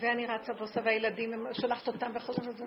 ואני 0.00 0.26
רצה 0.26 0.52
ועושה, 0.58 0.80
והילדים, 0.84 1.46
שולחת 1.52 1.88
אותם 1.88 2.10
וחוזרת. 2.14 2.60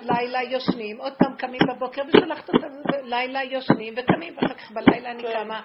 לילה 0.00 0.42
יושנים, 0.42 1.00
עוד 1.00 1.12
פעם 1.18 1.36
קמים 1.36 1.60
בבוקר 1.68 2.02
ושולחת 2.08 2.48
אותם, 2.48 2.68
לילה 3.02 3.44
יושנים 3.44 3.94
וקמים, 3.96 4.36
ואחר 4.36 4.54
כך 4.54 4.70
בלילה 4.70 5.10
אני 5.10 5.22
כן. 5.22 5.44
קמה. 5.44 5.62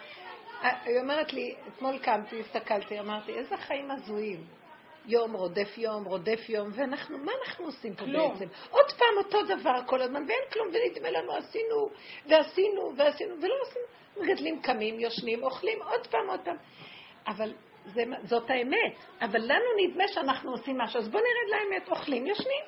היא 0.61 0.99
אומרת 0.99 1.33
לי, 1.33 1.55
אתמול 1.67 1.97
קמתי, 1.97 2.39
הסתכלתי, 2.39 2.99
אמרתי, 2.99 3.31
איזה 3.33 3.57
חיים 3.57 3.91
הזויים. 3.91 4.58
יום 5.05 5.33
רודף 5.33 5.77
יום, 5.77 6.03
רודף 6.03 6.49
יום, 6.49 6.69
ואנחנו, 6.73 7.17
מה 7.17 7.31
אנחנו 7.41 7.65
עושים 7.65 7.95
פה 7.95 8.05
כלום. 8.05 8.33
בעצם? 8.33 8.45
עוד 8.71 8.91
פעם 8.91 9.17
אותו 9.17 9.43
דבר 9.43 9.81
כל 9.85 10.01
הזמן, 10.01 10.23
ואין 10.27 10.41
כלום, 10.53 10.67
ונדמה 10.67 11.09
לנו, 11.09 11.33
עשינו, 11.35 11.89
ועשינו, 12.29 12.93
ועשינו, 12.97 13.35
ולא 13.41 13.55
עשינו. 13.61 13.85
מגדלים, 14.17 14.61
קמים, 14.61 14.99
יושנים, 14.99 15.43
אוכלים, 15.43 15.81
עוד 15.81 16.07
פעם, 16.07 16.29
עוד 16.29 16.39
פעם. 16.39 16.57
אבל 17.27 17.53
זה, 17.85 18.03
זאת 18.23 18.49
האמת. 18.49 18.93
אבל 19.21 19.41
לנו 19.41 19.65
נדמה 19.77 20.03
שאנחנו 20.07 20.51
עושים 20.51 20.77
משהו, 20.77 20.99
אז 20.99 21.09
בואו 21.09 21.23
נרד 21.23 21.59
לאמת, 21.59 21.89
אוכלים, 21.89 22.27
יושנים. 22.27 22.63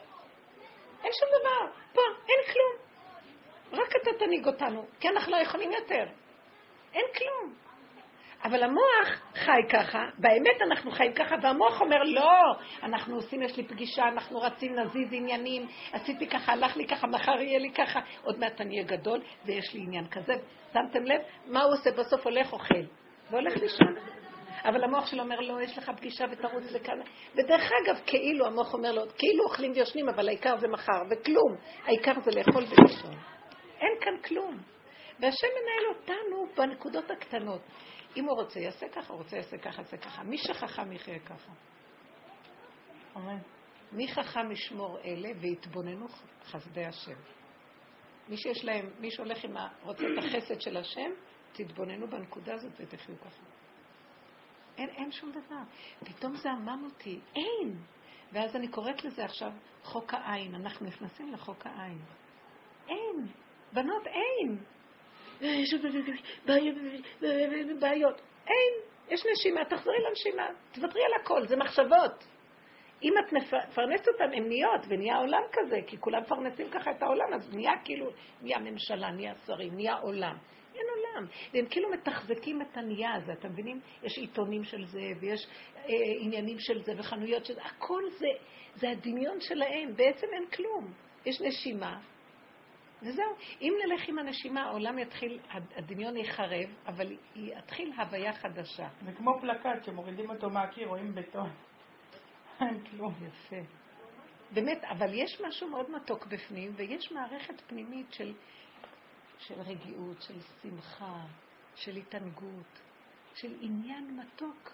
אין 1.04 1.12
שום 1.20 1.30
דבר, 1.40 1.72
פה, 1.94 2.02
אין 2.30 2.54
כלום. 2.54 2.92
רק 3.82 3.96
אתה 4.02 4.10
תנהיג 4.20 4.48
אותנו, 4.48 4.86
כי 5.00 5.10
אנחנו 5.10 5.32
לא 5.32 5.38
יכולים 5.38 5.72
יותר. 5.72 6.06
אין 6.94 7.06
כלום. 7.18 7.54
אבל 8.44 8.64
המוח 8.64 9.22
חי 9.36 9.62
ככה, 9.70 10.06
באמת 10.18 10.62
אנחנו 10.68 10.92
חיים 10.92 11.14
ככה, 11.14 11.36
והמוח 11.42 11.82
אומר, 11.82 12.04
לא, 12.04 12.42
אנחנו 12.84 13.16
עושים, 13.16 13.42
יש 13.42 13.58
לי 13.58 13.64
פגישה, 13.64 14.04
אנחנו 14.04 14.42
רצים, 14.42 14.76
נזיז 14.80 15.08
עניינים, 15.12 15.68
עשיתי 15.92 16.28
ככה, 16.28 16.52
הלך 16.52 16.78
לי 16.78 16.88
ככה, 16.88 17.08
מחר 17.08 17.42
יהיה 17.42 17.60
לי 17.60 17.72
ככה, 17.72 18.00
עוד 18.24 18.40
מעט 18.40 18.62
אני 18.62 18.76
אהיה 18.76 18.88
גדול, 18.88 19.22
ויש 19.46 19.74
לי 19.74 19.82
עניין 19.82 20.08
כזה. 20.08 20.34
שמתם 20.74 21.04
לב? 21.04 21.22
מה 21.46 21.64
הוא 21.64 21.74
עושה? 21.74 21.92
בסוף 21.92 22.26
הולך, 22.26 22.54
אוכל, 22.54 22.84
והולך 23.32 23.58
לישון. 23.58 23.96
אבל 24.64 24.84
המוח 24.84 25.08
שלו 25.08 25.24
אומר 25.24 25.40
לו, 25.40 25.60
יש 25.60 25.78
לך 25.78 25.92
פגישה 25.98 26.26
ותרוץ 26.32 26.72
לכאן. 26.72 27.00
ודרך 27.36 27.72
אגב, 27.84 28.00
כאילו, 28.06 28.46
המוח 28.46 28.74
אומר 28.74 28.92
לו, 28.92 29.02
כאילו 29.18 29.44
אוכלים 29.44 29.72
ויושנים, 29.72 30.10
אבל 30.10 30.28
העיקר 30.28 30.58
זה 30.58 30.68
מחר, 30.68 31.02
וכלום. 31.12 31.56
העיקר 31.86 32.14
זה 32.24 32.32
לאכול 32.32 32.64
ולישון. 32.64 33.16
אין 33.80 33.92
כאן 34.02 34.14
כלום. 34.26 34.58
והשם 35.20 35.48
מנהל 35.48 35.96
אותנו 35.96 36.46
בנקודות 36.58 37.12
הקטנות. 37.12 37.62
אם 38.18 38.26
הוא 38.26 38.36
רוצה, 38.36 38.60
יעשה 38.60 38.90
ככה, 38.90 39.14
רוצה, 39.14 39.36
יעשה 39.36 39.58
ככה, 39.58 39.82
יעשה 39.82 39.98
ככה. 39.98 40.24
מי 40.24 40.38
שחכם 40.38 40.92
יחיה 40.92 41.20
ככה. 41.20 41.52
אמן. 43.18 43.38
מי 43.92 44.08
חכם 44.08 44.52
ישמור 44.52 45.00
אלה 45.00 45.30
ויתבוננו 45.42 46.08
חסדי 46.44 46.86
השם. 46.86 47.18
מי 48.30 48.38
שיש 48.38 48.66
להם, 48.66 48.90
מי 49.00 49.12
שהולך 49.12 49.44
עם 49.44 49.58
ה... 49.58 49.68
רוצה 49.82 50.04
את 50.04 50.24
החסד 50.24 50.62
של 50.62 50.78
השם, 50.78 51.12
תתבוננו 51.52 52.08
בנקודה 52.08 52.54
הזאת 52.54 52.72
ותחיו 52.80 53.16
ככה. 53.20 53.44
אין, 54.78 54.90
אין 54.90 55.12
שום 55.12 55.32
דבר. 55.32 55.62
פתאום 56.00 56.36
זה 56.36 56.52
עמם 56.52 56.84
אותי, 56.84 57.20
אין. 57.36 57.78
ואז 58.32 58.56
אני 58.56 58.68
קוראת 58.68 59.04
לזה 59.04 59.26
עכשיו 59.26 59.52
חוק 59.84 60.14
העין. 60.14 60.56
אנחנו 60.56 60.86
נכנסים 60.86 61.34
לחוק 61.34 61.66
העין. 61.66 62.00
אין. 62.88 63.28
בנות, 63.74 64.08
אין. 64.08 64.58
יש 65.42 65.74
בעיות. 67.80 68.22
אין. 68.48 68.92
יש 69.12 69.26
נשימה, 69.32 69.66
תחזרי 69.66 69.96
לנשימה, 70.10 70.48
תוותרי 70.72 71.02
על 71.06 71.22
הכל, 71.22 71.48
זה 71.48 71.56
מחשבות. 71.56 72.28
אם 73.04 73.14
את 73.20 73.34
מפרנסת 73.34 74.08
אותן, 74.08 74.34
הן 74.34 74.48
נהיות, 74.48 74.86
ונהיה 74.88 75.18
עולם 75.18 75.42
כזה, 75.52 75.80
כי 75.88 75.98
כולם 75.98 76.22
מפרנסים 76.22 76.70
ככה 76.70 76.92
את 76.92 77.04
העולם, 77.04 77.34
אז 77.34 77.56
נהיה 77.56 77.72
כאילו, 77.84 78.10
נהיה 78.42 78.60
ממשלה, 78.60 79.12
נהיה 79.12 79.34
שרים, 79.46 79.76
נהיה 79.76 79.96
עולם. 79.96 80.36
אין 80.76 80.86
עולם. 80.96 81.28
והם 81.54 81.66
כאילו 81.70 81.90
מתחזקים 81.90 82.62
את 82.62 82.78
הנייה 82.78 83.14
הזה, 83.14 83.34
אתם 83.34 83.50
מבינים? 83.50 83.80
יש 84.04 84.18
עיתונים 84.18 84.64
של 84.64 84.86
זה, 84.86 85.02
ויש 85.20 85.48
אה, 85.78 85.94
עניינים 86.20 86.60
של 86.60 86.84
זה, 86.84 86.94
וחנויות 86.98 87.46
של 87.46 87.54
זה, 87.54 87.62
הכל 87.64 88.04
זה, 88.10 88.28
זה 88.76 88.90
הדמיון 88.90 89.42
שלהם, 89.42 89.96
בעצם 89.96 90.28
אין 90.34 90.46
כלום. 90.46 90.94
יש 91.26 91.42
נשימה, 91.42 92.00
וזהו. 93.02 93.36
אם 93.62 93.74
נלך 93.86 94.10
עם 94.10 94.20
הנשימה, 94.20 94.64
העולם 94.64 95.00
יתחיל, 95.00 95.40
הדמיון 95.76 96.18
ייחרב, 96.18 96.70
אבל 96.88 97.18
יתחיל 97.36 97.94
הוויה 97.98 98.34
חדשה. 98.34 98.88
זה 99.06 99.12
כמו 99.12 99.40
פלקט 99.42 99.84
שמורידים 99.84 100.30
אותו 100.30 100.50
מהקיר, 100.50 100.88
רואים 100.88 101.16
בטון. 101.16 101.50
אין 102.62 102.84
כלום. 102.84 103.14
יפה. 103.28 103.56
באמת, 104.54 104.84
אבל 104.84 105.14
יש 105.14 105.42
משהו 105.42 105.70
מאוד 105.70 105.92
מתוק 105.92 106.26
בפנים, 106.26 106.72
ויש 106.76 107.12
מערכת 107.12 107.62
פנימית 107.68 108.14
של, 108.14 108.34
של 109.40 109.62
רגיעות, 109.62 110.22
של 110.22 110.40
שמחה, 110.62 111.26
של 111.76 111.96
התענגות, 111.96 112.80
של 113.36 113.56
עניין 113.62 114.20
מתוק, 114.20 114.74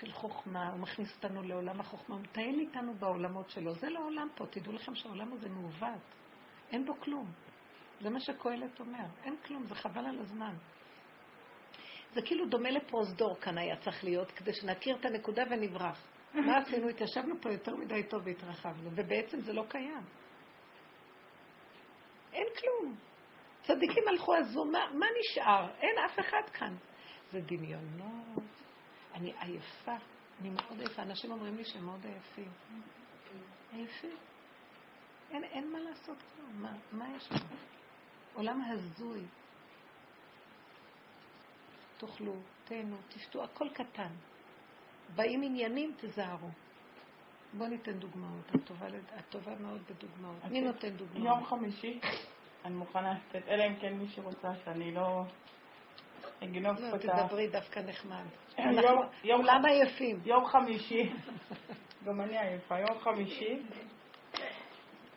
של 0.00 0.12
חוכמה. 0.12 0.68
הוא 0.70 0.80
מכניס 0.80 1.16
אותנו 1.16 1.42
לעולם 1.42 1.80
החוכמה, 1.80 2.14
הוא 2.16 2.24
מטייל 2.24 2.60
איתנו 2.60 2.94
בעולמות 2.94 3.50
שלו. 3.50 3.74
זה 3.74 3.90
לא 3.90 4.00
עולם 4.06 4.28
פה, 4.34 4.46
תדעו 4.46 4.72
לכם 4.72 4.94
שהעולם 4.94 5.32
הזה 5.32 5.48
מעוות. 5.48 6.17
אין 6.72 6.84
בו 6.86 7.00
כלום. 7.00 7.32
זה 8.00 8.10
מה 8.10 8.20
שקהלת 8.20 8.80
אומר. 8.80 9.04
אין 9.24 9.36
כלום, 9.46 9.64
זה 9.66 9.74
חבל 9.74 10.06
על 10.06 10.18
הזמן. 10.18 10.54
זה 12.14 12.22
כאילו 12.22 12.46
דומה 12.46 12.70
לפרוזדור 12.70 13.36
כאן 13.40 13.58
היה 13.58 13.76
צריך 13.76 14.04
להיות, 14.04 14.30
כדי 14.30 14.52
שנכיר 14.52 14.96
את 14.96 15.04
הנקודה 15.04 15.42
ונברח. 15.50 16.06
מה 16.34 16.58
עשינו? 16.58 16.88
התיישבנו 16.88 17.34
פה 17.40 17.52
יותר 17.52 17.76
מדי 17.76 18.02
טוב 18.02 18.22
והתרחבנו, 18.26 18.90
ובעצם 18.94 19.40
זה 19.40 19.52
לא 19.52 19.64
קיים. 19.68 20.02
אין 22.32 22.46
כלום. 22.60 22.96
צדיקים 23.62 24.08
הלכו 24.08 24.34
עזו, 24.34 24.64
מה, 24.64 24.78
מה 24.94 25.06
נשאר? 25.20 25.70
אין 25.80 25.98
אף 26.06 26.18
אחד 26.20 26.50
כאן. 26.52 26.74
זה 27.32 27.40
דמיונות. 27.40 28.42
אני 29.14 29.32
עייפה, 29.40 29.96
אני 30.40 30.50
מאוד 30.50 30.80
עייפה. 30.80 31.02
אנשים 31.02 31.30
אומרים 31.30 31.56
לי 31.56 31.64
שהם 31.64 31.84
מאוד 31.84 32.04
עייפים. 32.04 32.50
עייפים. 33.72 34.16
אין, 35.30 35.44
אין 35.44 35.72
מה 35.72 35.78
לעשות 35.78 36.16
כלום, 36.36 36.62
מה, 36.62 36.72
מה 36.92 37.16
יש 37.16 37.32
לנו? 37.32 37.40
עולם 38.34 38.62
הזוי. 38.62 39.20
תאכלו, 41.98 42.32
תהנו, 42.64 42.96
תשתו, 43.08 43.44
הכל 43.44 43.68
קטן. 43.68 44.10
באים 45.14 45.42
עניינים, 45.42 45.92
תזהרו. 46.00 46.48
בואו 47.52 47.68
ניתן 47.68 47.92
דוגמאות. 47.92 48.54
את 48.56 48.60
טובה, 48.64 48.86
את 48.88 49.24
טובה 49.30 49.52
מאוד 49.60 49.80
בדוגמאות. 49.90 50.44
מי 50.50 50.60
נותן 50.60 50.90
דוגמאות? 50.90 51.24
יום 51.26 51.44
חמישי, 51.44 52.00
אני 52.64 52.74
מוכנה 52.74 53.14
לתת, 53.14 53.48
אלא 53.48 53.64
אם 53.66 53.76
כן 53.80 53.92
מי 53.94 54.08
שרוצה 54.08 54.48
שאני 54.64 54.94
לא 54.94 55.22
אגנוב 56.44 56.78
לא, 56.80 56.90
פה 56.90 56.96
את 56.96 57.00
תדברי 57.02 57.48
דווקא 57.48 57.80
נחמד. 57.80 58.24
יום- 58.58 58.68
אנחנו 58.68 59.00
יום 59.24 59.40
כולם 59.42 59.64
עייפים. 59.66 60.20
יום 60.24 60.46
חמישי, 60.46 61.12
גם 62.04 62.20
אני 62.20 62.38
עייפה, 62.38 62.78
יום 62.78 62.98
חמישי 63.00 63.62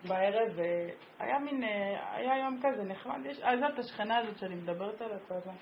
בערב, 0.07 0.59
אה, 0.59 0.89
היה 1.19 1.39
מין, 1.39 1.63
אה, 1.63 2.15
היה 2.15 2.37
יום 2.37 2.59
כזה 2.63 2.83
נחמד, 2.83 3.25
יש, 3.25 3.39
אז 3.43 3.59
זאת 3.59 3.79
השכנה 3.79 4.17
הזאת 4.17 4.39
שאני 4.39 4.55
מדברת 4.55 5.01
עליה 5.01 5.17
כל 5.27 5.33
הזמן. 5.33 5.53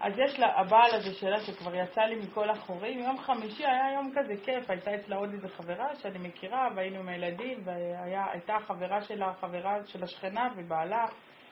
אז 0.00 0.12
יש 0.18 0.38
לה, 0.38 0.60
הבעל 0.60 0.94
הזה 0.94 1.14
שלה 1.14 1.40
שכבר 1.40 1.74
יצא 1.74 2.00
לי 2.00 2.16
מכל 2.16 2.50
החורים, 2.50 2.98
יום 2.98 3.18
חמישי 3.18 3.66
היה 3.66 3.92
יום 3.94 4.12
כזה 4.14 4.34
כיף, 4.44 4.70
הייתה 4.70 4.94
אצלה 4.94 5.16
עוד 5.16 5.32
איזו 5.32 5.48
חברה 5.48 5.96
שאני 5.96 6.28
מכירה, 6.28 6.68
והיינו 6.76 6.98
עם 6.98 7.08
הילדים, 7.08 7.58
והייתה 7.64 8.56
החברה 8.56 9.02
שלה, 9.02 9.32
חברה 9.40 9.86
של 9.86 10.02
השכנה 10.02 10.48
ובעלה, 10.56 11.04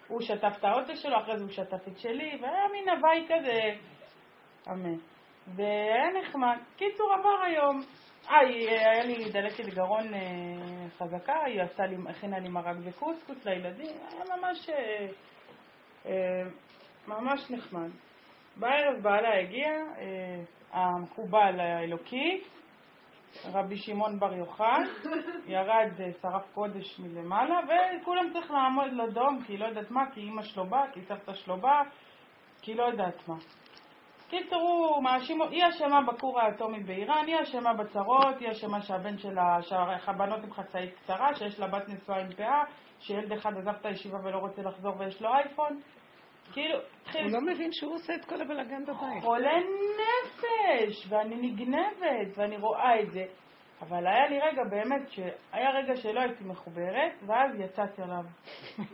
הוא 0.09 0.21
שטף 0.21 0.53
את 0.59 0.65
האוטו 0.65 0.97
שלו, 0.97 1.17
אחרי 1.17 1.37
זה 1.37 1.45
הוא 1.45 1.53
שטף 1.53 1.89
את 1.89 1.99
שלי, 1.99 2.39
והיה 2.43 2.69
מין 2.73 2.89
הוואי 2.89 3.27
כזה, 3.29 3.61
אמן. 4.69 4.97
והיה 5.47 6.11
נחמד. 6.21 6.57
קיצור, 6.77 7.13
עבר 7.13 7.45
היום. 7.47 7.81
אה, 8.31 8.39
היא- 8.39 8.69
היה 8.71 9.05
לי 9.05 9.31
דלקת 9.31 9.65
גרון 9.75 10.15
אה, 10.15 10.21
חזקה, 10.99 11.43
היא 11.47 11.63
עשתה 11.63 11.87
לי, 11.87 11.97
הכינה 12.11 12.39
לי 12.39 12.49
מרק 12.49 12.77
וקוסקוס 12.85 13.45
לילדים, 13.47 13.97
היה 14.11 14.37
ממש, 14.37 14.71
אה, 14.71 15.07
אה, 16.07 16.43
ממש 17.07 17.51
נחמד. 17.51 17.91
בערב 18.57 19.03
בעלה 19.03 19.39
הגיע, 19.41 19.69
אה, 19.99 20.43
המקובל 20.73 21.61
האלוקי, 21.61 22.41
רבי 23.53 23.77
שמעון 23.77 24.19
בר 24.19 24.35
יוחאי, 24.35 24.83
ירד 25.47 25.91
אה, 26.01 26.11
שרף 26.23 26.55
קודש 26.55 27.01
מלמעלה, 27.01 27.61
וכולם 27.65 28.31
צריך 28.33 28.51
לעמוד 28.51 28.93
לדום, 28.93 29.39
כי 29.47 29.57
לא 29.57 29.65
יודעת 29.67 29.91
מה, 29.91 30.11
כי 30.15 30.21
אימא 30.21 30.43
שלו 30.43 30.67
באה, 30.67 30.91
כי 30.93 31.01
סבתא 31.01 31.35
שלו 31.35 31.57
באה, 31.57 31.83
כי 32.63 32.75
לא 32.75 32.83
יודעת 32.85 33.29
מה. 33.29 33.35
קיצור, 34.31 34.61
הוא 34.61 35.03
מאשים, 35.03 35.43
היא 35.43 35.65
אשמה 35.69 36.03
בכור 36.03 36.41
האטומי 36.41 36.81
באיראן, 36.81 37.27
היא 37.27 37.37
אשמה 37.43 37.75
בצרות, 37.75 38.41
היא 38.41 38.51
אשמה 38.51 38.83
שהבן 38.83 39.19
שלה, 39.19 39.63
שהבנות 39.63 40.45
עם 40.45 40.53
חצאית 40.53 40.95
קצרה, 40.95 41.35
שיש 41.35 41.61
לה 41.61 41.67
בת 41.67 41.89
נשואה 41.89 42.21
עם 42.21 42.33
פאה, 42.33 42.65
שילד 43.01 43.33
אחד 43.33 43.57
עזב 43.59 43.69
את 43.69 43.87
הישיבה 43.87 44.19
ולא 44.25 44.39
רוצה 44.39 44.63
לחזור 44.63 44.95
ויש 44.99 45.23
לו 45.23 45.29
אייפון. 45.29 45.81
כאילו, 46.53 46.79
התחיל 47.03 47.23
הוא 47.23 47.33
לא 47.33 47.41
מבין 47.41 47.73
שהוא 47.73 47.95
עושה 47.95 48.15
את 48.15 48.25
כל 48.25 48.41
הבלאגן 48.41 48.85
בבית. 48.85 49.23
חולה 49.23 49.53
נפש, 50.01 51.07
ואני 51.09 51.37
נגנבת, 51.37 52.37
ואני 52.37 52.57
רואה 52.57 53.01
את 53.01 53.11
זה. 53.11 53.25
אבל 53.83 54.07
היה 54.07 54.29
לי 54.29 54.39
רגע 54.41 54.63
באמת, 54.71 55.11
שהיה 55.11 55.71
רגע 55.71 55.97
שלא 55.97 56.21
הייתי 56.21 56.45
מחוברת, 56.45 57.13
ואז 57.27 57.61
יצאתי 57.61 58.03
עליו. 58.03 58.25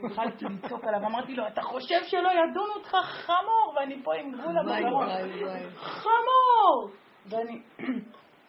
התחלתי 0.04 0.44
לצעוק 0.44 0.84
עליו, 0.84 1.00
אמרתי 1.06 1.34
לו, 1.34 1.46
אתה 1.46 1.62
חושב 1.62 2.00
שלא 2.02 2.28
ידון 2.28 2.70
אותך 2.76 2.96
חמור, 3.04 3.74
ואני 3.76 4.02
פה 4.04 4.14
עם. 4.14 4.34
וואי, 4.34 4.84
וואי. 5.42 5.70
חמור! 5.74 6.90
ואני... 7.26 7.62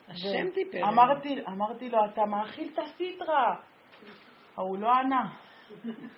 השם 0.10 0.50
דיבר. 0.56 0.88
אמרתי, 0.88 1.36
אמרתי 1.48 1.90
לו, 1.90 2.00
אתה 2.14 2.26
מאכיל 2.26 2.70
את 2.74 2.80
הסיטרה. 2.80 3.56
ההוא 4.58 4.78
לא 4.78 4.90
ענה. 4.92 5.30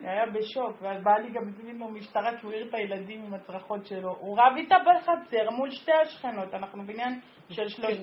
היה 0.02 0.26
בשוק, 0.26 0.82
ואז 0.82 1.04
בא 1.04 1.12
לי 1.12 1.30
גם 1.32 1.48
הזמין 1.48 1.78
לו 1.78 1.90
משטרה 1.90 2.38
כי 2.38 2.46
הוא 2.46 2.54
העיר 2.54 2.70
את 2.70 2.74
הילדים 2.74 3.26
עם 3.26 3.34
הצרחות 3.34 3.86
שלו. 3.86 4.16
הוא 4.20 4.40
רב 4.40 4.54
איתה 4.58 4.76
בחצר 4.80 5.50
מול 5.52 5.72
שתי 5.72 5.92
השכנות, 5.92 6.54
אנחנו 6.54 6.84
בניין 6.88 7.20
של 7.50 7.68
שלוש... 7.68 7.98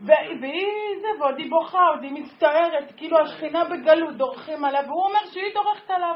והיא 0.00 0.66
זה, 1.00 1.20
ועוד 1.20 1.38
היא 1.38 1.50
בוכה, 1.50 1.86
עוד 1.86 2.02
היא 2.02 2.12
מצטערת, 2.12 2.92
כאילו 2.96 3.18
השכינה 3.18 3.64
בגלות 3.64 4.16
דורכים 4.16 4.64
עליו, 4.64 4.82
והוא 4.86 5.04
אומר 5.04 5.26
שהיא 5.32 5.54
דורכת 5.54 5.90
עליו. 5.90 6.14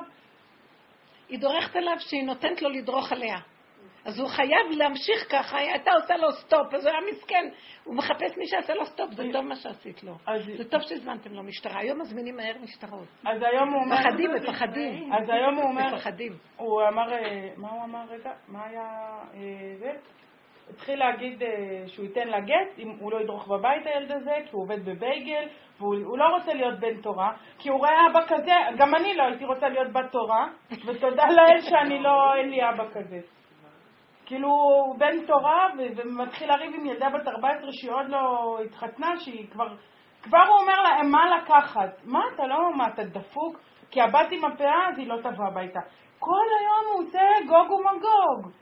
היא 1.28 1.38
דורכת 1.38 1.76
עליו 1.76 1.96
שהיא 1.98 2.24
נותנת 2.24 2.62
לו 2.62 2.70
לדרוך 2.70 3.12
עליה. 3.12 3.36
אז 4.04 4.18
הוא 4.18 4.28
חייב 4.28 4.66
להמשיך 4.70 5.26
ככה, 5.30 5.58
היא 5.58 5.70
הייתה 5.70 5.90
עושה 5.92 6.16
לו 6.16 6.32
סטופ, 6.32 6.74
אז 6.74 6.86
הוא 6.86 6.94
היה 6.94 7.00
מסכן. 7.12 7.48
הוא 7.84 7.94
מחפש 7.94 8.36
מי 8.36 8.46
שיעשה 8.46 8.74
לו 8.74 8.86
סטופ, 8.86 9.12
זה 9.12 9.22
טוב 9.32 9.44
מה 9.44 9.56
שעשית 9.56 10.02
לו. 10.02 10.14
זה 10.56 10.70
טוב 10.70 10.80
שהזמנתם 10.80 11.32
לו 11.32 11.42
משטרה. 11.42 11.80
היום 11.80 12.00
מזמינים 12.00 12.36
מהר 12.36 12.58
משטרות. 12.62 13.06
אז 13.26 13.42
היום 13.42 13.68
הוא 13.68 13.82
אומר... 13.82 13.96
מפחדים, 13.96 14.30
מפחדים. 14.34 15.12
אז 15.12 15.28
היום 15.28 15.54
הוא 15.54 15.64
אומר... 15.64 15.94
מפחדים. 15.94 16.32
הוא 16.56 16.82
אמר, 16.88 17.12
אה, 17.12 17.48
מה 17.56 17.70
הוא 17.70 17.84
אמר 17.84 18.04
רגע? 18.08 18.30
מה 18.48 18.66
היה 18.66 18.82
אה, 19.34 19.74
זה? 19.78 19.92
התחיל 20.74 20.98
להגיד 20.98 21.42
אה, 21.42 21.48
שהוא 21.86 22.06
ייתן 22.06 22.28
לה 22.28 22.40
גט 22.40 22.78
אם 22.78 22.88
הוא 22.98 23.12
לא 23.12 23.20
ידרוך 23.20 23.48
בבית 23.48 23.86
הילד 23.86 24.12
הזה, 24.12 24.34
כי 24.44 24.50
הוא 24.52 24.62
עובד 24.62 24.84
בבייגל, 24.84 25.48
והוא 25.78 25.94
הוא 26.04 26.18
לא 26.18 26.24
רוצה 26.24 26.54
להיות 26.54 26.80
בן 26.80 27.00
תורה, 27.00 27.32
כי 27.58 27.68
הוא 27.68 27.78
רואה 27.78 28.06
אבא 28.10 28.20
כזה, 28.26 28.52
גם 28.78 28.94
אני 28.94 29.14
לא 29.16 29.22
הייתי 29.22 29.44
רוצה 29.44 29.68
להיות 29.68 29.92
בת 29.92 30.12
תורה, 30.12 30.46
ותודה 30.86 31.24
לאל 31.30 31.60
שאני 31.60 32.02
לא, 32.02 32.34
אין 32.34 32.50
לי 32.50 32.68
אבא 32.68 32.84
כזה. 32.92 33.20
כאילו, 34.26 34.48
הוא 34.48 34.98
בן 34.98 35.26
תורה 35.26 35.66
ומתחיל 35.76 36.48
לריב 36.48 36.74
עם 36.74 36.86
ילדה 36.86 37.10
בת 37.10 37.28
14 37.28 37.72
שהיא 37.72 37.90
עוד 37.90 38.08
לא 38.08 38.56
התחתנה, 38.64 39.16
שהיא 39.18 39.50
כבר... 39.50 39.66
כבר 40.22 40.42
הוא 40.48 40.58
אומר 40.60 40.82
לה, 40.82 41.02
מה 41.02 41.36
לקחת? 41.36 42.04
מה, 42.04 42.20
אתה 42.34 42.46
לא, 42.46 42.74
מה, 42.76 42.88
אתה 42.88 43.04
דפוק? 43.04 43.60
כי 43.90 44.00
הבת 44.00 44.28
עם 44.30 44.44
הפאה, 44.44 44.88
אז 44.88 44.98
היא 44.98 45.08
לא 45.08 45.16
תבוא 45.16 45.46
הביתה. 45.46 45.80
כל 46.18 46.46
היום 46.60 46.94
הוא 46.94 47.08
עושה 47.08 47.20
גוג 47.48 47.70
ומגוג. 47.70 48.52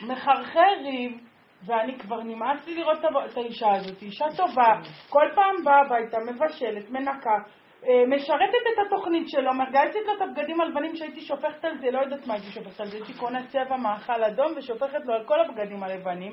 מחרחר 0.00 0.74
ריב, 0.84 1.20
ואני 1.66 1.98
כבר 1.98 2.22
נמאס 2.22 2.66
לי 2.66 2.74
לראות 2.74 2.98
את 3.30 3.36
האישה 3.36 3.72
הזאת, 3.72 4.02
אישה 4.02 4.24
טובה, 4.36 4.80
כל 5.08 5.24
פעם 5.34 5.64
באה 5.64 5.80
הביתה, 5.80 6.18
מבשלת, 6.18 6.90
מנקה, 6.90 7.38
אה, 7.84 8.06
משרתת 8.06 8.64
את 8.74 8.86
התוכנית 8.86 9.28
שלו, 9.28 9.54
מרגשת 9.54 9.94
לו 10.06 10.14
את 10.16 10.22
הבגדים 10.22 10.60
הלבנים 10.60 10.96
שהייתי 10.96 11.20
שופכת 11.20 11.64
על 11.64 11.78
זה, 11.78 11.90
לא 11.90 12.00
יודעת 12.00 12.26
מה 12.26 12.34
הייתי 12.34 12.50
שופכת 12.50 12.80
על 12.80 12.86
זה, 12.86 12.96
הייתי 12.96 13.14
קונה 13.14 13.46
צבע 13.46 13.76
מאכל 13.76 14.24
אדום 14.24 14.52
ושופכת 14.56 15.04
לו 15.04 15.14
על 15.14 15.24
כל 15.24 15.40
הבגדים 15.40 15.82
הלבנים, 15.82 16.32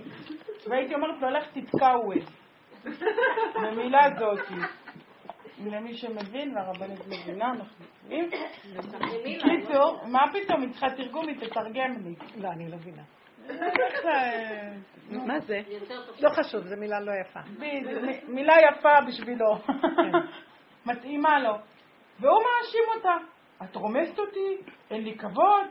והייתי 0.68 0.96
אומרת 0.96 1.22
לו, 1.22 1.30
לך 1.30 1.44
תתקע 1.54 1.96
ווד. 2.06 2.24
במילה 3.56 4.10
זאתי. 4.20 4.54
למי 5.66 5.94
שמבין, 5.94 6.58
והרבנית 6.58 7.00
מבינה, 7.08 7.52
אנחנו 7.52 7.86
מבינים. 8.06 8.30
קיצור, 9.40 10.00
מה 10.08 10.20
פתאום, 10.34 10.62
היא 10.62 10.72
צריכה 10.72 10.90
תרגום, 10.90 11.28
היא 11.28 11.36
תתרגם 11.40 11.96
לי. 12.04 12.16
לא, 12.38 12.48
אני 12.48 12.72
לא 12.72 12.78
מבינה. 12.78 13.04
מה 15.28 15.40
זה? 15.40 15.62
לא 16.20 16.30
חשוב, 16.30 16.62
זו 16.62 16.76
מילה 16.78 17.00
לא 17.00 17.12
יפה. 17.22 17.40
מילה 18.28 18.54
יפה 18.70 19.02
בשבילו. 19.08 19.56
מתאימה 20.86 21.40
לו. 21.40 21.54
והוא 22.20 22.40
מאשים 22.40 22.84
אותה. 22.96 23.14
את 23.64 23.76
רומסת 23.76 24.20
אותי, 24.20 24.58
אין 24.92 25.04
לי 25.04 25.18
כבוד. 25.18 25.68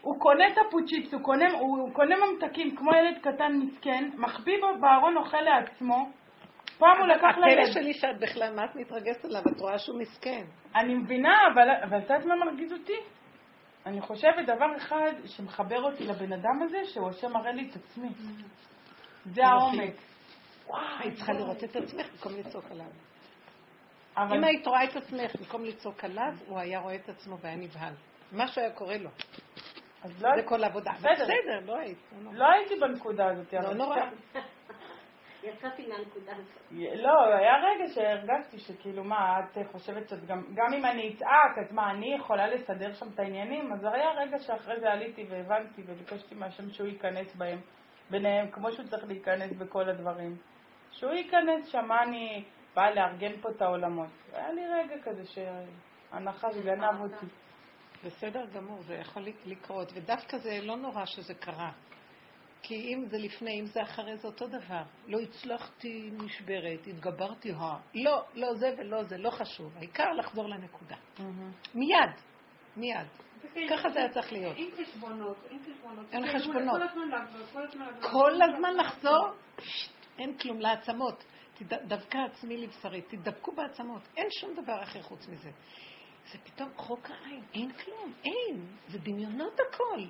הוא 0.00 0.20
קונה 0.20 0.48
את 0.48 0.58
הפוצ'יפס, 0.66 1.14
הוא 1.14 1.22
קונה, 1.22 1.52
הוא 1.58 1.92
קונה 1.92 2.14
ממתקים 2.16 2.76
כמו 2.76 2.90
ילד 2.94 3.18
קטן 3.18 3.52
מסכן, 3.52 4.10
מחביא 4.16 4.60
בו 4.60 4.80
בארון 4.80 5.16
אוכל 5.16 5.40
לעצמו. 5.40 6.10
פעם 6.78 6.98
הוא 6.98 7.06
לקח 7.06 7.38
לילד. 7.38 7.72
שלי 7.72 7.94
שאת 7.94 8.18
בכלל, 8.20 8.54
מה 8.54 8.64
את 8.64 8.76
מתרגשת 8.76 9.24
עליו? 9.24 9.42
את 9.56 9.60
רואה 9.60 9.78
שהוא 9.78 9.98
מסכן. 9.98 10.44
אני 10.76 10.94
מבינה, 10.94 11.38
אבל 11.54 11.70
את 11.70 12.02
יודעת 12.02 12.24
מה 12.24 12.36
מרגיז 12.36 12.72
אותי? 12.72 12.96
אני 13.86 14.00
חושבת 14.00 14.46
דבר 14.46 14.76
אחד 14.76 15.12
שמחבר 15.26 15.82
אותי 15.82 16.06
לבן 16.06 16.32
אדם 16.32 16.62
הזה, 16.62 16.78
שהוא 16.84 17.08
השם 17.08 17.32
מראה 17.32 17.52
לי 17.52 17.70
את 17.70 17.76
עצמי. 17.76 18.08
זה 19.24 19.46
העומק. 19.46 19.94
היית 20.98 21.14
צריכה 21.14 21.32
לראות 21.32 21.64
את 21.64 21.76
עצמך 21.76 22.06
במקום 22.12 22.32
לצעוק 22.38 22.64
עליו. 22.70 22.86
אבל 24.16 24.36
אם 24.36 24.44
היית 24.44 24.66
רואה 24.66 24.84
את 24.84 24.96
עצמך 24.96 25.36
במקום 25.36 25.64
לצעוק 25.64 26.04
עליו, 26.04 26.32
הוא 26.46 26.58
היה 26.58 26.80
רואה 26.80 26.94
את 26.94 27.08
עצמו 27.08 27.38
והיה 27.38 27.56
נבהל. 27.56 27.94
משהו 28.32 28.62
היה 28.62 28.70
קורה 28.70 28.98
לו. 28.98 29.10
אז 30.02 30.22
לא, 30.22 30.30
זה 30.36 30.48
כל 30.48 30.64
העבודה. 30.64 30.92
בסדר. 30.98 31.60
לא 31.64 31.76
היית. 31.78 31.98
לא. 32.24 32.32
לא 32.32 32.44
הייתי 32.50 32.74
בנקודה 32.80 33.26
הזאת. 33.30 33.52
לא 33.52 33.74
נורא. 33.74 33.96
יצאתי 35.42 35.86
מהנקודה 35.86 36.32
הזאת. 36.32 36.72
לא, 36.94 37.34
היה 37.34 37.52
רגע 37.56 37.88
שהרגשתי 37.94 38.58
שכאילו, 38.58 39.04
מה, 39.04 39.40
את 39.40 39.66
חושבת 39.72 40.08
שאת 40.08 40.26
גם, 40.26 40.42
גם 40.54 40.74
אם 40.74 40.84
אני 40.84 41.14
אצעק, 41.14 41.58
אז 41.58 41.72
מה, 41.72 41.90
אני 41.90 42.14
יכולה 42.14 42.46
לסדר 42.46 42.92
שם 42.94 43.06
את 43.14 43.18
העניינים? 43.18 43.72
אז 43.72 43.84
היה 43.84 44.10
רגע 44.10 44.38
שאחרי 44.38 44.80
זה 44.80 44.92
עליתי 44.92 45.26
והבנתי 45.30 45.82
וביקשתי 45.86 46.34
מהשם 46.34 46.70
שהוא 46.70 46.86
ייכנס 46.86 47.34
בהם, 47.34 47.58
ביניהם, 48.10 48.50
כמו 48.50 48.72
שהוא 48.72 48.86
צריך 48.86 49.04
להיכנס 49.04 49.52
בכל 49.52 49.88
הדברים. 49.88 50.36
שהוא 50.92 51.12
ייכנס 51.12 51.66
שם, 51.66 51.84
מה 51.88 52.02
אני 52.02 52.44
באה 52.74 52.90
לארגן 52.90 53.40
פה 53.40 53.50
את 53.50 53.62
העולמות. 53.62 54.10
היה 54.32 54.52
לי 54.52 54.62
רגע 54.66 55.02
כזה 55.02 55.22
שהנחש 55.24 56.56
גנב 56.64 57.00
אותי. 57.00 57.26
בסדר 58.04 58.46
גמור, 58.54 58.82
זה 58.82 58.94
יכול 58.94 59.22
לקרות, 59.46 59.92
ודווקא 59.94 60.38
זה 60.38 60.58
לא 60.62 60.76
נורא 60.76 61.04
שזה 61.04 61.34
קרה. 61.34 61.70
כי 62.62 62.94
אם 62.94 63.04
זה 63.10 63.18
לפני, 63.18 63.60
אם 63.60 63.66
זה 63.66 63.82
אחרי, 63.82 64.16
זה 64.16 64.28
אותו 64.28 64.46
דבר. 64.46 64.82
לא 65.06 65.18
הצלחתי, 65.20 66.10
נשברת, 66.12 66.86
התגברתי, 66.86 67.52
ה... 67.52 67.76
לא, 67.94 68.24
לא 68.34 68.54
זה 68.54 68.74
ולא 68.78 69.02
זה, 69.04 69.18
לא 69.18 69.30
חשוב. 69.30 69.76
העיקר 69.76 70.12
לחזור 70.12 70.48
לנקודה. 70.48 70.96
מיד, 71.74 72.10
מיד. 72.76 73.06
ככה 73.70 73.90
זה 73.90 73.98
היה 73.98 74.08
צריך 74.08 74.32
להיות. 74.32 74.56
אין 74.56 74.70
חשבונות, 74.84 75.36
אין 75.50 75.58
חשבונות. 75.58 76.06
אין 76.12 76.22
כל 76.22 76.36
הזמן- 76.36 76.40
חשבונות. 76.40 76.82
כל 78.12 78.42
הזמן 78.42 78.74
לחזור, 78.76 79.28
אין 80.18 80.38
כלום, 80.38 80.60
לעצמות. 80.60 81.24
דווקא 81.86 82.18
עצמי 82.18 82.56
לבשרי, 82.56 83.02
תדבקו 83.02 83.52
בעצמות. 83.52 84.02
אין 84.16 84.26
שום 84.30 84.54
דבר 84.54 84.82
אחר 84.82 85.02
חוץ 85.02 85.28
מזה. 85.28 85.50
זה 86.32 86.38
פתאום 86.44 86.68
חוק 86.76 87.10
העין, 87.10 87.42
אין 87.54 87.72
כלום, 87.72 88.12
אין. 88.24 88.66
זה 88.88 88.98
דמיונות 88.98 89.60
הכל. 89.68 90.00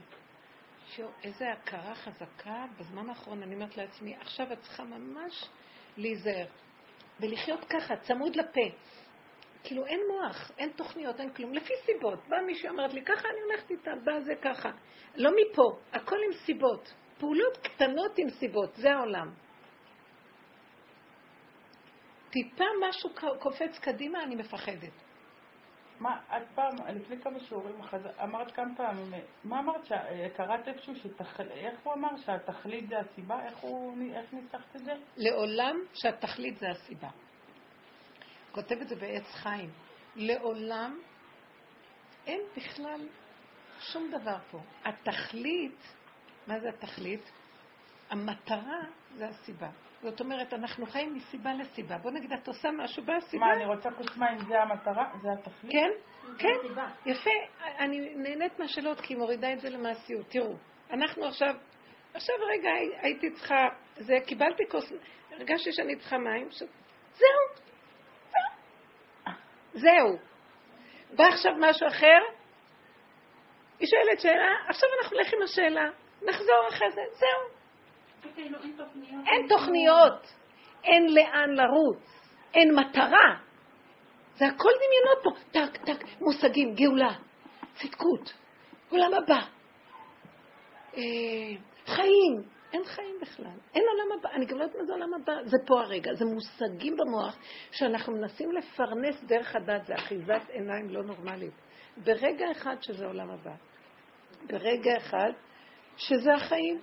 שו, 0.96 1.08
איזה 1.24 1.52
הכרה 1.52 1.94
חזקה 1.94 2.64
בזמן 2.78 3.08
האחרון, 3.08 3.42
אני 3.42 3.54
אומרת 3.54 3.76
לעצמי, 3.76 4.16
עכשיו 4.16 4.52
את 4.52 4.60
צריכה 4.60 4.84
ממש 4.84 5.44
להיזהר. 5.96 6.46
ולחיות 7.20 7.64
ככה, 7.64 7.96
צמוד 7.96 8.36
לפה. 8.36 8.76
כאילו 9.62 9.86
אין 9.86 10.00
מוח, 10.08 10.50
אין 10.58 10.70
תוכניות, 10.76 11.20
אין 11.20 11.32
כלום. 11.32 11.54
לפי 11.54 11.72
סיבות. 11.86 12.28
באה 12.28 12.42
מישהי 12.42 12.68
אומרת 12.68 12.94
לי, 12.94 13.04
ככה 13.04 13.28
אני 13.28 13.40
הולכת 13.40 13.70
איתה, 13.70 13.90
בא 14.04 14.20
זה 14.20 14.34
ככה. 14.42 14.70
לא 15.16 15.30
מפה, 15.30 15.78
הכל 15.92 16.16
עם 16.26 16.32
סיבות. 16.46 16.94
פעולות 17.18 17.56
קטנות 17.56 18.18
עם 18.18 18.30
סיבות, 18.30 18.74
זה 18.74 18.92
העולם. 18.92 19.30
טיפה 22.30 22.64
משהו 22.88 23.10
קופץ 23.38 23.78
קדימה, 23.78 24.22
אני 24.22 24.34
מפחדת. 24.36 25.09
מה, 26.00 26.20
את 26.36 26.42
פעם, 26.54 26.74
לפני 26.94 27.22
כמה 27.22 27.40
שיעורים 27.40 27.74
אמרת 28.22 28.54
כמה 28.54 28.76
פעמים, 28.76 29.12
מה 29.44 29.60
אמרת, 29.60 29.88
קראת 30.36 30.68
איפשהו, 30.68 30.96
שתכל, 30.96 31.42
איך 31.50 31.80
הוא 31.82 31.94
אמר 31.94 32.16
שהתכלית 32.16 32.88
זה 32.88 32.98
הסיבה? 32.98 33.44
איך 33.44 33.58
הוא, 33.58 33.96
איך 34.14 34.32
ניסחת 34.32 34.76
את 34.76 34.84
זה? 34.84 34.92
לעולם 35.16 35.76
שהתכלית 35.94 36.58
זה 36.58 36.66
הסיבה. 36.70 37.08
כותב 38.52 38.76
את 38.80 38.88
זה 38.88 38.96
בעץ 38.96 39.26
חיים. 39.34 39.70
לעולם 40.16 41.00
אין 42.26 42.40
בכלל 42.56 43.08
שום 43.80 44.10
דבר 44.10 44.36
פה. 44.50 44.60
התכלית, 44.84 45.94
מה 46.46 46.60
זה 46.60 46.68
התכלית? 46.68 47.30
המטרה 48.10 48.80
זה 49.16 49.28
הסיבה. 49.28 49.70
זאת 50.02 50.20
אומרת, 50.20 50.52
אנחנו 50.54 50.86
חיים 50.86 51.14
מסיבה 51.14 51.54
לסיבה. 51.54 51.98
בוא 51.98 52.10
נגיד, 52.10 52.32
את 52.32 52.48
עושה 52.48 52.70
משהו 52.70 53.02
בסיבה. 53.02 53.46
מה, 53.46 53.52
אני 53.54 53.64
רוצה 53.66 53.90
כוס 53.90 54.16
מים, 54.16 54.38
זה 54.48 54.62
המטרה? 54.62 55.04
זה 55.22 55.28
התכלית? 55.32 55.72
כן, 55.72 55.90
כן. 56.38 56.56
יפה. 57.06 57.30
אני 57.78 58.14
נהנית 58.14 58.58
מהשאלות 58.58 59.00
כי 59.00 59.12
היא 59.14 59.18
מורידה 59.18 59.52
את 59.52 59.60
זה 59.60 59.70
למעשיות. 59.70 60.26
תראו, 60.28 60.54
אנחנו 60.90 61.24
עכשיו, 61.26 61.54
עכשיו 62.14 62.34
רגע 62.48 62.70
הי- 62.70 62.96
הייתי 63.00 63.30
צריכה, 63.30 63.68
זה, 63.96 64.14
קיבלתי 64.26 64.62
כוס, 64.70 64.92
הרגשתי 65.30 65.72
שאני 65.72 65.96
צריכה 65.96 66.18
מים, 66.18 66.48
זהו. 66.50 67.28
זהו. 69.72 70.18
בא 71.16 71.24
עכשיו 71.24 71.52
משהו 71.58 71.86
אחר, 71.88 72.18
היא 73.78 73.88
שואלת 73.88 74.20
שאלה, 74.20 74.48
עכשיו 74.68 74.88
אנחנו 75.02 75.16
נלך 75.16 75.34
עם 75.34 75.42
השאלה, 75.42 75.90
נחזור 76.28 76.68
אחרי 76.68 76.90
זה, 76.90 77.00
זהו. 77.12 77.59
אין 78.24 78.52
תוכניות. 78.76 79.26
אין 79.26 79.48
תוכניות, 79.48 80.26
אין 80.84 81.14
לאן 81.14 81.50
לרוץ, 81.50 81.98
אין 82.54 82.74
מטרה. 82.74 83.38
זה 84.34 84.46
הכל 84.46 84.70
דמיונות 84.80 85.22
פה. 85.22 85.30
טק, 85.50 85.84
טק, 85.84 86.04
מושגים, 86.20 86.74
גאולה, 86.74 87.14
צדקות, 87.74 88.32
עולם 88.90 89.14
הבא, 89.14 89.40
אה, 90.96 91.02
חיים. 91.86 92.42
אין 92.72 92.84
חיים 92.84 93.14
בכלל, 93.20 93.58
אין 93.74 93.84
עולם 93.92 94.18
הבא. 94.18 94.30
אני 94.30 94.46
גם 94.46 94.58
לא 94.58 94.62
יודעת 94.62 94.78
מה 94.78 94.84
זה 94.84 94.92
עולם 94.92 95.14
הבא. 95.14 95.32
זה 95.44 95.56
פה 95.66 95.80
הרגע, 95.80 96.14
זה 96.14 96.24
מושגים 96.24 96.96
במוח 96.96 97.36
שאנחנו 97.72 98.12
מנסים 98.12 98.52
לפרנס 98.52 99.22
דרך 99.22 99.56
הדת, 99.56 99.86
זה 99.86 99.94
אחיזת 99.94 100.42
עיניים 100.48 100.90
לא 100.90 101.02
נורמלית. 101.02 101.52
ברגע 101.96 102.50
אחד 102.50 102.76
שזה 102.80 103.06
עולם 103.06 103.30
הבא, 103.30 103.54
ברגע 104.46 104.96
אחד 104.96 105.32
שזה 105.96 106.34
החיים, 106.34 106.80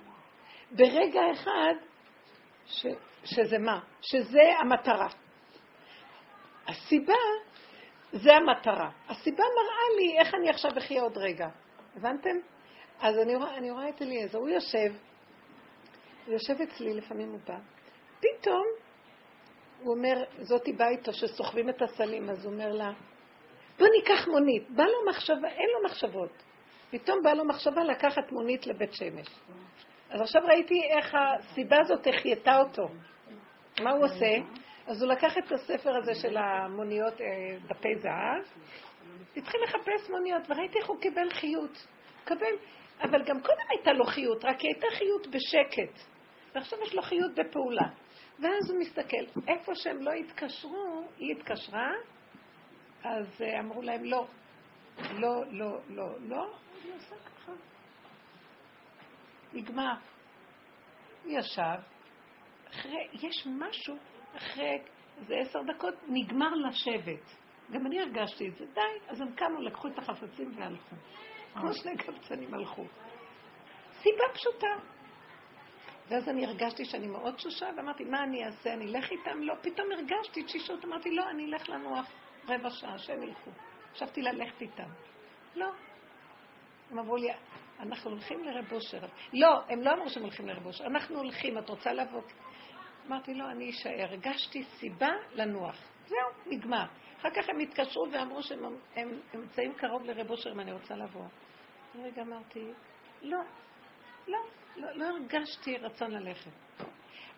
ברגע 0.70 1.20
אחד 1.32 1.74
ש, 2.66 2.86
שזה 3.24 3.58
מה? 3.58 3.80
שזה 4.00 4.42
המטרה. 4.60 5.08
הסיבה 6.66 7.14
זה 8.12 8.36
המטרה. 8.36 8.90
הסיבה 9.08 9.44
מראה 9.44 9.96
לי 9.98 10.18
איך 10.18 10.34
אני 10.34 10.50
עכשיו 10.50 10.70
אחיה 10.78 11.02
עוד 11.02 11.18
רגע. 11.18 11.48
הבנתם? 11.96 12.36
אז 13.00 13.18
אני 13.18 13.36
רואה, 13.36 13.56
אני 13.56 13.70
רואה 13.70 13.88
את 13.88 14.02
אליעזר, 14.02 14.38
הוא 14.38 14.48
יושב, 14.48 14.92
הוא 16.26 16.32
יושב 16.32 16.54
אצלי, 16.60 16.94
לפעמים 16.94 17.30
הוא 17.30 17.40
בא. 17.46 17.58
פתאום 18.20 18.64
הוא 19.82 19.94
אומר, 19.94 20.24
זאתי 20.38 20.72
באה 20.72 20.88
איתו 20.88 21.12
שסוחבים 21.12 21.68
את 21.68 21.82
הסלים, 21.82 22.30
אז 22.30 22.44
הוא 22.44 22.52
אומר 22.52 22.72
לה, 22.72 22.92
בוא 23.78 23.86
ניקח 23.98 24.28
מונית. 24.28 24.70
בא 24.70 24.84
לו 24.84 25.10
מחשבה, 25.10 25.48
אין 25.48 25.68
לו 25.74 25.88
מחשבות. 25.88 26.42
פתאום 26.90 27.22
בא 27.22 27.32
לו 27.32 27.44
מחשבה 27.44 27.84
לקחת 27.84 28.32
מונית 28.32 28.66
לבית 28.66 28.92
שמש. 28.92 29.26
אז 30.10 30.20
עכשיו 30.20 30.42
ראיתי 30.44 30.82
איך 30.90 31.14
הסיבה 31.14 31.76
הזאת 31.80 32.06
החייתה 32.06 32.58
אותו. 32.58 32.88
מה 33.80 33.90
הוא 33.90 34.04
עושה? 34.04 34.36
אז 34.86 35.02
הוא 35.02 35.12
לקח 35.12 35.38
את 35.38 35.52
הספר 35.52 35.96
הזה 35.96 36.14
של 36.14 36.36
המוניות, 36.36 37.20
אה, 37.20 37.26
דפי 37.68 37.98
זהב, 37.98 38.42
התחיל 39.36 39.60
לחפש 39.64 40.10
מוניות, 40.10 40.42
וראיתי 40.50 40.78
איך 40.78 40.88
הוא 40.88 41.00
קיבל 41.00 41.30
חיות. 41.30 41.86
קבל, 42.24 42.54
אבל 43.00 43.24
גם 43.24 43.40
קודם 43.40 43.64
הייתה 43.70 43.92
לו 43.92 44.04
חיות, 44.04 44.44
רק 44.44 44.60
היא 44.60 44.70
הייתה 44.74 44.86
חיות 44.98 45.26
בשקט. 45.26 46.00
ועכשיו 46.54 46.78
יש 46.82 46.94
לו 46.94 47.02
חיות 47.02 47.34
בפעולה. 47.34 47.88
ואז 48.38 48.70
הוא 48.70 48.80
מסתכל, 48.80 49.40
איפה 49.48 49.74
שהם 49.74 50.02
לא 50.02 50.12
התקשרו, 50.12 51.04
היא 51.18 51.36
התקשרה, 51.36 51.90
אז 53.04 53.42
אה, 53.42 53.60
אמרו 53.60 53.82
להם 53.82 54.04
לא. 54.04 54.26
לא, 55.12 55.44
לא, 55.50 55.78
לא, 55.88 56.06
לא, 56.20 56.46
היא 56.84 56.92
עושה 56.94 57.14
ככה. 57.16 57.52
נגמר. 59.52 59.94
ישב, 61.26 61.78
אחרי, 62.70 63.08
יש 63.12 63.46
משהו, 63.46 63.96
אחרי 64.36 64.78
איזה 65.20 65.34
עשר 65.34 65.58
דקות, 65.62 65.94
נגמר 66.08 66.50
לשבת. 66.54 67.36
גם 67.70 67.86
אני 67.86 68.00
הרגשתי 68.00 68.48
את 68.48 68.56
זה, 68.56 68.64
די, 68.74 68.80
אז 69.08 69.20
הם 69.20 69.32
קמו, 69.32 69.60
לקחו 69.60 69.88
את 69.88 69.98
החפצים 69.98 70.52
והלכו. 70.56 70.96
כמו 71.54 71.72
שני 71.72 71.96
קבצנים 71.96 72.54
הלכו. 72.54 72.84
סיבה 74.02 74.24
פשוטה. 74.34 74.74
ואז 76.08 76.28
אני 76.28 76.46
הרגשתי 76.46 76.84
שאני 76.84 77.06
מאוד 77.06 77.34
תשושה, 77.34 77.66
ואמרתי, 77.76 78.04
מה 78.04 78.24
אני 78.24 78.44
אעשה? 78.44 78.74
אני 78.74 78.84
אלך 78.84 79.10
איתם? 79.10 79.42
לא. 79.42 79.54
פתאום 79.62 79.92
הרגשתי 79.92 80.42
תשישות, 80.42 80.84
אמרתי, 80.84 81.10
לא, 81.10 81.30
אני 81.30 81.44
אלך 81.44 81.68
לנוח 81.68 82.06
רבע 82.48 82.70
שעה, 82.70 82.98
שהם 82.98 83.22
ילכו. 83.22 83.50
חשבתי 83.92 84.22
ללכת 84.22 84.60
איתם. 84.60 84.88
לא. 85.54 85.68
הם 86.90 86.98
אמרו 86.98 87.16
לי, 87.16 87.28
אנחנו 87.80 88.10
הולכים 88.10 88.44
לרב 88.44 88.72
אושר. 88.72 89.00
לא, 89.32 89.60
הם 89.68 89.82
לא 89.82 89.92
אמרו 89.92 90.10
שהם 90.10 90.22
הולכים 90.22 90.48
לרב 90.48 90.66
אושר. 90.66 90.86
אנחנו 90.86 91.18
הולכים, 91.18 91.58
את 91.58 91.68
רוצה 91.68 91.92
לבוא? 91.92 92.22
אמרתי, 93.06 93.34
לא, 93.34 93.50
אני 93.50 93.70
אשאר. 93.70 94.02
הרגשתי 94.02 94.64
סיבה 94.64 95.10
לנוח. 95.34 95.76
זהו, 96.06 96.28
נגמר. 96.46 96.84
אחר 97.18 97.30
כך 97.30 97.48
הם 97.48 97.58
התקשרו 97.58 98.06
ואמרו 98.12 98.42
שהם 98.42 98.64
הם, 98.64 98.74
הם 98.96 99.08
נמצאים 99.34 99.74
קרוב 99.74 100.04
לרב 100.04 100.30
אושר 100.30 100.52
אם 100.52 100.60
אני 100.60 100.72
רוצה 100.72 100.96
לבוא. 100.96 101.24
רגע 102.02 102.22
אמרתי, 102.22 102.64
לא, 103.22 103.38
לא, 104.28 104.38
לא, 104.76 104.92
לא 104.92 105.04
הרגשתי 105.04 105.76
רצון 105.76 106.10
ללכת. 106.10 106.50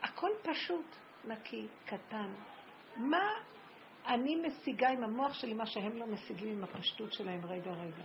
הכל 0.03 0.30
פשוט, 0.43 0.86
נקי, 1.24 1.66
קטן. 1.84 2.32
מה 2.97 3.32
אני 4.07 4.36
משיגה 4.36 4.88
עם 4.88 5.05
המוח 5.05 5.34
שלי, 5.34 5.55
מה 5.55 5.66
שהם 5.66 5.97
לא 5.97 6.07
משיגים 6.07 6.49
עם 6.49 6.64
הפשטות 6.64 7.12
שלהם 7.12 7.47
רגע 7.47 7.70
רגע. 7.70 8.05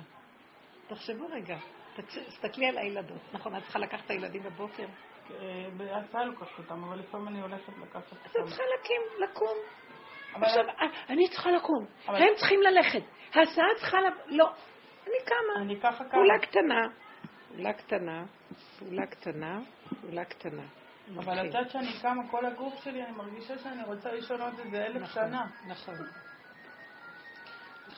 תחשבו 0.88 1.26
רגע, 1.28 1.58
תסתכלי 2.02 2.68
על 2.68 2.78
הילדות. 2.78 3.34
נכון, 3.34 3.56
את 3.56 3.64
צריכה 3.64 3.80
לקחת 3.80 4.06
את 4.06 4.12
הילדים 4.12 4.44
בבוקר? 4.44 4.86
אה, 5.32 5.68
בהסעה 5.78 6.26
לוקחת 6.26 6.60
אותם, 6.60 6.84
אבל 6.84 7.00
לפעמים 7.00 7.28
אני 7.28 7.42
הולכת 7.42 7.74
לקחת 7.82 8.14
אז 8.14 8.18
את 8.32 8.36
אותם. 8.36 8.48
צריכה 8.48 8.64
להקים, 8.78 9.02
לקום. 9.24 9.58
עכשיו, 10.34 10.70
אה, 10.70 10.88
אני 11.10 11.30
צריכה 11.30 11.52
לקום, 11.52 11.86
הם 12.08 12.36
צריכים 12.36 12.62
ללכת, 12.62 13.04
ההסעה 13.34 13.66
צריכה 13.80 13.98
ל... 13.98 14.36
לא. 14.36 14.52
אני 15.08 15.16
קמה. 15.26 15.62
אני 15.62 15.80
ככה 15.82 16.04
ככה. 16.04 16.10
פעולה 16.10 16.40
קטנה, 16.42 16.82
פעולה 17.50 17.74
קטנה, 17.74 18.26
פעולה 18.80 19.06
קטנה, 19.06 19.60
פעולה 20.02 20.26
קטנה. 20.26 20.64
אבל 21.16 21.20
מתחיל. 21.20 21.40
את 21.40 21.46
יודעת 21.46 21.70
שאני 21.70 22.02
קמה, 22.02 22.32
כל 22.32 22.46
הגוף 22.46 22.84
שלי, 22.84 23.04
אני 23.04 23.12
מרגישה 23.12 23.58
שאני 23.58 23.84
רוצה 23.84 24.12
לישון 24.12 24.42
עוד 24.42 24.60
איזה 24.60 24.86
אלף 24.86 25.02
נכון, 25.02 25.08
שנה. 25.08 25.46
נכון. 25.68 25.96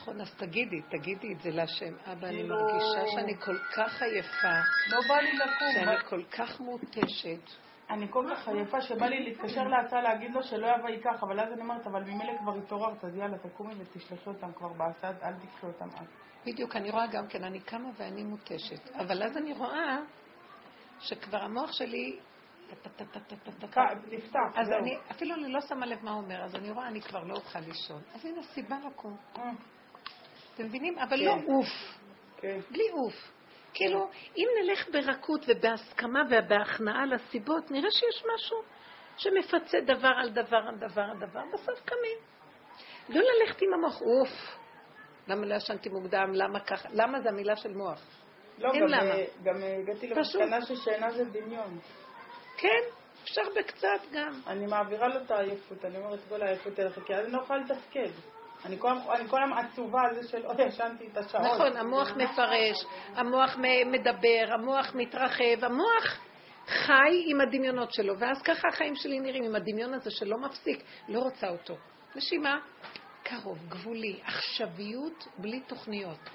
נכון, 0.08 0.22
אז 0.22 0.36
תגידי, 0.38 0.82
תגידי 0.82 1.34
את 1.34 1.42
זה 1.42 1.50
להשם. 1.52 1.94
אבא, 2.12 2.28
אני 2.28 2.36
כאילו- 2.38 2.56
מרגישה 2.56 3.12
שאני 3.12 3.38
כל 3.38 3.58
כך 3.76 4.02
עייפה, 4.02 4.54
לא 4.88 5.00
בא 5.08 5.16
לי 5.16 5.34
לקום. 5.34 5.72
שאני 5.74 5.98
כל 6.10 6.24
כך 6.24 6.60
מותשת. 6.60 7.52
אני 7.90 8.08
כל 8.10 8.26
כך 8.32 8.48
עייפה 8.48 8.82
שבא 8.82 9.06
לי 9.06 9.24
להתקשר 9.24 9.64
להצעה 9.64 10.02
להגיד 10.02 10.32
לו 10.32 10.44
שלא 10.44 10.68
יבוא 10.68 10.90
ייקח, 10.90 11.24
אבל 11.24 11.40
אז 11.40 11.52
אני 11.54 11.62
אומרת, 11.62 11.88
אבל 11.88 12.04
ממילא 12.04 12.38
כבר 12.40 12.56
התעוררת, 12.58 13.04
אז 13.04 13.16
יאללה, 13.16 13.38
תקומי 13.38 13.74
ותשלחי 13.78 14.30
אותם 14.30 14.52
כבר 14.54 14.74
בהסעה, 14.74 15.12
אל 15.12 15.34
תקחי 15.34 15.66
אותם 15.66 15.90
אז. 16.00 16.08
בדיוק, 16.46 16.76
אני 16.76 16.90
רואה 16.90 17.08
גם 17.08 17.28
כן, 17.28 17.44
אני 17.44 17.60
קמה 17.60 17.90
ואני 17.98 18.24
מותשת. 18.24 18.96
אבל 18.96 19.24
אז 19.24 19.38
אני 19.38 19.54
רואה 19.54 19.98
שכבר 21.00 21.38
המוח 21.38 21.72
שלי... 21.72 22.20
נפתח, 24.12 24.40
אז. 24.56 24.72
אני, 24.82 24.98
אפילו 25.12 25.36
אני 25.36 25.54
לא 25.54 25.62
שמה 25.62 25.86
לב 25.86 26.00
מה 26.04 26.12
הוא 26.12 26.22
אומר, 26.24 26.44
אז 26.44 26.56
אני 26.56 26.72
רואה, 26.72 26.88
אני 26.88 27.02
כבר 27.02 27.24
לא 27.24 27.36
אוכל 27.36 27.60
לישון. 27.60 28.02
אז 28.16 28.26
הנה 28.26 28.44
סיבה 28.44 28.78
לקום. 28.88 29.18
אתם 30.58 30.66
מבינים? 30.66 31.00
אבל 31.00 31.18
כן. 31.18 31.26
לא 31.26 31.32
אוף. 31.48 31.68
כן. 32.38 32.60
בלי 32.72 32.92
אוף. 32.92 33.14
כאילו, 33.74 34.10
אם 34.38 34.48
נלך 34.62 34.90
ברכות 34.90 35.46
ובהסכמה 35.48 36.22
ובהכנעה 36.30 37.06
לסיבות, 37.06 37.72
נראה 37.72 37.92
שיש 37.92 38.24
משהו 38.36 38.58
שמפצה 39.18 39.80
דבר 39.82 40.12
על 40.22 40.30
דבר 40.30 40.58
על 40.58 40.76
דבר 40.76 41.02
על 41.02 41.18
דבר, 41.18 41.42
בסוף 41.54 41.80
קמים. 41.86 42.18
לא 43.10 43.22
ללכת 43.22 43.62
עם 43.62 43.74
המוח, 43.74 44.02
אוף. 44.02 44.58
למה 45.28 45.46
לא 45.46 45.56
ישנתי 45.56 45.90
מוקדם? 45.90 46.32
למה 46.34 46.60
ככה? 46.60 46.90
למה 46.94 47.22
זה 47.22 47.30
המילה 47.30 47.56
של 47.56 47.74
מוח? 47.74 48.02
לא, 48.58 48.72
אין 48.74 48.82
גם, 48.82 48.88
למה. 48.88 49.12
אה, 49.12 49.26
גם 49.44 49.64
אה, 49.64 49.78
הגעתי. 49.78 50.08
למסקנה 50.08 50.62
ששינה 50.62 51.12
זה 51.12 51.26
דמיון. 51.26 51.80
כן, 52.58 52.82
אפשר 53.24 53.42
בקצת 53.56 54.12
גם. 54.12 54.40
אני 54.48 54.66
מעבירה 54.66 55.08
לו 55.08 55.22
את 55.22 55.32
העייפות, 55.32 55.86
אני 55.86 55.98
אומרת, 55.98 56.20
כל 56.30 56.42
העייפות 56.42 56.74
תלך, 56.74 57.00
כי 57.06 57.16
אז 57.16 57.26
אני 57.26 57.34
לא 57.34 57.42
יכולה 57.42 57.60
לתפקד. 57.60 58.10
אני 58.68 58.78
כל 59.30 59.44
הזמן 59.44 59.58
עצובה 59.58 60.02
על 60.02 60.16
זה 60.16 60.28
שלא 60.28 60.54
ישנתי 60.68 61.08
את 61.08 61.18
השעות. 61.18 61.46
נכון, 61.46 61.78
המוח 61.78 62.12
מפרש, 62.12 62.86
המוח 63.16 63.58
מדבר, 63.86 64.54
המוח 64.54 64.96
מתרחב, 64.96 65.64
המוח 65.64 66.20
חי 66.68 67.24
עם 67.28 67.42
הדמיונות 67.42 67.94
שלו, 67.94 68.20
ואז 68.20 68.42
ככה 68.42 68.68
החיים 68.68 68.96
שלי 68.96 69.20
נראים, 69.20 69.44
עם 69.44 69.56
הדמיון 69.56 69.94
הזה 69.94 70.12
שלא 70.12 70.38
מפסיק, 70.38 70.84
לא 71.08 71.20
רוצה 71.20 71.50
אותו. 71.50 71.78
נשימה, 72.16 72.60
קרוב, 73.24 73.58
גבולי, 73.70 74.20
עכשוויות 74.24 75.28
בלי 75.38 75.60
תוכניות. 75.60 76.30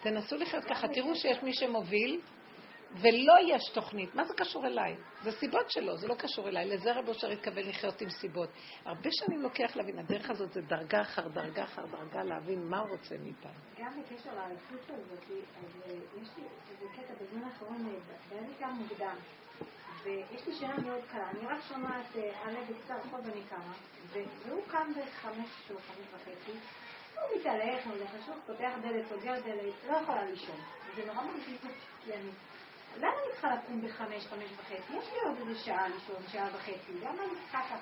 תנסו 0.00 0.36
לחיות 0.36 0.64
ככה, 0.64 0.88
תראו 0.88 1.14
שיש 1.14 1.42
מי 1.42 1.52
שמוביל, 1.52 2.20
ולא 2.94 3.34
יש 3.54 3.68
תוכנית. 3.74 4.14
מה 4.14 4.24
זה 4.24 4.34
קשור 4.34 4.66
אליי? 4.66 4.96
זה 5.22 5.32
סיבות 5.32 5.70
שלו, 5.70 5.96
זה 5.96 6.08
לא 6.08 6.14
קשור 6.14 6.48
אליי. 6.48 6.68
לזה 6.68 6.92
רב 6.92 7.08
אושר 7.08 7.30
התכוון 7.30 7.68
לחיות 7.68 8.00
עם 8.00 8.10
סיבות. 8.10 8.48
הרבה 8.84 9.08
שנים 9.12 9.42
לוקח 9.42 9.76
להבין, 9.76 9.98
הדרך 9.98 10.30
הזאת 10.30 10.52
זה 10.52 10.60
דרגה 10.60 11.00
אחר 11.00 11.28
דרגה 11.28 11.64
אחר 11.64 11.86
דרגה 11.86 12.22
להבין 12.22 12.68
מה 12.68 12.78
הוא 12.78 12.88
רוצה 12.90 13.14
מאיתנו. 13.22 13.52
גם 13.78 14.00
בקשר 14.00 14.34
לעייפות 14.34 14.90
הזאת, 14.90 15.30
אה, 15.30 15.92
יש 16.22 16.28
לי 16.36 16.44
איזה 16.70 16.86
קטע 16.96 17.14
בזמן 17.20 17.44
האחרון, 17.44 17.92
בערב 18.30 18.52
קם 18.58 18.70
מוקדם, 18.70 19.16
ויש 20.04 20.46
לי 20.46 20.54
שינה 20.54 20.76
מאוד 20.76 21.00
קלה, 21.12 21.30
אני 21.30 21.46
רק 21.46 21.60
שומעת 21.68 22.16
אה, 22.16 22.30
עלה 22.44 22.60
בקצה 22.60 22.94
הרחוב 22.94 23.20
ואני 23.24 23.42
קמה, 23.50 23.74
והוא 24.12 24.62
קם 24.68 24.92
בחמש 24.92 25.70
או 25.70 25.76
חמש 25.78 26.06
וחצי, 26.14 26.58
הוא 27.14 27.40
מתהלך, 27.40 27.86
הולך 27.86 28.10
לשוק, 28.14 28.36
פותח 28.46 28.72
דלת, 28.82 29.06
סוגר 29.08 29.40
דלת, 29.40 29.74
לא 29.88 29.96
יכולה 29.96 30.24
לישון. 30.24 30.60
זה 30.96 31.06
נורא 31.06 31.24
מרגיש 31.24 31.58
אותי, 31.64 32.12
אני... 32.12 32.30
למה 32.98 33.10
אני 33.10 33.32
צריכה 33.32 33.54
לקום 33.54 33.80
בחמש, 33.80 34.26
חמש 34.26 34.50
וחצי? 34.56 34.92
יש 34.98 35.12
לי 35.12 35.18
עוד 35.24 35.36
איזה 35.38 35.60
שעה 35.60 35.88
לישון, 35.88 36.22
שעה 36.32 36.48
וחצי, 36.54 37.00
למה 37.00 37.22
אני 37.22 37.32
צריכה 37.42 37.62
ככה? 37.62 37.76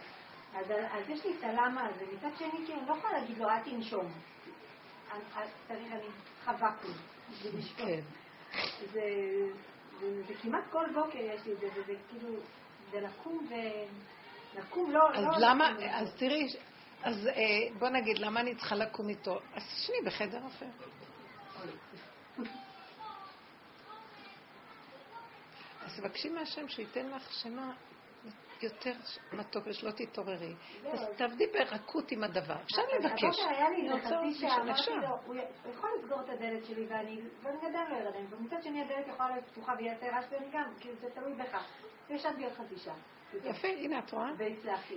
אז, 0.54 0.70
אז 0.70 1.08
יש 1.08 1.24
לי 1.24 1.34
את 1.38 1.44
הלמה 1.44 1.86
הזה, 1.86 2.04
מצד 2.12 2.28
שני, 2.38 2.50
כאילו, 2.50 2.80
אני 2.80 2.88
לא 2.88 2.94
יכולה 2.94 3.12
להגיד 3.12 3.38
לו, 3.38 3.48
אל 3.48 3.60
תנשום. 3.60 4.12
אז 5.36 5.48
צריך, 5.68 5.92
אני 5.92 6.06
ואקום, 6.46 6.90
זה 7.42 7.58
לשתות. 7.58 7.86
כן. 7.86 8.00
זה, 8.92 9.00
זה, 10.00 10.22
זה 10.28 10.34
כמעט 10.42 10.64
כל 10.70 10.84
בוקר 10.94 11.18
יש 11.18 11.46
לי 11.46 11.52
את 11.52 11.60
זה, 11.60 11.66
וזה 11.74 11.92
כאילו, 12.10 12.34
זה 12.90 13.00
לקום 13.00 13.46
ו... 13.50 13.54
לקום 14.58 14.90
לא... 14.90 15.10
אז 15.14 15.24
לא 15.24 15.48
למה, 15.48 15.70
לקום. 15.70 15.88
אז 15.88 16.14
תראי, 16.16 16.46
אז 17.02 17.26
אה, 17.26 17.78
בוא 17.78 17.88
נגיד, 17.88 18.18
למה 18.18 18.40
אני 18.40 18.54
צריכה 18.54 18.74
לקום 18.74 19.08
איתו? 19.08 19.38
אז 19.54 19.62
תשני 19.66 19.96
בחדר 20.06 20.46
אחר. 20.46 20.66
אז 25.90 26.00
תבקשי 26.00 26.28
מהשם 26.28 26.68
שייתן 26.68 27.06
לך 27.06 27.32
שינה 27.32 27.72
יותר 28.62 28.92
מתוק 29.32 29.66
ושלא 29.66 29.90
תתעוררי. 29.90 30.54
אז 30.92 31.00
תעבדי 31.16 31.44
ברכות 31.46 32.12
עם 32.12 32.24
הדבר. 32.24 32.56
אפשר 32.62 32.82
לבקש. 32.98 33.22
הבוקר 33.22 33.48
היה 33.48 33.70
לי 33.70 34.02
חצי 34.02 34.40
שעה, 34.40 34.62
אמרתי. 34.62 34.90
לו, 34.90 35.16
הוא 35.26 35.36
יכול 35.74 35.90
לסגור 35.98 36.20
את 36.20 36.28
הדלת 36.28 36.64
שלי 36.64 36.86
ואני, 36.86 37.20
ואני 37.42 37.56
עדיין 37.66 37.90
לא 37.90 37.96
ילדים, 37.96 38.26
ומצד 38.30 38.62
שני 38.62 38.82
הדלת 38.82 39.08
יכולה 39.08 39.30
להיות 39.30 39.44
פתוחה 39.44 39.72
ויעשה 39.78 40.06
רעש 40.06 40.24
ואני 40.30 40.46
גם, 40.52 40.64
כאילו 40.80 40.94
זה 41.00 41.06
תלוי 41.14 41.34
בך. 41.34 41.64
וישנתי 42.10 42.44
עוד 42.44 42.52
חצי 42.52 42.76
שעה. 42.78 42.96
יפה, 43.44 43.68
הנה 43.68 43.98
את 43.98 44.12
רואה? 44.12 44.30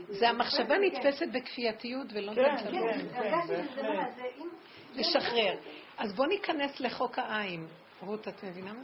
זה 0.09 0.29
המחשבה. 0.29 0.77
נתפסת 0.77 1.27
בכפייתיות 1.33 2.07
ולא 2.13 2.33
כן, 2.33 2.41
נותנת 2.41 2.61
כן. 2.61 2.71
כן, 2.71 3.09
כן, 3.09 3.17
הרגשתי 3.17 3.71
שזה 3.71 3.81
בהחלט. 3.81 3.95
מה, 3.95 4.11
זה 4.11 4.25
אם... 4.37 4.49
לשחרר. 4.93 5.55
אז 5.97 6.13
בואו 6.13 6.27
ניכנס 6.27 6.79
לחוק 6.79 7.19
העין. 7.19 7.67
רות, 8.05 8.27
את 8.27 8.43
מבינה 8.43 8.73
מה? 8.73 8.81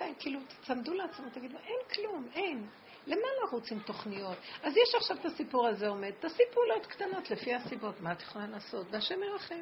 העין, 0.00 0.14
כאילו, 0.18 0.40
תצמדו 0.60 0.94
לעצמו, 0.94 1.26
תגידו, 1.30 1.58
אין 1.58 1.78
כלום, 1.94 2.28
אין. 2.34 2.66
למה 3.06 3.20
לרוץ 3.44 3.72
עם 3.72 3.78
תוכניות? 3.78 4.36
אז 4.62 4.76
יש 4.76 4.94
עכשיו 4.94 5.16
את 5.16 5.24
הסיפור 5.24 5.66
הזה 5.66 5.88
עומד, 5.88 6.10
תעשי 6.10 6.42
פעולות 6.52 6.86
קטנות 6.86 7.30
לפי 7.30 7.54
הסיבות, 7.54 8.00
מה 8.00 8.12
את 8.12 8.22
יכולה 8.22 8.46
לעשות? 8.46 8.86
והשם 8.90 9.22
ירחם. 9.22 9.60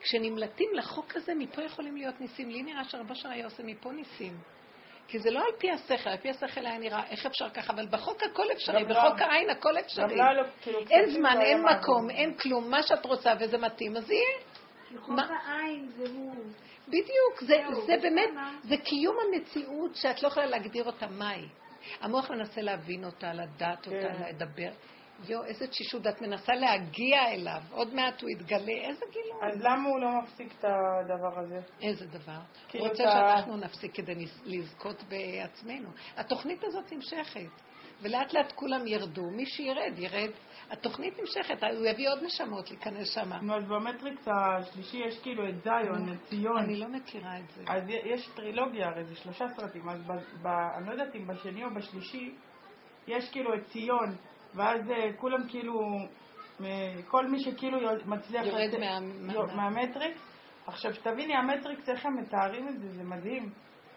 כשנמלטים 0.00 0.70
לחוק 0.74 1.16
הזה, 1.16 1.34
מפה 1.34 1.62
יכולים 1.62 1.96
להיות 1.96 2.20
ניסים. 2.20 2.50
לי 2.50 2.62
נראה 2.62 2.84
שהרבה 2.84 3.14
שעה 3.14 3.32
היה 3.32 3.44
עושה 3.44 3.62
מפה 3.62 3.92
ניסים. 3.92 4.38
כי 5.08 5.18
זה 5.18 5.30
לא 5.30 5.38
על 5.40 5.52
פי 5.58 5.70
השכל, 5.70 6.10
על 6.10 6.16
פי 6.16 6.30
השכל 6.30 6.66
היה 6.66 6.78
נראה 6.78 7.06
איך 7.10 7.26
אפשר 7.26 7.50
ככה, 7.50 7.72
אבל 7.72 7.86
בחוק 7.90 8.22
הכל 8.22 8.52
אפשרי, 8.52 8.84
בחוק 8.84 9.20
לה- 9.20 9.26
העין 9.26 9.50
הכל 9.50 9.78
אפשרי. 9.78 10.16
לא, 10.16 10.42
כאילו, 10.62 10.78
אין 10.90 11.10
זמן, 11.10 11.36
לא 11.36 11.42
אין. 11.42 11.62
מקום, 11.62 12.10
אין 12.10 12.34
כלום, 12.34 12.70
מה 12.70 12.82
שאת 12.82 13.04
רוצה 13.06 13.32
וזה 13.40 13.58
מתאים, 13.58 13.96
אז 13.96 14.10
יהיה. 14.10 14.45
העין 15.46 15.88
זה 15.96 16.04
הוא. 16.14 16.34
בדיוק, 16.88 17.40
זה, 17.40 17.54
זה 17.86 17.92
באמת, 18.02 18.28
זה 18.62 18.76
קיום 18.76 19.16
המציאות 19.28 19.94
שאת 19.96 20.22
לא 20.22 20.28
יכולה 20.28 20.46
להגדיר 20.46 20.84
אותה 20.84 21.06
מהי. 21.06 21.48
המוח 22.00 22.30
מנסה 22.30 22.60
להבין 22.62 23.04
אותה, 23.04 23.32
לדעת 23.32 23.86
אותה, 23.86 24.00
כן. 24.18 24.22
לדבר. 24.28 24.70
יו, 25.28 25.44
איזה 25.44 25.66
תשישות, 25.66 26.06
את 26.06 26.20
מנסה 26.22 26.54
להגיע 26.54 27.28
אליו, 27.28 27.60
עוד 27.70 27.94
מעט 27.94 28.22
הוא 28.22 28.30
יתגלה, 28.30 28.72
איזה 28.88 29.04
גילוי. 29.12 29.52
אז 29.52 29.62
למה 29.62 29.88
הוא 29.88 30.00
לא 30.00 30.08
מפסיק 30.22 30.52
את 30.58 30.64
הדבר 30.64 31.38
הזה? 31.40 31.60
איזה 31.82 32.06
דבר. 32.06 32.38
כאילו 32.68 32.84
הוא 32.84 32.90
רוצה 32.90 33.02
אתה- 33.04 33.12
שאנחנו 33.12 33.56
נפסיק 33.56 33.94
כדי 33.94 34.14
לז- 34.14 34.42
לזכות 34.46 35.02
בעצמנו. 35.08 35.88
התוכנית 36.16 36.64
הזאת 36.64 36.92
נמשכת, 36.92 37.40
ולאט 38.02 38.32
לאט 38.32 38.52
כולם 38.52 38.86
ירדו, 38.86 39.30
מי 39.30 39.46
שירד, 39.46 39.98
ירד. 39.98 40.30
התוכנית 40.70 41.14
נמשכת, 41.20 41.62
הוא 41.62 41.86
יביא 41.86 42.08
עוד 42.10 42.18
נשמות 42.22 42.70
להיכנס 42.70 43.14
שם. 43.14 43.32
נו, 43.42 43.54
אז 43.54 43.64
במטריקס 43.64 44.28
השלישי 44.28 44.96
יש 44.96 45.18
כאילו 45.18 45.48
את 45.48 45.54
זיון, 45.62 46.12
את 46.12 46.28
ציון. 46.28 46.58
אני 46.58 46.76
לא 46.80 46.88
מכירה 46.88 47.38
את 47.38 47.50
זה. 47.56 47.64
אז 47.68 47.82
יש 47.88 48.28
טרילוגיה, 48.34 48.88
הרי 48.88 49.04
זה 49.04 49.16
שלושה 49.16 49.44
סרטים, 49.56 49.88
אז 49.88 50.00
אני 50.46 50.86
לא 50.86 50.92
יודעת 50.92 51.16
אם 51.16 51.26
בשני 51.26 51.64
או 51.64 51.70
בשלישי, 51.74 52.34
יש 53.06 53.30
כאילו 53.30 53.54
את 53.54 53.66
ציון, 53.66 54.16
ואז 54.54 54.90
אה, 54.90 55.12
כולם 55.16 55.48
כאילו, 55.48 55.80
מ- 56.60 57.02
כל 57.08 57.26
מי 57.26 57.40
שכאילו 57.40 57.78
מצליח 58.06 58.46
יורד 58.46 59.54
מהמטריקס. 59.54 60.20
עכשיו, 60.66 60.94
שתביני, 60.94 61.34
המטריקס, 61.34 61.88
איך 61.88 62.06
הם 62.06 62.16
מתארים 62.16 62.68
את 62.68 62.80
זה, 62.80 62.88
זה 62.88 63.04
מדהים. 63.04 63.50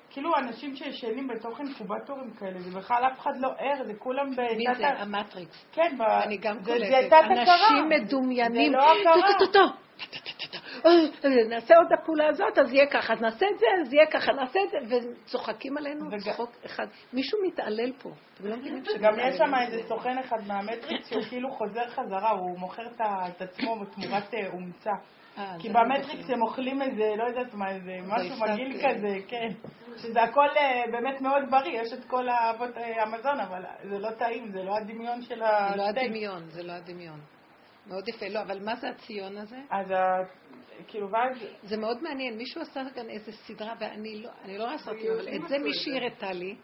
כאילו 0.10 0.38
אנשים 0.38 0.76
שישנים 0.76 1.28
בתוך 1.28 1.60
אינקובטורים 1.60 2.32
כאלה, 2.39 2.60
זה 2.60 2.78
בכלל 2.80 3.03
אף 3.14 3.20
אחד 3.20 3.32
לא 3.39 3.49
ער, 3.57 3.84
זה 3.86 3.93
כולם 3.93 4.32
בתת... 4.32 4.39
מי 4.57 4.76
זה? 4.78 4.88
המטריקס. 4.88 5.66
כן, 5.72 5.95
ב... 5.97 6.01
אני 6.01 6.38
גם 6.38 6.55
קולטת. 6.66 7.14
אנשים 7.14 7.89
מדומיינים. 7.89 8.72
זה 8.72 8.78
לא 8.78 8.91
הכרה. 8.91 9.14
טו, 9.14 9.45
טו, 9.45 9.45
טו, 9.45 9.51
טו. 9.51 9.89
"אה, 10.86 11.30
נעשה 11.49 11.78
עוד 11.78 11.88
הפעולה 11.93 12.28
הזאת, 12.28 12.57
אז 12.57 12.74
יהיה 12.74 12.88
ככה, 12.88 13.14
אז 13.14 13.22
נעשה 13.22 13.45
את 13.53 13.60
זה, 13.60 13.66
אז 13.82 13.93
יהיה 13.93 14.05
ככה, 14.05 14.32
נעשה 14.32 14.60
את 14.64 14.89
זה, 14.89 14.95
וצוחקים 14.95 15.78
עלינו 15.78 16.05
צחוק 16.18 16.51
אחד. 16.66 16.88
מישהו 17.14 17.39
מתעלל 17.47 17.91
פה. 18.01 18.10
לא 18.43 18.55
גם 19.01 19.14
יש 19.20 19.38
שם? 19.38 19.55
איזה 19.55 19.88
סוכן 19.88 20.18
אחד 20.18 20.38
מהמטריקס 20.47 21.10
שהוא 21.10 21.24
כאילו 21.30 21.51
חוזר 21.51 21.88
חזרה, 21.89 22.30
הוא 22.32 22.60
מוכר 22.60 22.88
את 22.97 23.41
עצמו 23.41 23.80
בתמורת 23.80 24.34
אה, 24.34 24.49
אומצה. 24.53 24.91
אה, 25.38 25.55
כי 25.60 25.70
לא 25.70 25.80
במטריקס. 25.84 26.30
הם 26.30 26.41
אוכלים 26.41 26.82
איזה, 26.82 27.14
לא 27.18 27.24
יודעת 27.24 27.53
מה, 27.53 27.72
איזה 27.72 27.97
משהו 28.07 28.36
מגעיל 28.41 28.82
כן. 28.82 28.97
כזה, 28.97 29.18
כן. 29.28 29.49
שזה 30.02 30.22
הכל 30.24 30.47
אה, 30.58 30.84
באמת 30.91 31.22
מאוד 31.22 31.43
בריא, 31.50 31.82
יש 31.82 31.93
את 31.93 32.06
כל 32.06 32.30
האבות 32.30 32.78
אה, 32.78 33.04
המזון, 33.04 33.39
אבל 33.39 33.62
זה 33.89 34.00
לא 34.00 34.12
טעים, 34.12 34.52
זה 34.52 34.64
לא 34.64 34.78
הדמיון 34.78 35.22
של 35.22 35.39
זה 35.39 35.76
לא. 35.76 35.84
הדמיון, 35.84 36.50
זה 36.50 36.64
לא 36.64 36.72
הדמיון. 36.74 37.20
מאוד 37.88 38.08
יפה. 38.08 38.28
לא, 38.28 38.41
אבל 38.41 38.66
מה 38.66 38.76
זה 38.76 38.89
הציון 38.89 39.38
הזה? 39.38 39.58
אז 39.70 39.88
כאילו, 40.88 41.12
ואז, 41.12 41.38
זה 41.64 41.78
מאוד 41.78 42.04
מעניין. 42.04 42.38
מישהו 42.38 42.62
עשה 42.62 42.82
כאן 42.95 43.10
איזה 43.10 43.32
סדרה, 43.32 43.74
ואני 43.80 44.24
לא, 44.24 44.30
אני 44.43 44.58
לא 44.58 44.64
רואה 44.64 44.78
סרטים, 44.78 45.12
אבל 45.12 45.28
את 45.36 45.47
זה 45.50 45.60
מישהי. 45.60 45.97
הראתה 45.97 46.32
לי. 46.32 46.56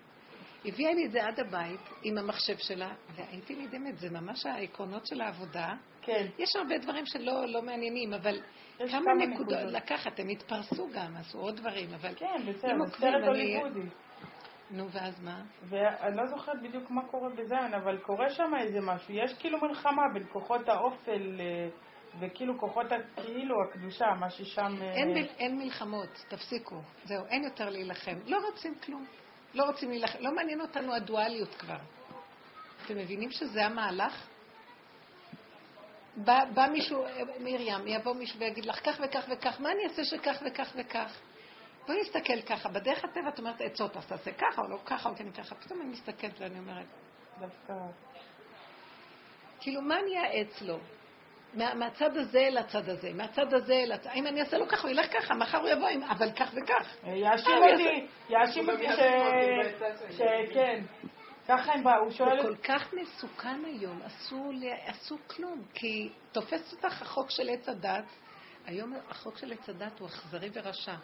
הביאה 0.65 0.93
לי 0.93 1.05
את 1.05 1.11
זה 1.11 1.25
עד 1.25 1.39
הבית 1.39 1.79
עם 2.03 2.17
המחשב 2.17 2.57
שלה, 2.57 2.89
והייתי 3.15 3.55
נדהמת, 3.55 3.97
זה 3.97 4.09
ממש 4.09 4.45
העקרונות 4.45 5.05
של 5.05 5.21
העבודה. 5.21 5.73
כן. 6.01 6.27
יש 6.37 6.55
הרבה 6.55 6.77
דברים 6.77 7.05
שלא 7.05 7.45
לא 7.47 7.61
מעניינים, 7.61 8.13
אבל 8.13 8.41
כמה 8.77 8.87
כמה 8.89 9.13
נקודות. 9.25 9.59
לקחת, 9.71 10.19
הם 10.19 10.29
התפרסו 10.29 10.87
גם, 10.93 11.17
עשו 11.17 11.37
עוד 11.39 11.55
דברים, 11.57 11.93
אבל 11.93 12.15
כן, 12.15 12.41
בסדר, 12.47 12.71
עוקבים, 12.79 13.11
סרט 13.11 13.23
הוליוודי. 13.27 13.89
נו, 14.71 14.89
ואז 14.91 15.23
מה? 15.23 15.41
ואני 15.69 16.17
לא 16.17 16.25
זוכרת 16.27 16.61
בדיוק 16.61 16.91
מה 16.91 17.01
קורה 17.07 17.29
בזיון, 17.29 17.73
אבל 17.73 17.97
קורה 17.97 18.29
שם 18.29 18.51
איזה 18.59 18.81
משהו. 18.81 19.13
יש 19.13 19.33
כאילו 19.39 19.57
מלחמה 19.61 20.01
בין 20.13 20.23
כוחות 20.31 20.69
האופל 20.69 21.39
אה, 21.39 21.69
וכאילו 22.19 22.59
כוחות 22.59 22.85
הכאילו 22.91 23.55
הקדושה, 23.63 24.05
מה 24.19 24.29
ששם... 24.29 24.75
אה, 24.81 24.93
אין, 24.93 25.13
מל- 25.13 25.27
אין 25.37 25.57
מלחמות, 25.57 26.25
תפסיקו. 26.29 26.75
זהו, 27.03 27.25
אין 27.29 27.43
יותר 27.43 27.69
להילחם. 27.69 28.15
לא 28.25 28.37
רוצים 28.49 28.75
כלום. 28.85 29.05
לא 29.55 29.63
רוצים 29.63 29.89
להילחם. 29.89 30.19
לא 30.21 30.35
מעניין 30.35 30.61
אותנו 30.61 30.93
הדואליות 30.93 31.55
כבר. 31.55 31.77
אתם 32.85 32.97
מבינים 32.97 33.31
שזה 33.31 33.65
המהלך? 33.65 34.27
בא, 36.15 36.45
בא 36.53 36.67
מישהו, 36.71 37.05
מרים, 37.39 37.87
יבוא 37.87 38.13
מישהו 38.13 38.39
ויגיד 38.39 38.65
לך 38.65 38.79
כך 38.89 38.99
וכך 39.03 39.25
וכך, 39.29 39.61
מה 39.61 39.71
אני 39.71 39.83
אעשה 39.83 40.03
שכך 40.03 40.37
וכך 40.45 40.71
וכך? 40.75 41.19
בואי 41.87 42.01
נסתכל 42.01 42.41
ככה, 42.41 42.69
בדרך 42.69 43.03
הטבע 43.03 43.29
את 43.29 43.39
אומרת 43.39 43.61
עצות, 43.61 43.97
אז 43.97 44.07
תעשה 44.07 44.31
ככה 44.31 44.61
או 44.61 44.67
לא 44.69 44.77
ככה 44.85 45.09
או 45.09 45.15
כן 45.15 45.31
ככה. 45.31 45.55
פתאום 45.55 45.81
אני 45.81 45.89
מסתכלת 45.89 46.41
ואני 46.41 46.59
אומרת, 46.59 46.85
דווקא... 47.39 47.73
כאילו, 49.59 49.81
מה 49.81 49.99
אני 49.99 50.17
אעץ 50.17 50.61
לו? 50.61 50.79
מה, 51.55 51.73
מהצד 51.73 52.17
הזה 52.17 52.47
לצד 52.51 52.89
הזה, 52.89 53.13
מהצד 53.13 53.53
הזה 53.53 53.83
לצד... 53.87 54.09
אם 54.15 54.27
אני 54.27 54.41
אעשה 54.41 54.57
לו 54.57 54.67
ככה, 54.67 54.81
הוא 54.81 54.89
ילך 54.89 55.05
ככה, 55.13 55.33
מחר 55.35 55.57
הוא 55.57 55.69
יבוא 55.69 55.87
עם... 55.87 56.03
אבל 56.03 56.31
כך 56.31 56.51
וכך. 56.53 56.95
יאשים 57.03 57.53
אותי, 57.71 58.07
יאשים 58.29 58.69
אותי 58.69 58.85
ש... 58.87 58.99
ש... 60.17 60.21
כן. 60.53 60.83
ככה 61.47 61.73
הם 61.73 61.83
באו, 61.83 61.93
הוא 61.93 62.09
זה 62.09 62.15
שואל... 62.17 62.41
כל 62.41 62.55
כך 62.55 62.93
מסוכן 62.93 63.65
היום, 63.65 64.01
אסור, 64.01 64.53
אסור 64.85 65.17
כלום, 65.27 65.63
כי 65.73 66.09
תופס 66.31 66.73
אותך 66.73 67.01
החוק 67.01 67.29
של 67.29 67.49
עץ 67.49 67.69
הדת. 67.69 68.05
היום 68.65 68.93
החוק 69.09 69.37
של 69.37 69.53
עץ 69.53 69.69
הדת 69.69 69.99
הוא 69.99 70.07
אכזרי 70.07 70.49
ורשע. 70.53 70.95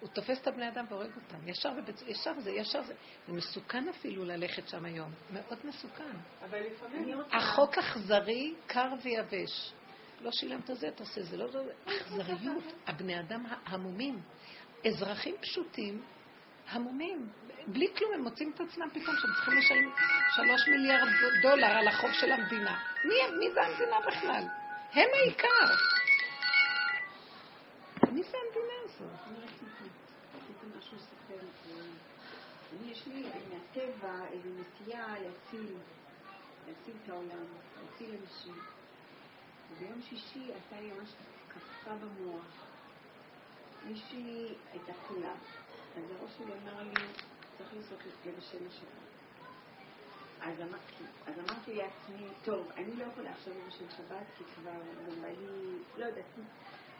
הוא 0.00 0.08
תופס 0.08 0.40
את 0.42 0.46
הבני 0.46 0.68
אדם 0.68 0.84
והורג 0.88 1.10
אותם. 1.16 1.48
ישר, 1.48 1.72
ובצ... 1.76 2.02
ישר 2.06 2.40
זה, 2.40 2.50
ישר 2.50 2.82
זה. 2.82 2.94
זה 3.26 3.32
מסוכן 3.32 3.88
אפילו 3.88 4.24
ללכת 4.24 4.68
שם 4.68 4.84
היום. 4.84 5.10
מאוד 5.30 5.58
מסוכן. 5.64 6.16
אבל 6.44 6.58
לפעמים... 6.60 7.18
החוק 7.32 7.78
אכזרי, 7.78 8.54
קר 8.66 8.88
ויבש. 9.02 9.72
לא 10.20 10.32
שילמת 10.32 10.66
זה, 10.66 10.90
תעשה 10.90 11.22
זה. 11.22 11.36
לא, 11.36 11.46
לא, 11.54 11.60
אכזריות. 11.86 12.64
הבני 12.86 13.20
אדם 13.20 13.46
המומים. 13.66 14.20
אזרחים 14.86 15.34
פשוטים, 15.40 16.02
המומים. 16.68 17.28
בלי 17.66 17.86
כלום, 17.98 18.12
הם 18.14 18.22
מוצאים 18.22 18.52
את 18.54 18.60
עצמם 18.60 18.88
פתאום 18.90 19.16
שהם 19.16 19.30
צריכים 19.34 19.58
לשלם 19.58 19.90
שלוש 20.36 20.68
מיליארד 20.68 21.08
דולר 21.42 21.66
על 21.66 21.88
החוב 21.88 22.10
של 22.12 22.32
המדינה. 22.32 22.78
מי, 23.04 23.14
מי 23.38 23.50
זה 23.54 23.62
המדינה 23.62 23.96
בכלל? 24.06 24.44
הם 24.92 25.08
העיקר. 25.14 25.74
מי 28.12 28.22
זה 28.22 28.36
המדינה 28.46 28.74
הזאת? 28.84 29.10
יש 32.90 33.06
לי 33.06 33.22
מהטבע 33.22 34.24
איזו 34.32 34.48
נטייה 34.60 35.06
להציל, 35.08 35.76
להציל 36.68 36.94
את 37.04 37.08
העולם, 37.08 37.44
להציל 37.82 38.10
אנשים. 38.22 38.54
וביום 39.70 40.02
שישי 40.02 40.38
הייתה 40.38 40.80
לי 40.80 40.92
ממש 40.92 41.08
התקפה 41.48 41.90
במוח. 41.94 42.70
מישהי 43.86 44.54
הייתה 44.72 44.92
חולה, 45.06 45.32
אז 45.96 46.02
הראש 46.10 46.30
שלי 46.38 46.52
אמר 46.62 46.82
לי, 46.82 47.06
צריך 47.58 47.74
לעשות 47.76 47.98
לבשל 48.26 48.66
לשבת. 48.66 49.00
אז 50.40 50.60
אמרתי, 50.60 51.04
אז 51.26 51.34
אמרתי 51.38 51.74
לעצמי, 51.74 52.26
טוב, 52.44 52.70
אני 52.76 52.96
לא 52.96 53.04
יכולה 53.04 53.30
עכשיו 53.30 53.52
לבשל 53.64 53.90
שבת, 53.96 54.26
כי 54.38 54.44
כבר 54.54 54.70
גם 54.70 55.22
בא 55.22 55.28
לא 55.96 56.04
יודעת, 56.04 56.24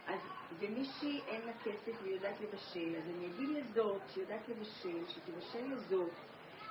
אז 0.07 0.21
ומישהי 0.59 1.21
אין 1.27 1.41
לה 1.47 1.53
כסף 1.65 2.03
והיא 2.03 2.15
יודעת 2.15 2.41
לבשל, 2.41 2.97
אז 2.97 3.03
אני 3.17 3.27
אגיד 3.27 3.49
לזאת 3.49 4.01
שיודעת 4.15 4.49
לבשל, 4.49 5.05
שתבשל 5.09 5.73
לזאת, 5.73 6.11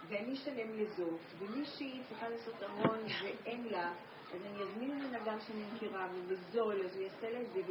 ואני 0.07 0.33
אשלם 0.33 0.79
לזאת, 0.79 1.19
ומישהי 1.39 2.01
צריכה 2.09 2.29
לעשות 2.29 2.63
ארון 2.63 2.99
ואין 3.23 3.67
לה, 3.67 3.93
אז 4.33 4.41
אני 4.45 4.63
אזמין 4.63 4.95
ממנה 4.95 5.19
גם 5.25 5.37
שאני 5.47 5.63
מכירה, 5.73 6.07
ובזול, 6.13 6.85
אז 6.85 6.95
הוא 6.95 7.03
יעשה 7.03 7.29
לה 7.29 7.41
את 7.41 7.47
זה, 7.53 7.61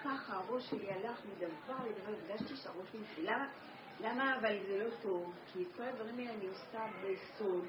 וככה 0.00 0.34
הראש 0.34 0.70
שלי 0.70 0.92
הלך 0.92 1.20
מדבר 1.24 1.76
לדבר, 1.86 2.12
הרגשתי 2.28 2.56
שהראש 2.56 2.86
שלי, 2.92 3.24
למה, 3.24 3.48
למה 4.00 4.38
אבל 4.38 4.56
זה 4.68 4.84
לא 4.84 4.90
טוב? 5.02 5.32
כי 5.52 5.62
את 5.62 5.68
כל 5.76 5.82
הדברים 5.82 6.18
האלה 6.18 6.30
אני 6.30 6.46
עושה 6.48 6.86
בסוד, 7.02 7.66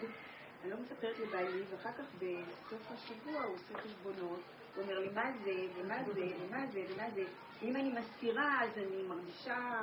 אני 0.63 0.71
לא 0.71 0.77
מספרת 0.77 1.19
לבעלי, 1.19 1.63
ואחר 1.69 1.91
כך 1.91 2.05
בסוף 2.15 2.91
השבוע 2.91 3.43
הוא 3.43 3.55
עושה 3.55 3.77
חשבונות, 3.77 4.39
הוא 4.75 4.83
אומר 4.83 4.99
לי 4.99 5.09
מה 5.13 5.31
זה, 5.43 5.65
ומה 5.75 6.03
זה, 6.03 6.21
ומה 6.39 6.65
זה, 6.71 6.83
ומה 6.89 7.11
זה. 7.15 7.23
אם 7.61 7.75
אני 7.75 7.91
מסתירה, 7.99 8.63
אז 8.63 8.69
אני 8.77 9.03
מרגישה 9.07 9.81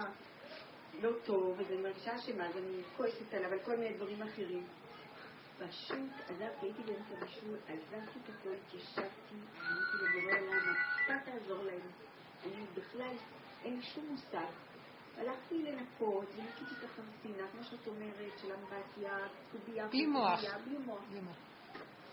לא 1.03 1.11
טוב, 1.25 1.61
אז 1.61 1.67
אני 1.71 1.83
מרגישה 1.83 2.17
אשמה, 2.17 2.47
אז 2.47 2.57
אני 2.57 2.83
כועסת 2.97 3.35
עליו 3.35 3.53
על 3.53 3.59
כל 3.59 3.77
מיני 3.77 3.95
דברים 3.95 4.23
אחרים. 4.23 4.65
פשוט 5.59 6.13
עזבתי, 6.29 6.67
הייתי 6.67 6.83
באמצע 6.83 7.25
בישול, 7.25 7.57
עזבתי 7.69 8.19
את 8.25 8.29
הכל, 8.29 8.55
התיישבתי, 8.67 9.37
אמרתי 9.61 9.97
לבורא 10.03 10.39
עולם, 10.39 10.75
אתה 11.05 11.15
תעזור 11.25 11.63
להם. 11.63 11.89
אני 12.45 12.67
בכלל, 12.75 13.15
אין 13.65 13.77
לי 13.77 13.83
שום 13.83 14.05
מושג. 14.11 14.53
הלכתי 15.19 15.63
לנקות, 15.63 16.25
וניקיתי 16.37 16.75
את 16.79 16.85
החרסינה, 16.85 17.49
כמו 17.53 17.65
שאת 17.65 17.87
אומרת, 17.87 18.39
של 18.43 18.53
אמבטיה, 18.53 19.19
קובייה, 19.53 19.89
בלי 19.89 20.07
מוח. 20.07 20.41
בלי 20.65 20.79
מוח. 20.79 21.37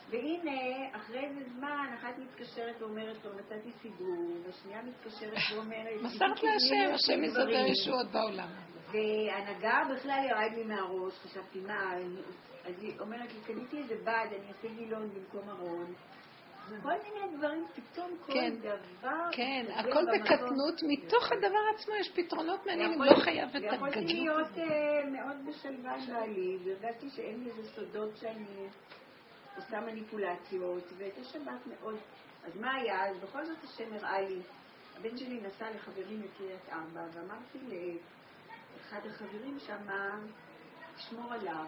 והנה, 0.09 0.97
אחרי 0.97 1.25
איזה 1.25 1.41
זמן, 1.57 1.95
אחת 1.99 2.17
מתקשרת 2.17 2.81
ואומרת 2.81 3.25
לו, 3.25 3.31
מצאתי 3.35 3.71
סידור, 3.81 4.37
והשנייה 4.45 4.81
מתקשרת 4.81 5.37
ואומרת, 5.53 6.01
מסרת 6.01 6.31
"עשיתי 6.31 6.47
להשם, 6.47 6.93
השם 6.93 7.23
יסדר 7.23 7.43
גברים." 7.43 7.71
ישועות 7.71 8.07
בעולם. 8.11 8.47
והנהגה 8.91 9.81
בכלל 9.95 10.19
ירד 10.29 10.51
לי 10.55 10.63
מהראש, 10.63 11.13
חשבתי, 11.13 11.59
מה, 11.59 11.93
אז 12.65 12.73
היא 12.81 12.99
אומרת 12.99 13.33
לי, 13.33 13.39
קניתי 13.45 13.77
איזה 13.77 13.95
בד, 14.03 14.27
אני 14.29 14.47
אעשה 14.47 14.67
גילון 14.75 15.09
במקום 15.09 15.49
ארון. 15.49 15.93
כל 16.83 16.89
מיני 17.03 17.37
דברים, 17.37 17.65
פתאום 17.73 18.17
כל 18.25 18.33
כן. 18.33 18.55
דבר... 18.55 19.29
כן, 19.31 19.65
הכל. 19.75 20.05
בקטנות, 20.19 20.81
מתוך 20.87 21.31
הדבר 21.31 21.59
עצמו 21.75 21.95
יש 21.95 22.11
פתרונות 22.15 22.65
מעניינים, 22.65 23.01
לא 23.01 23.15
חייב 23.23 23.49
את 23.49 23.55
הגדלות. 23.55 23.95
להיות 23.95 24.57
אה, 24.57 25.09
מאוד 25.09 25.45
בשלווה 25.47 25.95
בעלי, 26.07 26.57
והרגשתי 26.65 27.09
שאין 27.09 27.43
לי 27.43 27.49
איזה 27.49 27.69
סודות 27.69 28.17
שאני 28.17 28.67
עושה 29.55 29.81
מניפולציות, 29.81 30.83
ואת 30.97 31.17
השבת 31.17 31.67
מאוד. 31.67 31.95
אז 32.45 32.57
מה 32.59 32.75
היה? 32.75 33.09
אז 33.09 33.17
בכל 33.17 33.45
זאת 33.45 33.63
השם 33.63 33.93
הראה 33.93 34.21
לי. 34.21 34.39
הבן 34.97 35.17
שלי 35.17 35.41
נסע 35.41 35.71
לחברים 35.75 36.21
מקריית 36.21 36.69
ארבע, 36.71 37.01
ואמרתי 37.13 37.59
לאחד 38.77 38.99
החברים 39.05 39.59
שם, 39.59 39.87
תשמור 40.95 41.33
עליו. 41.33 41.65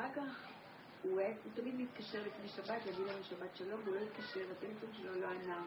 אחר 0.00 0.08
כך 0.14 0.48
הוא, 1.02 1.20
היה, 1.20 1.28
הוא 1.28 1.52
תמיד 1.54 1.74
מתקשר 1.80 2.18
לפני 2.26 2.48
שבת, 2.48 2.86
להגיד 2.86 3.06
לנו 3.06 3.24
שבת 3.24 3.56
שלום, 3.56 3.80
והוא 3.84 3.96
לא 3.96 4.00
התקשר, 4.00 4.40
הטלפון 4.50 4.90
שלו 4.92 5.20
לא 5.20 5.26
ענה. 5.26 5.62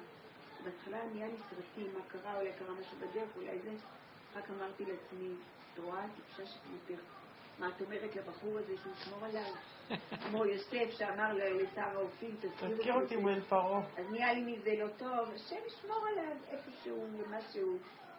בהתחלה 0.64 0.98
נהיה 1.14 1.28
לי 1.28 1.38
סרטים, 1.50 1.94
מה 1.94 2.00
קרה, 2.08 2.40
אולי 2.40 2.52
קרה 2.60 2.74
משהו 2.80 2.98
בדרך, 2.98 3.30
אולי 3.36 3.60
זה. 3.64 3.72
רק 4.36 4.50
אמרתי 4.50 4.84
לעצמי, 4.86 5.30
את 5.74 5.80
רואה, 5.80 6.06
טיפשה 6.16 6.52
שכמותך. 6.52 7.04
מה 7.60 7.70
את 7.70 7.82
אומרת 7.82 8.16
לבחור 8.16 8.58
הזה 8.58 8.74
שהוא 8.82 8.94
ישמור 9.02 9.26
עליו? 9.26 9.54
כמו 10.30 10.46
יוסף 10.46 10.98
שאמר 10.98 11.34
לשר 11.34 11.82
האופים, 11.82 12.36
תזכיר 12.42 12.70
אותי 12.72 12.92
אותי." 12.92 13.18
באל 13.18 13.42
פרעה. 13.42 13.82
אז 13.98 14.06
נהיה 14.12 14.34
לי 14.34 14.42
מזה 14.42 14.74
לא 14.80 14.88
טוב, 14.98 15.30
השם 15.36 15.56
ישמור 15.68 16.08
עליו 16.08 16.38
איפשהו 16.52 17.08
ומשהו. 17.18 17.78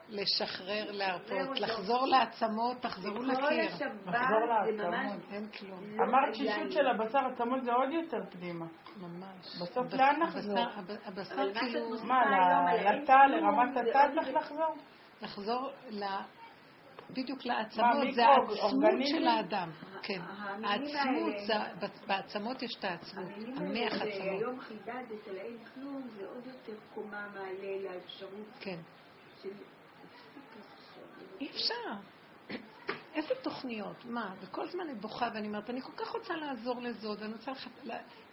לשחרר, 0.08 0.90
להרפות, 0.90 1.60
לחזור 1.60 2.06
לעצמות, 2.06 2.76
תחזרו 2.80 3.22
לקיר. 3.22 3.70
לחזור 4.06 4.46
לעצמות. 4.48 5.22
אין 5.32 5.48
כלום. 5.48 5.80
לא 5.96 6.04
אמרת 6.04 6.34
שישות. 6.34 6.72
של 6.72 6.86
הבשר 6.86 7.18
עצמות 7.18 7.64
זה 7.64 7.72
עוד 7.72 7.92
יותר 7.92 8.20
פנימה. 8.30 8.66
ממש. 8.96 9.56
בסוף 9.62 9.92
לאן 9.94 10.22
נחזור? 10.22 10.58
הבשר- 11.04 11.54
כאילו, 11.54 11.90
מה, 12.04 12.20
היום 12.70 12.94
לתא, 13.02 13.12
לרמת 13.12 13.76
התא 13.76 14.08
צריך 14.14 14.34
לחזור? 14.36 14.74
לחזור 15.22 15.70
ל... 15.90 16.04
בדיוק 17.10 17.44
לעצמות, 17.44 18.14
זה 18.14 18.26
העצמות? 18.26 18.90
של 19.04 19.26
האדם. 19.26 19.70
כן. 20.02 20.20
העצמות, 20.64 21.34
בעצמות 22.06 22.62
יש 22.62 22.76
את 22.78 22.84
העצמות, 22.84 23.28
המח 23.56 23.92
עצמות. 23.92 24.12
שהיום 24.12 24.60
חידדת 24.60 25.28
על 25.28 25.36
אין 25.36 25.58
כלום, 25.74 26.02
זה 26.08 26.26
עוד 26.26 26.46
יותר 26.46 26.78
קומה 26.94 27.26
מעלה 27.34 27.82
לאפשרות 27.82 28.46
כן. 28.60 28.78
אי 31.40 31.50
אפשר. 31.50 31.94
איזה 33.14 33.34
תוכניות? 33.42 34.04
מה? 34.04 34.34
וכל 34.40 34.62
הזמן 34.62 34.80
אני 34.80 34.94
בוכה 34.94 35.28
ואני 35.34 35.46
אומרת, 35.46 35.70
אני 35.70 35.80
כל 35.82 35.92
כך 35.96 36.08
רוצה 36.08 36.36
לעזור 36.36 36.80
לזאת, 36.80 37.18
ואני 37.20 37.32
רוצה 37.32 37.50
לך... 37.50 37.68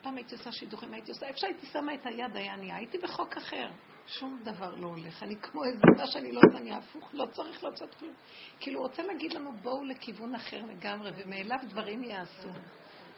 פעם 0.01 0.15
הייתי 0.15 0.35
עושה 0.35 0.51
שידוכים, 0.51 0.93
הייתי 0.93 1.11
עושה... 1.11 1.27
איפה 1.27 1.39
שהייתי 1.39 1.65
שמה 1.65 1.93
את 1.93 2.05
היד 2.05 2.35
היה 2.35 2.55
נהיה, 2.55 2.75
הייתי 2.75 2.97
בחוק 2.97 3.37
אחר. 3.37 3.69
שום 4.07 4.39
דבר 4.43 4.75
לא 4.75 4.87
הולך. 4.87 5.23
אני 5.23 5.35
כמו 5.35 5.63
איזה 5.63 5.81
מה 5.97 6.07
שאני 6.07 6.31
לא 6.31 6.41
עושה, 6.47 6.57
אני 6.57 6.73
הפוך, 6.73 7.09
לא 7.13 7.25
צריך 7.25 7.63
לעשות 7.63 7.95
כלום. 7.95 8.13
כאילו, 8.59 8.79
הוא 8.79 8.87
רוצה 8.87 9.03
להגיד 9.03 9.33
לנו, 9.33 9.51
בואו 9.61 9.83
לכיוון 9.83 10.35
אחר 10.35 10.61
לגמרי, 10.65 11.11
ומאליו 11.15 11.57
דברים 11.69 12.03
יעשו. 12.03 12.49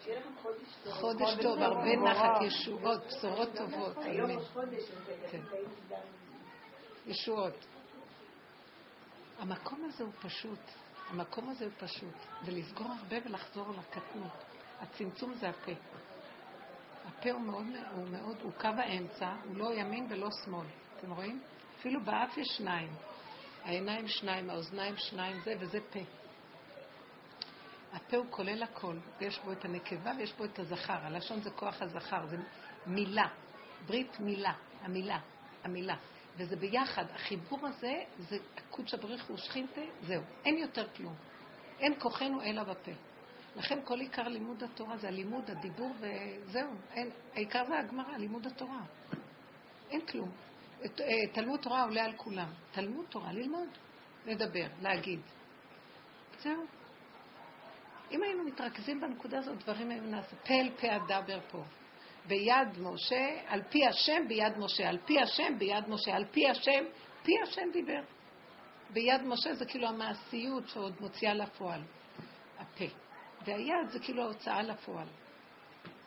שיהיה 0.03 0.19
לכם 0.19 0.29
חודש 0.89 1.36
טוב. 1.41 1.59
הרבה. 1.59 1.95
נחת, 1.95 2.41
ישועות, 2.41 3.01
בשורות 3.07 3.49
טובות, 3.55 3.97
היום 3.97 4.29
אמן. 4.29 4.39
ראש 4.39 4.47
חודש, 4.47 4.84
אז 4.91 5.05
זה 5.05 5.27
כן. 5.31 5.41
די 5.51 5.57
מוקדם. 5.67 6.05
ישועות. 7.05 7.65
המקום 9.39 9.86
הזה 9.86 10.03
הוא 10.03 10.13
פשוט. 10.21 10.59
המקום 11.09 11.49
הזה 11.49 11.65
הוא 11.65 11.73
פשוט. 11.77 12.15
ולסגור 12.45 12.88
הרבה 12.88 13.17
ולחזור 13.25 13.71
לקטנות. 13.71 14.43
הצמצום 14.81 15.34
זה 15.34 15.49
הפה. 15.49 15.71
הפה 17.05 17.31
הוא 17.31 17.41
מאוד, 17.41 17.65
הוא 17.95 18.07
מאוד, 18.07 18.38
הוא 18.41 18.51
קו 18.61 18.67
האמצע, 18.67 19.36
הוא 19.43 19.57
לא 19.57 19.73
ימין 19.73 20.07
ולא 20.09 20.27
שמאל. 20.45 20.65
אתם 20.97 21.11
רואים? 21.11 21.41
אפילו 21.79 22.03
באף 22.03 22.38
יש 22.38 22.47
שניים. 22.57 22.89
העיניים 23.63 24.07
שניים, 24.07 24.49
האוזניים 24.49 24.97
שניים, 24.97 25.41
זה 25.43 25.53
וזה 25.59 25.79
פה. 25.89 25.99
הפה 27.93 28.17
הוא 28.17 28.25
כולל 28.29 28.63
הכל, 28.63 28.95
ויש 29.19 29.39
בו 29.39 29.51
את 29.51 29.65
הנקבה 29.65 30.11
ויש 30.17 30.34
בו 30.34 30.45
את 30.45 30.59
הזכר. 30.59 30.97
הלשון 31.01 31.41
זה 31.41 31.51
כוח 31.51 31.81
הזכר, 31.81 32.25
זה 32.25 32.38
מילה. 32.86 33.27
ברית 33.86 34.19
מילה, 34.19 34.53
המילה, 34.81 35.19
המילה. 35.63 35.95
וזה 36.38 36.55
ביחד. 36.55 37.05
החיבור 37.15 37.67
הזה 37.67 38.03
זה 38.19 38.38
קודשא 38.69 38.97
בריך 38.97 39.25
הוא 39.25 39.38
שכינתה, 39.38 39.81
זהו. 40.01 40.21
אין 40.45 40.57
יותר 40.57 40.88
כלום. 40.89 41.15
אין 41.79 41.99
כוחנו 41.99 42.41
אלא 42.41 42.63
בפה. 42.63 42.91
לכן 43.55 43.79
כל 43.84 43.99
עיקר 43.99 44.27
לימוד 44.27 44.63
התורה 44.63 44.97
זה 44.97 45.07
הלימוד, 45.07 45.51
הדיבור 45.51 45.93
וזהו. 45.99 46.71
אין, 46.91 47.09
העיקר 47.34 47.65
זה 47.65 47.79
הגמרא, 47.79 48.17
לימוד 48.17 48.47
התורה. 48.47 48.81
אין 49.89 50.01
כלום. 50.01 50.31
אה, 50.84 50.88
תלמוד 51.34 51.59
תורה 51.59 51.84
עולה 51.84 52.05
על 52.05 52.13
כולם. 52.17 52.49
תלמוד 52.71 53.05
תורה, 53.09 53.34
ללמוד, 53.34 53.69
לדבר, 54.25 54.67
להגיד. 54.81 55.19
זהו. 56.39 56.65
אם 58.11 58.23
היינו 58.23 58.43
מתרכזים 58.43 59.01
בנקודה 59.01 59.39
הזאת, 59.39 59.57
דברים 59.63 59.89
היו 59.89 60.03
נעשים. 60.03 60.39
פה 60.43 60.53
אל 60.53 60.69
פה 60.79 60.95
אדבר 60.95 61.39
פה. 61.51 61.63
ביד 62.28 62.67
משה, 62.80 63.39
על 63.47 63.61
פי 63.69 63.88
השם 63.88 64.28
ביד 64.28 64.57
משה, 64.57 64.89
על 64.89 64.97
פי 65.05 65.21
השם 65.21 65.57
ביד 65.59 65.89
משה, 65.89 66.15
על 66.15 66.26
פי 66.32 66.49
השם, 66.49 66.84
פי 67.24 67.32
השם 67.43 67.69
דיבר. 67.74 68.01
ביד 68.89 69.21
משה 69.21 69.53
זה 69.53 69.65
כאילו 69.65 69.88
המעשיות 69.88 70.69
שעוד 70.69 70.93
מוציאה 70.99 71.34
לפועל, 71.34 71.82
הפה. 72.59 72.86
והיד 73.45 73.89
זה 73.89 73.99
כאילו 73.99 74.24
ההוצאה 74.24 74.61
לפועל 74.61 75.07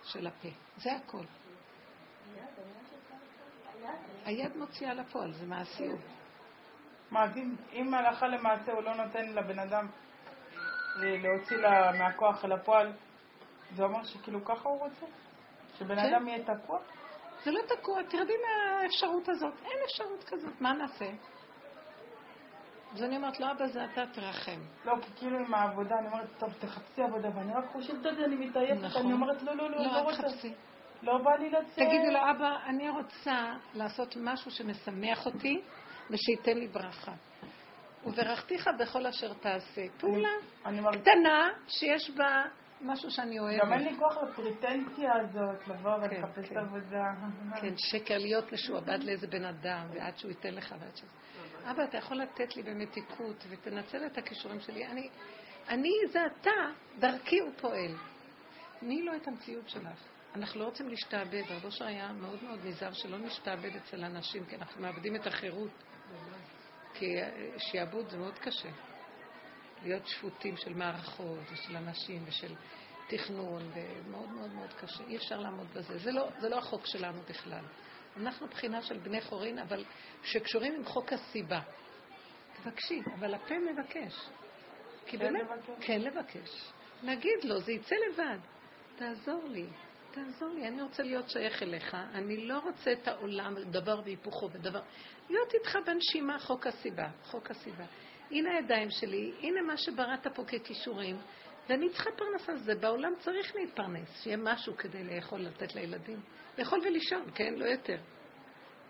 של 0.05 0.27
הפה. 0.27 0.49
זה 0.77 0.93
הכל. 0.93 1.25
היד 4.25 4.57
מוציאה 4.57 4.95
לפועל, 4.95 5.33
זה 5.33 5.47
מעשיות. 5.47 6.01
מה, 7.11 7.25
אז 7.25 7.31
אם- 7.73 7.95
הלכה 7.95 8.27
למעשה 8.29 8.73
הוא 8.73 8.83
לא 8.83 8.95
נותן 8.95 9.27
לבן 9.29 9.59
אדם 9.59 9.87
להוציא 11.03 11.57
לה 11.57 11.93
מהכוח 11.93 12.45
אל 12.45 12.53
הפועל, 12.53 12.93
זה 13.77 13.83
אומר 13.83 14.05
שכאילו 14.05 14.45
ככה 14.45 14.69
הוא 14.69 14.79
רוצה? 14.79 15.07
שבן 15.79 15.97
כן. 15.97 16.15
אדם 16.15 16.29
יהיה 16.29 16.45
תקוע? 16.45 16.79
זה 17.45 17.51
לא 17.51 17.61
תקוע, 17.69 18.03
תרדי 18.03 18.33
מהאפשרות 18.47 19.29
הזאת. 19.29 19.55
אין 19.65 19.79
אפשרות 19.85 20.25
כזאת, 20.25 20.61
מה 20.61 20.73
נעשה? 20.73 21.11
אז 22.95 23.03
אני 23.03 23.17
אומרת 23.17 23.41
לו, 23.41 23.51
אבא, 23.51 23.67
זה 23.67 23.85
אתה 23.85 24.05
תרחם. 24.13 24.61
לא, 24.85 24.95
כי 25.03 25.11
כאילו 25.17 25.39
עם 25.39 25.55
העבודה, 25.55 25.99
אני 25.99 26.07
אומרת, 26.07 26.29
טוב, 26.39 26.53
תחפשי 26.59 27.03
עבודה, 27.03 27.29
ואני 27.35 27.53
רק 27.55 27.65
חושבת 27.73 28.07
על 28.07 28.17
זה, 28.17 28.25
אני 28.25 28.37
מתעייפת, 28.37 28.83
נכון. 28.83 29.03
אני 29.03 29.13
אומרת, 29.13 29.43
לא, 29.43 29.57
לא, 29.57 29.71
לא, 29.71 29.77
לא, 29.77 29.85
לא 29.85 29.99
רוצה. 29.99 30.23
תחפשי. 30.23 30.55
לא 31.03 31.19
בא 31.19 31.31
לי 31.37 31.51
לצאת. 31.51 31.75
תגידי 31.75 32.11
לו, 32.11 32.21
אבא, 32.31 32.57
אני 32.67 32.89
רוצה 32.89 33.55
לעשות 33.75 34.17
משהו 34.21 34.51
שמשמח 34.51 35.27
אותי 35.27 35.61
ושייתן 36.11 36.59
לי 36.59 36.69
ברכה. 36.69 37.13
וברכתיך 38.07 38.71
בכל 38.79 39.07
אשר 39.07 39.33
תעשה. 39.35 39.83
פעולה 40.01 40.29
קטנה 40.93 41.49
שיש 41.69 42.11
בה 42.11 42.45
משהו 42.81 43.11
שאני 43.11 43.39
אוהבת. 43.39 43.63
גם 43.63 43.73
אין 43.73 43.85
לי 43.85 43.99
כוח 43.99 44.17
לפריטנציה 44.23 45.15
הזאת, 45.15 45.69
לבוא 45.69 46.09
כן, 46.09 46.17
ולחפש 46.17 46.49
כן. 46.49 46.57
עבודה. 46.57 47.05
כן, 47.61 47.75
שקר 47.77 48.19
להיות 48.19 48.53
משועבד 48.53 49.05
לאיזה 49.05 49.27
בן 49.27 49.45
אדם, 49.45 49.87
ועד 49.93 50.19
שהוא 50.19 50.31
ייתן 50.31 50.55
לך 50.55 50.75
ועד 50.81 50.97
ש... 50.97 51.03
אבא, 51.71 51.85
אתה 51.85 51.99
יכול 51.99 52.17
לתת 52.17 52.57
לי 52.57 52.63
במתיקות, 52.63 53.45
ותנצל 53.49 54.07
את 54.07 54.19
הכישורים 54.19 54.61
שלי. 54.61 54.87
אני, 54.87 55.09
אני 55.69 55.91
זה 56.13 56.21
אתה, 56.27 56.51
דרכי 56.99 57.39
הוא 57.39 57.51
פועל. 57.61 57.95
תני 58.81 59.03
לו 59.03 59.15
את 59.17 59.29
המציאות 59.29 59.69
שלך. 59.69 60.03
אנחנו 60.35 60.61
לא 60.61 60.65
רוצים 60.65 60.89
להשתעבד. 60.89 61.43
רבו 61.51 61.69
היה 61.81 62.13
מאוד 62.13 62.45
מאוד 62.45 62.59
נזהר 62.65 62.93
שלא 62.93 63.19
נשתעבד 63.19 63.77
אצל 63.77 64.05
אנשים, 64.05 64.45
כי 64.45 64.57
אנחנו 64.57 64.83
מאבדים 64.83 65.17
את 65.17 65.27
החירות. 65.27 65.71
כי 66.95 67.23
אה, 67.23 67.31
שיעבוד 67.59 68.09
זה 68.09 68.19
מאוד 68.19 68.39
קשה. 68.39 68.69
להיות 69.83 70.07
שפוטים 70.07 70.57
של 70.57 70.75
מערכות 70.75 71.39
ושל 71.53 71.77
אנשים 71.77 72.25
ושל 72.27 72.55
תכנון, 73.09 73.71
ומאוד 73.75 74.31
מאוד 74.31 74.55
מאוד 74.55 74.73
קשה. 74.81 75.05
אי 75.05 75.17
אפשר 75.17 75.39
לעמוד 75.39 75.67
בזה. 75.75 75.99
זה 75.99 76.13
לא, 76.13 76.29
זה 76.41 76.49
לא 76.49 76.59
החוק 76.59 76.87
שלנו 76.87 77.21
בכלל. 77.29 77.65
אנחנו 78.17 78.47
בחינה 78.47 78.83
של 78.83 78.99
בני 78.99 79.21
חורין, 79.21 79.59
אבל 79.59 79.85
שקשורים 80.23 80.75
עם 80.75 80.85
חוק 80.85 81.13
הסיבה. 81.13 81.61
תבקשי, 82.63 83.03
אבל 83.19 83.35
הפה 83.35 83.55
מבקש. 83.73 84.15
כי 85.07 85.19
כן 85.19 85.25
באמת, 85.25 85.43
לבקש? 85.43 85.87
כן 85.87 86.01
לבקש. 86.01 86.73
להגיד 87.03 87.45
לו, 87.45 87.61
זה 87.61 87.73
יצא 87.73 87.97
לבד. 88.11 88.39
תעזור 88.97 89.45
לי, 89.49 89.67
תעזור 90.11 90.49
לי, 90.49 90.69
אני 90.69 90.83
רוצה 90.83 91.03
להיות 91.03 91.31
שייך 91.31 91.63
אליך, 91.63 91.97
אני 92.15 92.37
לא 92.37 92.59
רוצה 92.59 92.93
את 92.93 93.09
העולם, 93.09 93.55
דבר 93.71 94.01
והיפוכו 94.05 94.51
ודבר. 94.53 94.81
להיות 95.31 95.55
איתך 95.55 95.79
בנשימה, 95.87 96.39
חוק 96.39 96.67
הסיבה, 96.67 97.09
חוק 97.23 97.51
הסיבה. 97.51 97.85
הנה 98.31 98.51
הידיים 98.51 98.91
שלי, 98.91 99.33
הנה 99.41 99.63
מה 99.63 99.77
שבראת 99.77 100.27
פה 100.35 100.45
ככישורים, 100.45 101.17
ואני 101.69 101.91
צריכה 101.91 102.11
פרנסה, 102.17 102.57
זה 102.57 102.75
בעולם 102.75 103.13
צריך 103.19 103.57
להתפרנס, 103.57 104.23
שיהיה 104.23 104.37
משהו 104.37 104.77
כדי 104.77 105.05
לאכול, 105.05 105.41
לתת 105.41 105.75
לילדים. 105.75 106.21
לאכול 106.59 106.81
ולישון, 106.81 107.31
כן? 107.35 107.55
לא 107.55 107.65
יותר. 107.65 107.97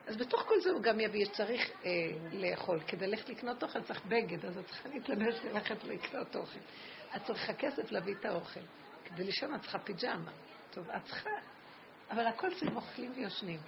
אז 0.07 0.16
בתוך 0.16 0.43
כל 0.43 0.61
זה 0.61 0.70
הוא 0.70 0.82
גם 0.82 1.01
יביא 1.01 1.24
שצריך 1.24 1.70
אה, 1.84 1.91
לאכול. 2.32 2.80
כדי 2.87 3.07
ללכת 3.07 3.28
לקנות 3.28 3.62
אוכל 3.62 3.82
צריך 3.82 4.07
בגד, 4.07 4.47
אז 4.47 4.59
את 4.59 4.66
צריכה 4.66 4.89
להתלבש 4.89 5.34
ללכת 5.45 5.84
לקנות 5.84 6.37
אוכל. 6.37 6.59
את 7.16 7.22
צריכה 7.24 7.53
כסף 7.53 7.93
להביא 7.93 8.14
את 8.14 8.24
האוכל. 8.24 8.61
כדי 9.05 9.24
לישון 9.24 9.55
את 9.55 9.61
צריכה 9.61 9.78
פיג'מה. 9.78 10.30
טוב, 10.70 10.91
את 10.91 11.05
צריכה... 11.05 11.30
אבל 12.11 12.26
הכל 12.26 12.55
סביב 12.55 12.76
אוכלים 12.76 13.12
ויושנים. 13.16 13.61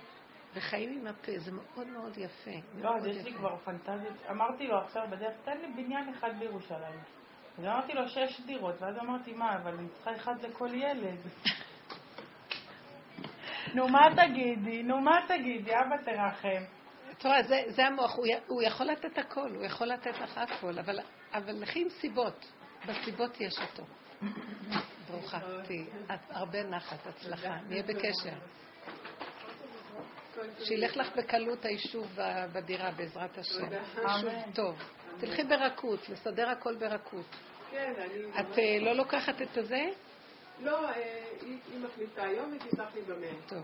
וחיים 0.55 1.01
עם 1.01 1.07
הפה, 1.07 1.32
זה 1.38 1.53
מאוד 1.53 1.86
מאוד 1.86 2.18
יפה. 2.18 2.51
לא, 2.80 2.96
אז 2.96 3.07
יש 3.07 3.24
לי. 3.24 3.32
כבר 3.32 3.57
פנטזיות. 3.57 4.16
אמרתי 4.30 4.66
לו 4.66 4.78
עכשיו 4.78 5.03
בדרך, 5.11 5.34
תן 5.44 5.59
לי 5.59 5.82
בניין 5.82 6.14
אחד 6.14 6.38
בירושלים. 6.38 7.01
אז 7.59 7.64
אמרתי 7.64 7.92
לו 7.92 8.09
שש 8.09 8.40
דירות, 8.40 8.82
ואז 8.82 8.99
אמרתי, 8.99 9.32
מה, 9.32 9.57
אבל 9.57 9.74
אני 9.74 9.88
צריכה 9.88 10.16
אחד 10.16 10.34
לכל 10.42 10.74
ילד. 10.74 11.18
נו, 13.74 13.88
מה 13.88 14.09
תגידי? 14.16 14.82
נו, 14.82 15.01
מה 15.01 15.16
תגידי? 15.28 15.72
אבא 15.74 15.96
תרחם. 16.05 16.64
תראה, 17.18 17.42
זה, 17.42 17.62
זה 17.68 17.86
המוח, 17.86 18.16
הוא, 18.16 18.26
הוא 18.46 18.62
יכול 18.62 18.86
לתת 18.86 19.18
הכל, 19.18 19.51
הוא 19.55 19.64
יכול 19.64 19.86
לתת 19.86 20.18
לך 20.18 20.38
הכל, 20.38 20.78
אבל, 20.78 21.01
אבל 21.32 21.62
לכי 21.62 21.82
עם 21.82 21.88
סיבות. 21.88 22.53
בסיבות 22.86 23.40
יש 23.40 23.55
אותו. 23.59 23.82
ברוכה 25.11 25.38
תהיי. 25.66 25.86
את 26.14 26.20
הרבה 26.30 26.62
נחת, 26.62 27.07
הצלחה. 27.07 27.57
נהיה 27.68 27.82
בקשר. 27.82 28.38
שילך 30.62 30.97
לך 30.97 31.16
בקלות 31.16 31.64
היישוב 31.64 32.18
בדירה, 32.53 32.91
בעזרת 32.91 33.39
השם. 33.39 33.72
יישוב 33.72 34.28
אמן. 34.28 34.53
טוב. 34.55 34.76
תלכי 35.20 35.45
ברכות, 35.45 36.09
לסדר 36.09 36.49
הכל 36.49 36.76
ברכות. 36.76 37.36
כן, 37.70 37.95
אני... 37.99 38.41
את 38.41 38.59
אה, 38.59 38.78
לא 38.80 38.93
לוקחת 38.93 39.43
את 39.43 39.57
הזה? 39.57 39.82
לא, 40.62 40.89
אה, 40.89 41.24
היא 41.43 41.80
מחליטה 41.80 42.22
היום, 42.22 42.53
היא 42.53 42.61
תשלח 42.61 42.95
לי 42.95 43.01
במייל. 43.03 43.34
טוב. 43.49 43.62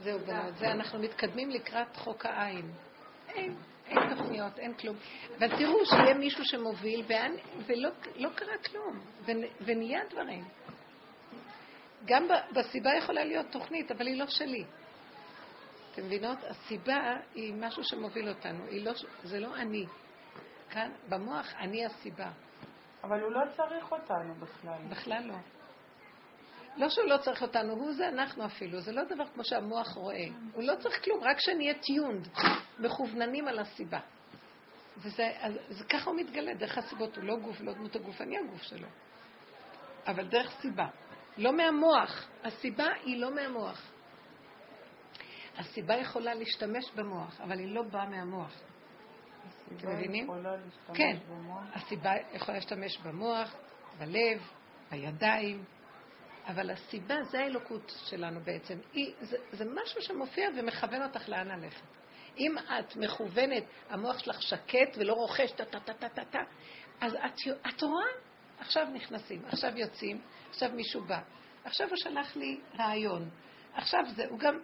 זהו, 0.00 0.18
בנות. 0.18 0.56
זה 0.56 0.70
אנחנו 0.70 0.98
מתקדמים 0.98 1.50
לקראת 1.50 1.96
חוק 1.96 2.26
העין. 2.26 2.70
אין, 3.28 3.56
אין 3.86 3.98
תוכניות, 4.14 4.58
אין 4.58 4.74
כלום. 4.74 4.96
אבל 5.38 5.56
תראו 5.58 5.86
שיהיה 5.86 6.14
מישהו 6.14 6.44
שמוביל, 6.44 7.04
ולא 7.66 7.90
לא 8.16 8.28
קרה 8.34 8.58
כלום, 8.70 9.00
ונ, 9.24 9.42
ונהיה 9.60 10.00
דברים. 10.10 10.44
גם 12.04 12.28
בסיבה 12.52 12.90
יכולה 12.94 13.24
להיות 13.24 13.46
תוכנית, 13.50 13.90
אבל 13.90 14.06
היא 14.06 14.18
לא 14.18 14.26
שלי. 14.26 14.64
אתם 15.92 16.06
מבינות? 16.06 16.38
הסיבה 16.44 17.16
היא 17.34 17.54
משהו 17.54 17.84
שמוביל 17.84 18.28
אותנו, 18.28 18.64
לא, 18.70 18.92
זה 19.22 19.40
לא 19.40 19.56
אני. 19.56 19.86
כאן, 20.70 20.90
במוח, 21.08 21.54
אני 21.58 21.86
הסיבה. 21.86 22.30
אבל 23.02 23.20
הוא 23.20 23.32
לא 23.32 23.40
צריך 23.56 23.92
אותנו 23.92 24.34
בכלל. 24.34 24.78
בכלל 24.88 25.22
לא. 25.26 25.34
לא 26.76 26.88
שהוא 26.88 27.06
לא 27.06 27.16
צריך 27.16 27.42
אותנו, 27.42 27.72
הוא 27.72 27.92
זה 27.92 28.08
אנחנו 28.08 28.46
אפילו. 28.46 28.80
זה 28.80 28.92
לא 28.92 29.04
דבר 29.04 29.26
כמו 29.26 29.44
שהמוח 29.44 29.94
רואה. 29.94 30.26
הוא 30.52 30.62
לא 30.62 30.74
צריך 30.76 31.04
כלום, 31.04 31.20
רק 31.22 31.36
שנהיה 31.40 31.74
טיונד, 31.74 32.28
מכווננים 32.78 33.48
על 33.48 33.58
הסיבה. 33.58 33.98
וזה, 34.96 35.30
אז, 35.40 35.52
זה 35.68 35.84
ככה 35.84 36.10
הוא 36.10 36.20
מתגלה, 36.20 36.54
דרך 36.54 36.78
הסיבות. 36.78 37.16
הוא 37.16 37.24
לא 37.24 37.36
גוף, 37.36 37.60
לא 37.60 37.72
דמות 37.72 37.96
הגוף, 37.96 38.20
אני 38.20 38.38
הגוף 38.38 38.62
שלו. 38.62 38.88
אבל 40.06 40.26
דרך 40.28 40.60
סיבה. 40.60 40.86
לא 41.36 41.56
מהמוח. 41.56 42.28
הסיבה 42.44 42.86
היא 43.04 43.20
לא 43.20 43.34
מהמוח. 43.34 43.90
הסיבה 45.56 45.94
יכולה 45.94 46.34
להשתמש 46.34 46.90
במוח, 46.94 47.40
אבל 47.40 47.58
היא 47.58 47.74
לא 47.74 47.82
באה 47.82 48.08
מהמוח. 48.08 48.60
אתם 49.76 49.88
מבינים? 49.88 50.28
כן. 50.94 51.16
במוח. 51.28 51.62
הסיבה 51.72 52.12
יכולה 52.32 52.58
להשתמש 52.58 52.98
במוח, 52.98 53.54
בלב, 53.98 54.42
בידיים, 54.90 55.64
אבל 56.46 56.70
הסיבה 56.70 57.22
זה 57.22 57.38
האלוקות 57.38 57.92
שלנו 58.04 58.40
בעצם. 58.40 58.78
היא, 58.92 59.14
זה, 59.20 59.36
זה 59.52 59.64
משהו 59.64 60.02
שמופיע 60.02 60.48
ומכוון 60.56 61.02
אותך 61.02 61.28
לאן 61.28 61.48
ללכת. 61.48 61.86
אם 62.38 62.54
את 62.58 62.96
מכוונת, 62.96 63.64
המוח 63.90 64.18
שלך 64.18 64.42
שקט 64.42 64.96
ולא 64.96 65.12
רוכש 65.12 65.52
טה-טה-טה-טה-טה, 65.52 66.42
אז 67.00 67.14
את, 67.14 67.34
את 67.68 67.82
רואה, 67.82 68.06
עכשיו 68.64 68.86
נכנסים, 68.92 69.42
עכשיו 69.46 69.78
יוצאים, 69.78 70.20
עכשיו 70.50 70.70
מישהו 70.72 71.02
בא. 71.04 71.20
עכשיו 71.64 71.88
הוא 71.88 71.96
שלח 71.96 72.36
לי 72.36 72.60
רעיון. 72.78 73.30
עכשיו 73.74 74.00
זה, 74.16 74.24
הוא 74.30 74.38
גם, 74.38 74.58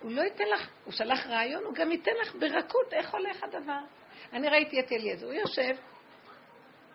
הוא 0.00 0.12
לא 0.12 0.22
ייתן 0.22 0.44
לך, 0.54 0.68
הוא 0.84 0.92
שלח 0.92 1.26
רעיון, 1.26 1.64
הוא 1.64 1.74
גם 1.74 1.92
ייתן 1.92 2.10
לך 2.22 2.34
ברכות 2.34 2.92
איך 2.92 3.14
הולך 3.14 3.42
הדבר. 3.42 3.80
אני 4.32 4.48
ראיתי 4.48 4.80
את 4.80 4.92
אליעזר, 4.92 5.26
הוא 5.26 5.34
יושב, 5.34 5.76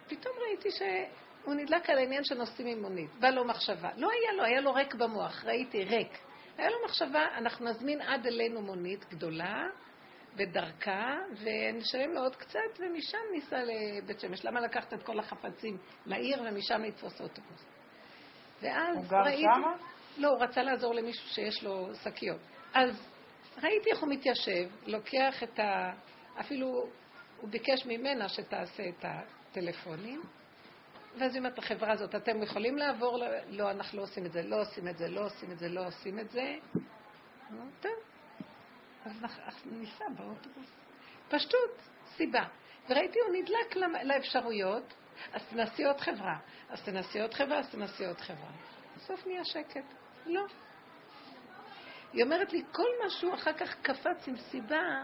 פתאום 0.07 0.35
ראיתי 0.47 0.69
שהוא 0.71 1.53
נדלק 1.53 1.89
על 1.89 1.97
העניין 1.97 2.23
שנוסעים 2.23 2.67
עם 2.67 2.81
מונית, 2.81 3.15
בא 3.19 3.29
לו 3.29 3.45
מחשבה. 3.45 3.89
לא 3.97 4.09
היה 4.11 4.31
לו, 4.37 4.43
היה 4.43 4.61
לו 4.61 4.73
ריק 4.73 4.93
במוח, 4.93 5.45
ראיתי, 5.45 5.83
ריק. 5.83 6.17
היה 6.57 6.69
לו 6.69 6.77
מחשבה, 6.85 7.25
אנחנו 7.37 7.65
נזמין 7.65 8.01
עד 8.01 8.27
אלינו 8.27 8.61
מונית 8.61 9.05
גדולה, 9.09 9.67
בדרכה, 10.37 11.15
ונשלם 11.31 12.13
לו 12.13 12.21
עוד 12.21 12.35
קצת, 12.35 12.79
ומשם 12.79 13.17
ניסע 13.31 13.59
לבית 13.63 14.19
שמש. 14.19 14.45
למה 14.45 14.61
לקחת 14.61 14.93
את 14.93 15.03
כל 15.03 15.19
החפצים 15.19 15.77
לעיר 16.05 16.41
ומשם 16.41 16.81
לתפוס 16.81 17.21
אוטובוס? 17.21 17.65
ואז 18.61 18.97
הוא 18.97 19.05
גר 19.05 19.17
ראיתי... 19.17 19.41
שמה? 19.41 19.73
לא, 20.17 20.29
הוא 20.29 20.43
רצה 20.43 20.63
לעזור 20.63 20.93
למישהו 20.93 21.29
שיש 21.29 21.63
לו 21.63 21.89
שקיות. 22.03 22.41
אז 22.73 23.07
ראיתי 23.63 23.91
איך 23.91 23.99
הוא 23.99 24.09
מתיישב, 24.09 24.69
לוקח 24.85 25.43
את 25.43 25.59
ה... 25.59 25.91
אפילו 26.39 26.67
הוא 27.41 27.49
ביקש 27.49 27.85
ממנה 27.85 28.29
שתעשה 28.29 28.83
את 28.89 29.05
הטלפונים, 29.05 30.21
ואז 31.19 31.33
היא 31.33 31.39
אומרת 31.39 31.57
לחברה 31.57 31.91
הזאת, 31.91 32.15
אתם 32.15 32.43
יכולים 32.43 32.77
לעבור? 32.77 33.19
לא, 33.49 33.71
אנחנו 33.71 33.97
לא 33.97 34.03
עושים 34.03 34.25
את 34.25 34.31
זה, 34.31 34.41
לא 34.43 34.61
עושים 34.61 34.87
את 34.87 34.97
זה, 34.97 35.07
לא 35.07 35.25
עושים 35.25 35.51
את 35.51 35.59
זה, 35.59 35.69
לא 35.69 35.87
עושים 35.87 36.19
את 36.19 36.29
זה. 36.29 36.55
טוב. 37.81 38.06
אז 39.45 39.55
ניסע 39.65 40.05
באוטובוס. 40.09 40.67
פשטות, 41.29 41.81
סיבה. 42.15 42.43
וראיתי, 42.89 43.19
הוא 43.19 43.35
נדלק 43.35 43.75
לאפשרויות, 44.03 44.93
אז 45.33 45.41
תנסי 45.49 45.85
עוד 45.85 46.01
חברה, 46.01 46.37
אז 46.69 46.83
תנסי 46.83 47.21
עוד 47.21 47.33
חברה, 47.33 47.59
אז 47.59 47.69
תנסי 47.69 48.05
עוד 48.05 48.21
חברה. 48.21 48.51
בסוף 48.95 49.27
נהיה 49.27 49.45
שקט. 49.45 49.93
לא. 50.25 50.41
היא 52.13 52.23
אומרת 52.23 52.53
לי, 52.53 52.63
כל 52.71 52.87
משהו 53.05 53.33
אחר 53.33 53.53
כך 53.53 53.75
קפץ 53.81 54.27
עם 54.27 54.37
סיבה, 54.37 55.03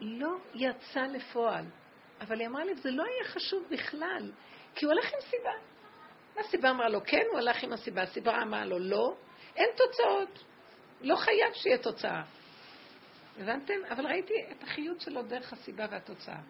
לא 0.00 0.36
יצא 0.54 1.00
לפועל. 1.00 1.64
אבל 2.20 2.40
היא 2.40 2.48
אמרה 2.48 2.64
לי, 2.64 2.74
זה 2.74 2.90
לא 2.90 3.02
היה 3.02 3.24
חשוב 3.24 3.64
בכלל, 3.70 4.32
כי 4.74 4.84
הוא 4.84 4.92
הלך 4.92 5.04
עם 5.04 5.20
סיבה. 5.20 5.52
הסיבה 6.36 6.70
אמרה 6.70 6.88
לו 6.88 7.00
כן, 7.04 7.22
הוא 7.30 7.38
הלך 7.38 7.62
עם 7.62 7.72
הסיבה. 7.72 8.02
הסיבה 8.02 8.42
אמרה 8.42 8.64
לו 8.64 8.78
לא, 8.78 9.16
אין 9.56 9.68
תוצאות. 9.76 10.44
לא 11.00 11.16
חייב 11.16 11.52
שיהיה 11.54 11.78
תוצאה. 11.78 12.22
הבנתם? 13.38 13.74
אבל 13.90 14.06
ראיתי 14.06 14.34
את 14.50 14.62
החיות 14.62 15.00
שלו 15.00 15.22
דרך 15.22 15.52
הסיבה 15.52 15.86
והתוצאה. 15.90 16.40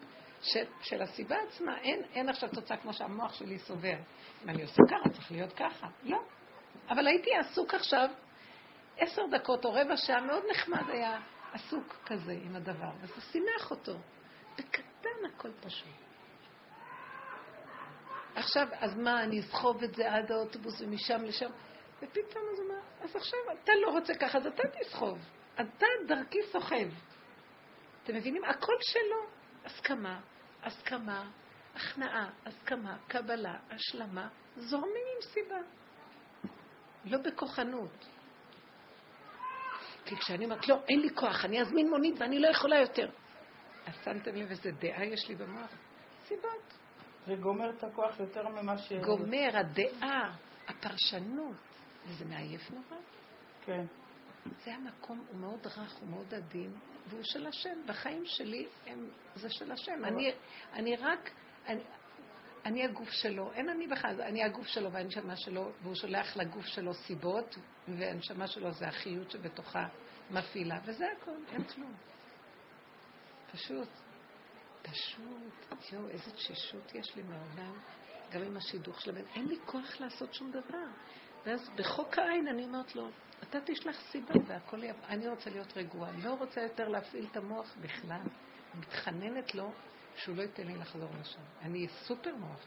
של, 0.41 0.63
של 0.81 1.01
הסיבה 1.01 1.35
עצמה, 1.47 1.77
אין, 1.79 2.01
אין 2.13 2.29
עכשיו 2.29 2.49
תוצאה 2.49 2.77
כמו 2.77 2.93
שהמוח 2.93 3.33
שלי 3.33 3.59
סובר. 3.59 3.95
אם 4.43 4.49
אני 4.49 4.61
עושה 4.61 4.81
ככה, 4.89 5.09
צריך 5.09 5.31
להיות 5.31 5.53
ככה. 5.53 5.87
לא. 6.03 6.19
אבל 6.89 7.07
הייתי 7.07 7.29
עסוק 7.35 7.73
עכשיו 7.73 8.09
עשר 8.97 9.21
דקות 9.31 9.65
או 9.65 9.73
רבע 9.73 9.97
שעה, 9.97 10.21
מאוד 10.21 10.43
נחמד 10.51 10.89
היה 10.89 11.19
עסוק 11.53 11.95
כזה 12.05 12.31
עם 12.31 12.55
הדבר, 12.55 12.91
וזה 13.01 13.21
שימח 13.31 13.71
אותו. 13.71 13.93
בקטן 14.57 15.25
הכל 15.33 15.51
פשוט. 15.61 15.87
עכשיו, 18.35 18.67
אז 18.71 18.97
מה, 18.97 19.23
אני 19.23 19.39
אסחוב 19.39 19.83
את 19.83 19.95
זה 19.95 20.11
עד 20.11 20.31
האוטובוס 20.31 20.81
ומשם 20.81 21.23
לשם? 21.23 21.49
ופתאום 21.97 22.43
אז 22.53 22.59
אמר, 22.59 22.79
אז 23.01 23.15
עכשיו 23.15 23.39
אתה 23.63 23.71
לא 23.85 23.91
רוצה 23.91 24.13
ככה, 24.15 24.37
אז 24.37 24.47
אתה 24.47 24.63
תסחוב. 24.79 25.19
אתה 25.55 25.85
דרכי 26.07 26.39
סוחב. 26.51 26.89
אתם 28.03 28.15
מבינים? 28.15 28.43
הכל 28.43 28.73
שלו. 28.81 29.43
הסכמה, 29.65 30.19
הסכמה, 30.63 31.29
הכנעה, 31.75 32.29
הסכמה, 32.45 32.97
קבלה, 33.07 33.55
השלמה, 33.69 34.27
זורמים 34.57 35.03
עם 35.15 35.21
סיבה. 35.21 35.57
לא 37.05 37.17
בכוחנות. 37.17 38.05
כי 40.05 40.15
כשאני 40.15 40.45
אומרת, 40.45 40.67
לא, 40.67 40.75
אין 40.89 40.99
לי 40.99 41.09
כוח, 41.15 41.45
אני 41.45 41.61
אזמין 41.61 41.89
מונית 41.89 42.15
ואני 42.21 42.39
לא 42.39 42.47
יכולה 42.47 42.79
יותר. 42.79 43.09
אז 43.85 43.93
שמתם 44.03 44.35
לב 44.35 44.49
איזה 44.49 44.71
דעה 44.71 45.05
יש 45.05 45.29
לי 45.29 45.35
במוח? 45.35 45.71
סיבות. 46.25 46.73
זה 47.27 47.35
גומר 47.35 47.69
את 47.69 47.83
הכוח 47.83 48.19
יותר 48.19 48.47
ממה 48.49 48.77
ש... 48.77 48.93
גומר, 48.93 49.49
הדעה, 49.53 50.35
הפרשנות, 50.67 51.55
וזה 52.05 52.25
מעייף 52.25 52.71
נורא. 52.71 53.01
כן. 53.65 53.85
זה 54.65 54.75
המקום, 54.75 55.25
הוא 55.29 55.39
מאוד 55.39 55.67
רך, 55.67 55.95
הוא 55.99 56.09
מאוד 56.09 56.33
עדין, 56.33 56.73
והוא 57.07 57.23
של 57.23 57.47
השם. 57.47 57.79
בחיים 57.85 58.25
שלי 58.25 58.67
הם, 58.87 59.09
זה 59.35 59.49
של 59.49 59.71
השם. 59.71 60.05
אני, 60.05 60.31
אני 60.73 60.95
רק, 60.95 61.31
אני, 61.67 61.81
אני 62.65 62.83
הגוף 62.83 63.09
שלו, 63.09 63.53
אין 63.53 63.69
אני 63.69 63.87
בכלל, 63.87 64.21
אני 64.21 64.43
הגוף 64.43 64.67
שלו 64.67 64.91
והנשמה 64.91 65.35
שלו, 65.35 65.71
והוא 65.81 65.95
שולח 65.95 66.37
לגוף 66.37 66.65
שלו 66.65 66.93
סיבות, 66.93 67.55
והנשמה 67.87 68.47
שלו 68.47 68.71
זה 68.71 68.87
החיות 68.87 69.31
שבתוכה 69.31 69.87
מפעילה, 70.31 70.79
וזה 70.85 71.05
הכל, 71.17 71.31
אין 71.51 71.63
כלום. 71.63 71.93
פשוט, 73.51 73.89
פשוט, 74.81 75.91
יואו, 75.91 76.09
איזה 76.09 76.31
תשישות 76.31 76.95
יש 76.95 77.15
לי 77.15 77.23
מהעולם, 77.23 77.79
גם 78.31 78.41
עם 78.41 78.57
השידוך 78.57 79.01
של 79.01 79.09
הבן, 79.09 79.25
אין 79.35 79.47
לי 79.47 79.55
כוח 79.65 79.99
לעשות 79.99 80.33
שום 80.33 80.51
דבר. 80.51 80.87
ואז 81.45 81.69
בחוק 81.75 82.17
העין 82.17 82.47
אני 82.47 82.65
אומרת 82.65 82.95
לו, 82.95 83.09
אתה 83.49 83.57
תשלח 83.65 83.95
סיבה 84.11 84.33
והכל 84.47 84.83
יהיה... 84.83 84.93
אני 85.07 85.27
רוצה 85.27 85.49
להיות 85.49 85.77
רגועה, 85.77 86.11
לא 86.23 86.33
רוצה 86.33 86.61
יותר 86.61 86.87
להפעיל 86.87 87.25
את 87.31 87.37
המוח 87.37 87.75
בכלל. 87.81 88.21
מתחננת 88.79 89.55
לו 89.55 89.71
שהוא 90.15 90.35
לא 90.35 90.41
ייתן 90.41 90.67
לי 90.67 90.75
לחזור 90.75 91.09
לשם. 91.21 91.41
אני 91.61 91.87
סופר 91.87 92.35
מוח. 92.35 92.65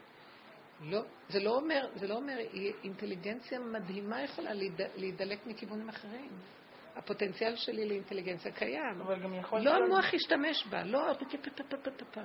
לא, 0.81 1.03
זה 1.29 1.41
לא 1.41 1.57
אומר, 1.57 1.89
זה 1.95 2.07
לא 2.07 2.15
אומר, 2.15 2.39
אינטליגנציה 2.85 3.59
מדהימה 3.59 4.23
יכולה 4.23 4.51
להידלק 4.97 5.47
מכיוונים 5.47 5.89
אחרים. 5.89 6.31
הפוטנציאל 6.97 7.57
שלי 7.57 7.89
לאינטליגנציה 7.89 8.53
קיים. 8.53 9.01
אבל 9.01 9.23
גם 9.23 9.35
יכול 9.35 9.61
לא 9.61 9.75
המוח 9.75 10.13
ישתמש 10.13 10.67
בה, 10.67 10.83
לא 10.83 11.13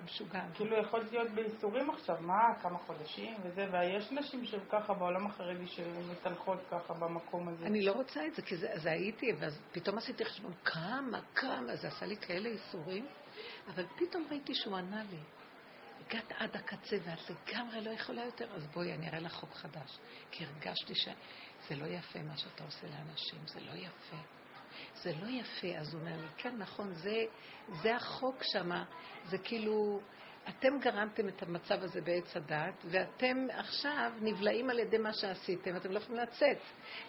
משוגע. 0.04 0.42
כאילו 0.54 0.78
יכול 0.78 1.00
להיות 1.12 1.32
בייסורים 1.32 1.90
עכשיו, 1.90 2.16
מה, 2.20 2.40
כמה 2.62 2.78
חודשים 2.78 3.34
וזה, 3.44 3.66
ויש 3.72 4.12
נשים 4.12 4.46
שככה 4.46 4.94
בעולם 4.94 5.28
החרדי 5.28 5.68
שמתהלכות 5.68 6.60
ככה 6.72 6.94
במקום 6.94 7.48
הזה. 7.48 7.66
אני 7.66 7.86
לא 7.86 7.92
רוצה 7.92 8.28
את 8.28 8.36
זה, 8.36 8.42
כי 8.42 8.58
זה 8.58 8.92
הייתי, 8.92 9.34
ואז 9.40 9.62
פתאום 9.72 9.98
עשיתי 9.98 10.26
חשבון, 10.26 10.54
כמה, 10.66 11.22
כמה, 11.36 11.76
זה 11.76 11.88
עשה 11.88 12.06
לי 12.06 12.18
כאלה 12.18 12.50
ייסורים, 12.50 13.06
אבל 13.68 13.84
פתאום 13.98 14.26
ראיתי 14.30 14.54
שהוא 14.54 14.78
ענה 14.78 15.04
לי. 15.12 15.20
הגעת 16.08 16.32
עד 16.38 16.56
הקצה 16.56 16.98
ואת 17.06 17.20
לגמרי 17.30 17.82
לא 17.82 17.90
יכולה 17.90 18.26
יותר, 18.26 18.54
אז 18.56 18.68
בואי, 18.68 18.94
אני 18.94 19.08
אראה 19.08 19.20
לך 19.20 19.34
חוק 19.34 19.54
חדש. 19.54 20.00
כי 20.32 20.46
הרגשתי 20.46 20.96
שזה 20.96 21.76
לא 21.76 21.86
יפה 21.86 22.20
מה 22.20 22.38
שאתה 22.38 22.64
עושה 22.64 22.88
לאנשים, 22.88 23.40
זה 23.46 23.60
לא 23.60 23.72
יפה. 23.72 24.41
זה 24.96 25.12
לא 25.22 25.28
יפה. 25.28 25.80
אז 25.80 25.94
הוא 25.94 26.02
אומר 26.02 26.16
לי, 26.22 26.28
כן, 26.38 26.56
נכון, 26.58 26.94
זה, 26.94 27.26
זה 27.82 27.96
החוק 27.96 28.44
שמה, 28.44 28.84
זה 29.26 29.38
כאילו, 29.38 30.00
אתם 30.50 30.80
גרמתם 30.80 31.28
את 31.28 31.44
המצב 31.44 31.84
הזה 31.84 32.02
בעץ 32.02 32.38
הדת, 32.38 32.86
ואתם 32.86 33.48
עכשיו 33.52 34.12
נבלעים 34.22 34.70
על 34.70 34.80
ידי 34.80 34.98
מה 34.98 35.14
שעשיתם, 35.14 35.76
אתם 35.78 35.92
לא 35.92 35.98
יכולים 35.98 36.22
לצאת. 36.22 36.58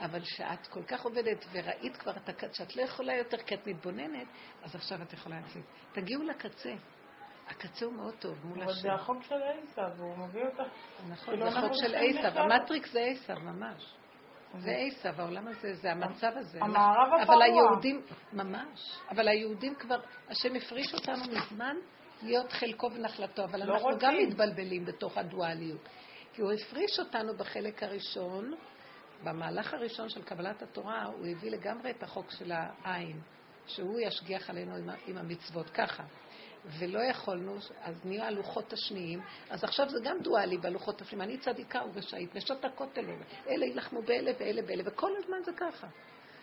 אבל 0.01 0.21
כשאת 0.21 0.67
כל 0.67 0.83
כך 0.83 1.05
עובדת 1.05 1.45
וראית 1.53 1.97
כבר 1.97 2.17
את 2.17 2.29
הקצה, 2.29 2.65
שאת 2.65 2.77
לא 2.77 2.83
יכולה 2.83 3.17
יותר 3.17 3.37
כי 3.37 3.55
את 3.55 3.67
מתבוננת, 3.67 4.27
אז 4.63 4.75
עכשיו 4.75 5.03
את 5.03 5.13
יכולה 5.13 5.41
לצאת. 5.41 5.63
תגיעו 5.93 6.23
לקצה. 6.23 6.75
הקצה 7.49 7.85
הוא 7.85 7.95
מאוד 7.95 8.15
טוב 8.19 8.47
מול 8.47 8.63
אבל 8.63 8.73
השם. 8.73 8.83
זה 8.83 8.93
החוק 8.93 9.23
של 9.23 9.35
עשיו, 9.35 9.91
הוא 9.99 10.19
מביא 10.19 10.45
אותך. 10.45 10.73
נכון, 11.09 11.35
כאילו 11.35 11.51
זה 11.51 11.51
חוק 11.51 11.65
אנחנו 11.65 11.75
של 11.75 11.95
עשיו. 11.95 12.39
המטריקס 12.39 12.93
זה 12.93 13.01
עשיו, 13.01 13.41
ממש. 13.41 13.95
זה 14.59 14.77
עשיו, 14.77 15.21
העולם 15.21 15.49
הזה, 15.49 15.75
זה 15.75 15.93
המצב 15.93 16.33
הזה. 16.37 16.59
המערב 16.63 17.13
אבל 17.13 17.23
הפרוע. 17.23 17.45
היהודים, 17.45 18.03
ממש, 18.33 18.99
אבל 19.11 19.29
היהודים 19.29 19.75
כבר, 19.75 20.01
השם 20.29 20.55
הפריש 20.55 20.95
אותנו 20.95 21.25
מזמן 21.33 21.77
להיות 22.23 22.53
חלקו 22.53 22.91
ונחלתו, 22.93 23.45
אבל 23.45 23.65
לא 23.65 23.75
אנחנו 23.75 23.89
רוצים. 23.89 24.09
גם 24.09 24.15
מתבלבלים 24.29 24.85
בתוך 24.85 25.19
הדואליות. 25.19 25.89
כי 26.33 26.43
הוא 26.43 26.53
הפריש 26.53 26.99
אותנו 26.99 27.37
בחלק 27.37 27.83
הראשון, 27.83 28.55
במהלך 29.25 29.75
הראשון 29.75 30.09
של 30.09 30.23
קבלת 30.23 30.63
התורה, 30.63 31.05
הוא 31.05 31.27
הביא 31.27 31.51
לגמרי 31.51 31.91
את 31.91 32.03
החוק 32.03 32.31
של 32.31 32.53
העין, 32.53 33.21
שהוא 33.67 34.01
ישגיח 34.01 34.51
עלינו 34.51 34.75
עם 35.07 35.19
המצוות, 35.19 35.71
ככה. 35.71 36.03
ולא 36.65 37.01
יכולנו, 37.01 37.57
אז 37.83 38.05
נהיו 38.05 38.23
הלוחות 38.23 38.73
השניים, 38.73 39.21
אז 39.51 39.65
עכשיו 39.65 39.89
זה 39.89 39.99
גם 40.05 40.19
דואלי 40.21 40.59
בלוחות 40.59 41.01
השניים, 41.01 41.23
אני 41.23 41.39
צדיקה 41.39 41.83
ורשעית, 41.95 42.35
נשות 42.35 42.65
הכותל, 42.65 43.05
אלה 43.49 43.67
יילחמו 43.67 44.03
באלה 44.03 44.31
ואלה 44.41 44.63
באלה, 44.63 44.83
וכל 44.87 45.11
הזמן 45.17 45.37
זה 45.45 45.53
ככה. 45.53 45.87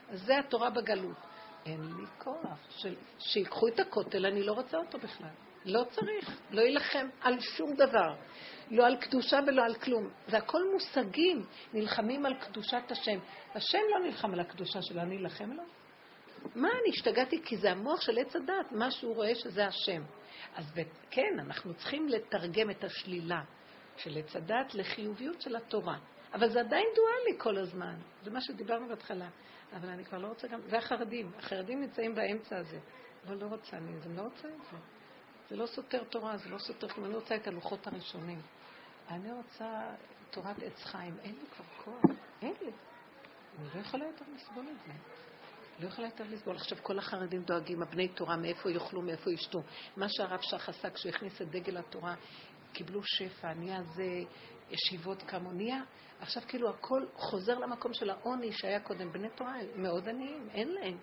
אז 0.10 0.26
זה 0.26 0.40
התורה 0.40 0.70
בגלות. 0.70 1.18
אין 1.66 1.82
לי 1.82 2.06
כוח. 2.18 2.58
של, 2.70 2.96
שיקחו 3.20 3.68
את 3.68 3.80
הכותל, 3.80 4.26
אני 4.26 4.44
לא 4.44 4.54
רוצה 4.54 4.78
אותו 4.78 4.98
בכלל. 4.98 5.30
לא 5.66 5.84
צריך, 5.90 6.40
לא 6.52 6.62
יילחם 6.62 7.08
על 7.22 7.40
שום 7.40 7.76
דבר. 7.76 8.16
לא 8.72 8.86
על 8.86 8.98
קדושה 8.98 9.40
ולא 9.48 9.64
על 9.64 9.76
כלום. 9.76 10.10
זה 10.28 10.38
הכל 10.38 10.62
מושגים, 10.74 11.46
נלחמים 11.74 12.26
על 12.26 12.34
קדושת 12.34 12.92
השם. 12.92 13.20
השם 13.56 13.80
לא 13.92 14.06
נלחם 14.06 14.34
על 14.34 14.40
הקדושה 14.40 14.82
שלו, 14.82 15.02
אני 15.02 15.18
אלחם 15.18 15.52
לו? 15.52 15.64
מה, 16.56 16.68
אני 16.68 16.90
השתגעתי? 16.90 17.42
כי 17.44 17.58
זה 17.58 17.72
המוח 17.72 18.02
של 18.02 18.20
עץ 18.20 18.36
הדת, 18.36 18.72
מה 18.72 18.92
שהוא 18.92 19.16
רואה 19.16 19.36
שזה 19.36 19.68
השם. 19.68 20.02
אז 20.56 20.66
כן, 21.12 21.40
אנחנו 21.40 21.74
צריכים 21.74 22.08
לתרגם 22.08 22.70
את 22.70 22.84
השלילה 22.84 23.42
של 23.98 24.18
עץ 24.18 24.36
הדת 24.36 24.74
לחיוביות 24.76 25.42
של 25.42 25.56
התורה. 25.56 25.98
אבל 26.34 26.50
זה 26.50 26.60
עדיין 26.60 26.86
דואלי 26.96 27.40
כל 27.40 27.58
הזמן. 27.58 27.96
זה 28.24 28.32
מה 28.32 28.42
שדיברנו 28.42 28.88
בהתחלה. 28.88 29.30
אבל 29.74 29.90
אני 29.90 30.06
כבר 30.06 30.18
לא 30.18 30.28
רוצה 30.28 30.48
גם... 30.48 30.62
זה 30.62 30.78
החרדים. 30.78 31.32
נמצאים 31.68 32.16
באמצע 32.16 32.58
הזה. 32.58 32.80
אבל 33.26 33.36
לא 33.36 33.46
רוצה, 33.46 33.78
אני 33.78 33.92
אני 34.06 34.18
לא 34.18 34.22
רוצה 34.22 34.48
את 34.48 34.64
זה. 34.72 34.78
זה 35.50 35.56
לא 35.56 35.66
סותר 35.66 36.04
תורה, 36.04 36.38
זה 36.38 36.50
לא 36.50 36.58
סותר. 36.58 36.88
אני 37.06 37.16
רוצה 37.16 37.36
את 37.36 37.48
הלוחות 37.48 37.88
הראשונים. 37.88 38.42
אני 39.10 39.32
רוצה 39.32 39.96
תורת 40.32 40.64
עץ 40.64 40.84
חיים. 40.84 41.18
אין 41.24 41.36
לי 41.36 41.46
כבר 41.56 41.66
כוח. 41.84 42.12
אין 42.42 42.54
לי. 42.62 42.72
אני 43.60 43.68
לא 43.76 43.80
יכולה 43.80 44.06
יותר 44.06 44.26
לסבול 44.36 44.66
את 44.72 44.88
זה. 44.88 44.94
לא 45.80 45.88
יכולה 45.88 46.08
יותר 46.08 46.24
לסבול. 46.30 46.56
עכשיו 46.56 46.78
כל 46.82 47.00
החרדים 47.00 47.44
דואגים, 47.44 47.82
הבני 47.82 48.08
תורה, 48.08 48.38
מאיפה 48.38 48.72
יאכלו, 48.72 49.02
מאיפה 49.02 49.32
ישתו. 49.32 49.60
מה 49.98 50.10
שהרב 50.10 50.40
שך 50.42 50.70
עשה 50.70 50.90
כשהוא 50.90 51.10
הכניס 51.10 51.42
את 51.42 51.50
דגל 51.50 51.78
התורה, 51.78 52.16
קיבלו 52.74 53.02
שפע, 53.04 53.54
נהיה 53.54 53.84
זה 53.84 54.04
ישיבות 54.70 55.24
כמו 55.24 55.52
נהיה. 55.52 55.82
עכשיו 56.20 56.44
כאילו 56.48 56.70
הכל 56.70 57.06
חוזר 57.16 57.60
למקום 57.60 57.94
של 57.94 58.10
העוני 58.10 58.52
שהיה 58.52 58.80
קודם. 58.80 59.12
בני 59.12 59.28
תורה 59.36 59.56
מאוד 59.76 60.10
עניים, 60.10 60.48
אין 60.54 60.68
להם. 60.72 60.98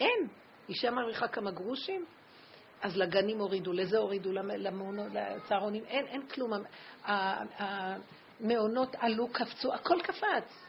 אין. 0.00 0.28
אישה 0.68 0.90
מרוויחה 0.90 1.28
כמה 1.28 1.50
גרושים, 1.50 2.04
אז 2.82 2.96
לגנים 2.96 3.38
הורידו, 3.38 3.72
לזה 3.72 3.98
הורידו, 3.98 4.32
למ- 4.32 4.50
למעונות, 4.50 5.06
לצהרונים, 5.12 5.84
אין, 5.84 6.06
אין 6.06 6.26
כלום. 6.26 6.52
המעונות 8.40 8.94
עלו, 8.98 9.28
קפצו, 9.28 9.74
הכל 9.74 9.98
קפץ. 10.02 10.67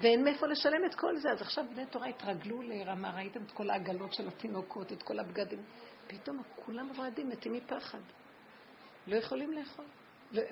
ואין 0.00 0.24
מאיפה 0.24 0.46
לשלם 0.46 0.84
את 0.84 0.94
כל 0.94 1.16
זה. 1.16 1.30
אז 1.32 1.42
עכשיו 1.42 1.64
בני 1.74 1.86
תורה 1.86 2.06
התרגלו 2.06 2.62
לרמה, 2.62 3.10
ראיתם 3.10 3.42
את 3.42 3.50
כל 3.50 3.70
העגלות 3.70 4.12
של 4.12 4.28
התינוקות, 4.28 4.92
את 4.92 5.02
כל 5.02 5.18
הבגדים. 5.18 5.62
פתאום 6.06 6.42
כולם 6.56 6.88
רועדים, 6.96 7.28
מתים 7.28 7.52
מפחד. 7.52 7.98
לא 9.06 9.16
יכולים 9.16 9.52
לאכול. 9.52 9.84
לא- 10.32 10.42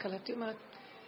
כלתי 0.00 0.32
אומרת, 0.32 0.56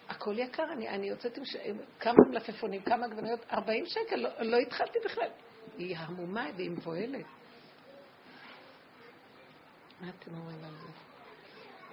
הכל 0.09 0.39
יקר, 0.39 0.73
אני, 0.73 0.89
אני 0.89 1.09
יוצאת 1.09 1.39
עם 1.39 1.45
ש... 1.45 1.57
כמה 2.01 2.15
מלפפונים, 2.31 2.83
כמה 2.83 3.07
עגבניות, 3.07 3.41
40 3.53 3.85
שקל, 3.87 4.17
לא, 4.17 4.31
לא 4.41 4.57
התחלתי 4.57 4.99
בכלל. 5.05 5.31
היא 5.79 5.97
המומה 5.97 6.47
והיא 6.57 6.71
מבוהלת. 6.71 7.27
מה 10.01 10.09
אתם 10.09 10.35
אומרים 10.35 10.65
על 10.65 10.71
זה? 10.71 10.93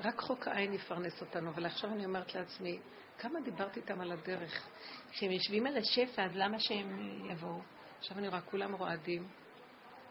רק 0.04 0.20
חוק 0.20 0.48
העין 0.48 0.74
יפרנס 0.74 1.22
אותנו, 1.22 1.50
אבל 1.50 1.66
עכשיו 1.66 1.90
אני 1.90 2.06
אומרת 2.06 2.36
לעצמי, 2.36 2.80
כמה 3.20 3.42
דיברתי 3.42 3.80
איתם 3.80 4.02
על 4.02 4.12
הדרך. 4.12 4.68
כשהם 5.12 5.32
יושבים 5.32 5.68
על 5.68 5.78
השפע, 5.78 6.26
אז 6.26 6.32
למה 6.36 6.60
שהם 6.60 7.22
יבואו? 7.30 7.62
עכשיו 8.00 8.18
אני 8.18 8.28
רואה, 8.28 8.42
כולם 8.42 8.74
רועדים. 8.74 9.28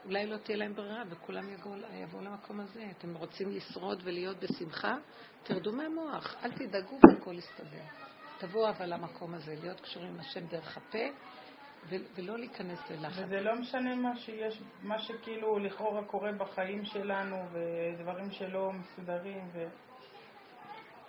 אולי 0.05 0.27
לא 0.27 0.37
תהיה 0.37 0.57
להם 0.59 0.75
ברירה, 0.75 1.03
וכולם 1.09 1.53
יבואו, 1.53 1.75
יבואו 2.03 2.23
למקום 2.23 2.61
הזה. 2.61 2.85
אתם 2.99 3.15
רוצים 3.15 3.51
לשרוד 3.51 4.01
ולהיות 4.05 4.37
בשמחה? 4.37 4.97
תרדו 5.43 5.73
מהמוח, 5.73 6.37
אל 6.45 6.53
תדאגו 6.53 6.99
והכל 7.09 7.35
יסתדר. 7.39 7.85
תבואו 8.39 8.69
אבל 8.69 8.95
למקום 8.95 9.35
הזה, 9.35 9.55
להיות 9.61 9.81
קשורים 9.81 10.09
עם 10.09 10.21
השם 10.21 10.47
דרך 10.47 10.77
הפה, 10.77 11.09
ולא 11.89 12.39
להיכנס 12.39 12.91
ללחץ. 12.91 13.23
וזה 13.25 13.41
לא 13.41 13.55
משנה 13.55 13.95
מה 13.95 14.17
שיש, 14.17 14.63
מה 14.83 14.99
שכאילו 14.99 15.59
לכאורה 15.59 16.05
קורה 16.05 16.33
בחיים 16.33 16.85
שלנו, 16.85 17.37
ודברים 17.53 18.31
שלא 18.31 18.73
מסודרים, 18.73 19.49
ו... 19.53 19.65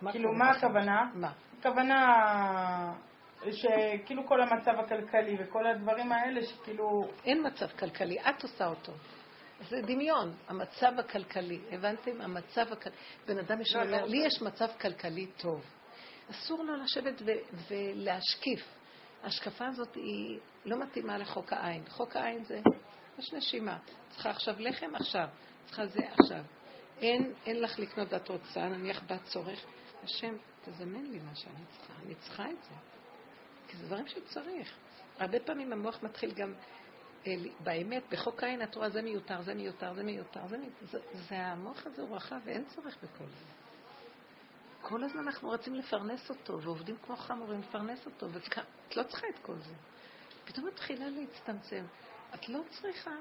מה 0.02 0.12
כאילו, 0.12 0.34
מה 0.34 0.52
בחיים? 0.52 0.72
הכוונה? 0.72 1.12
מה? 1.14 1.32
הכוונה 1.60 2.94
שכאילו 3.52 4.28
כל 4.28 4.42
המצב 4.42 4.72
הכלכלי 4.80 5.38
וכל 5.40 5.68
הדברים 5.68 6.12
האלה 6.12 6.42
שכאילו... 6.44 7.10
אין 7.26 7.48
מצב 7.48 7.68
כלכלי, 7.68 8.20
את 8.20 8.44
עושה 8.44 8.68
אותו. 8.68 8.92
זה 9.70 9.82
דמיון, 9.82 10.34
המצב 10.48 10.92
הכלכלי. 11.00 11.60
הבנתם? 11.72 12.22
המצב 12.22 12.72
הכלכלי. 12.72 13.02
בן 13.28 13.38
אדם 13.38 13.62
ישר 13.62 13.80
לא, 13.80 13.86
לא. 13.86 14.08
לי 14.08 14.18
יש 14.18 14.42
מצב 14.42 14.68
כלכלי 14.82 15.26
טוב. 15.38 15.62
אסור 16.32 16.64
לו 16.64 16.76
לשבת 16.76 17.22
ולהשקיף. 17.70 18.77
ההשקפה 19.24 19.68
הזאת 19.68 19.96
היא 19.96 20.40
לא 20.66 20.80
מתאימה 20.80 21.18
לחוק 21.18 21.54
העין. 21.54 21.84
חוק 21.90 22.16
העין 22.16 22.44
זה, 22.44 22.62
יש 23.20 23.34
נשימה. 23.34 23.78
צריכה 24.10 24.30
עכשיו 24.30 24.56
לחם? 24.60 24.96
עכשיו. 24.96 25.28
צריכה 25.66 25.88
זה? 25.88 26.00
עכשיו. 26.20 26.44
אין, 27.02 27.34
אין 27.46 27.62
לך 27.62 27.80
לקנות 27.80 28.14
ואת 28.14 28.30
רוצה, 28.30 28.70
נניח 28.70 29.02
בת 29.08 29.24
צורך. 29.24 29.66
השם, 30.04 30.36
תזמן 30.66 31.04
לי 31.04 31.20
מה 31.20 31.36
שאני 31.36 31.66
צריכה. 31.70 31.94
אני 32.06 32.16
צריכה 32.16 32.50
את 32.50 32.64
זה. 32.64 32.76
כי 33.68 33.78
זה 33.78 33.86
דברים 33.86 34.08
שצריך. 34.08 34.76
הרבה 35.20 35.40
פעמים 35.40 35.74
המוח 35.74 36.04
מתחיל 36.04 36.32
גם, 36.32 36.54
אה, 37.28 37.36
באמת, 37.64 38.04
בחוק 38.12 38.44
העין 38.44 38.62
את 38.64 38.76
רואה 38.76 38.90
זה 38.90 39.02
מיותר, 39.02 39.42
זה 39.42 39.54
מיותר, 39.54 39.94
זה 39.94 40.04
מיותר, 40.04 40.48
זה 40.48 40.58
מיותר. 40.58 40.86
זה, 40.92 41.00
זה 41.30 41.46
המוח 41.46 41.86
הזה 41.86 42.02
הוא 42.02 42.16
רחב 42.16 42.40
ואין 42.46 42.66
צורך 42.66 42.98
בכל 43.04 43.26
זה. 43.26 43.67
כל 44.82 45.04
הזמן 45.04 45.28
אנחנו 45.28 45.50
רוצים 45.50 45.76
לפרנס 45.76 46.30
אותו, 46.30 46.62
ועובדים 46.62 46.98
כמו 47.06 47.16
חמורים 47.16 47.60
לפרנס 47.60 48.06
אותו, 48.06 48.32
ואת 48.32 48.98
לא 48.98 49.04
צריכה 49.04 49.28
את 49.28 49.40
כל 49.42 49.56
זה. 49.60 49.74
פתאום 50.46 50.68
מתחילה 50.68 51.10
להצטמצם. 51.10 51.86
את 52.36 52.50
לא 52.50 52.60
צריכה, 52.70 53.12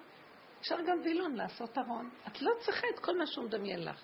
אפשר 0.61 0.77
גם 0.89 1.01
וילון 1.05 1.35
לעשות 1.35 1.79
ארון. 1.79 2.11
את 2.29 2.43
לא 2.43 2.51
צריכה 2.61 2.87
את 2.95 2.99
כל 2.99 3.19
מה 3.19 3.27
שהוא 3.27 3.45
מדמיין 3.45 3.85
לך. 3.85 4.03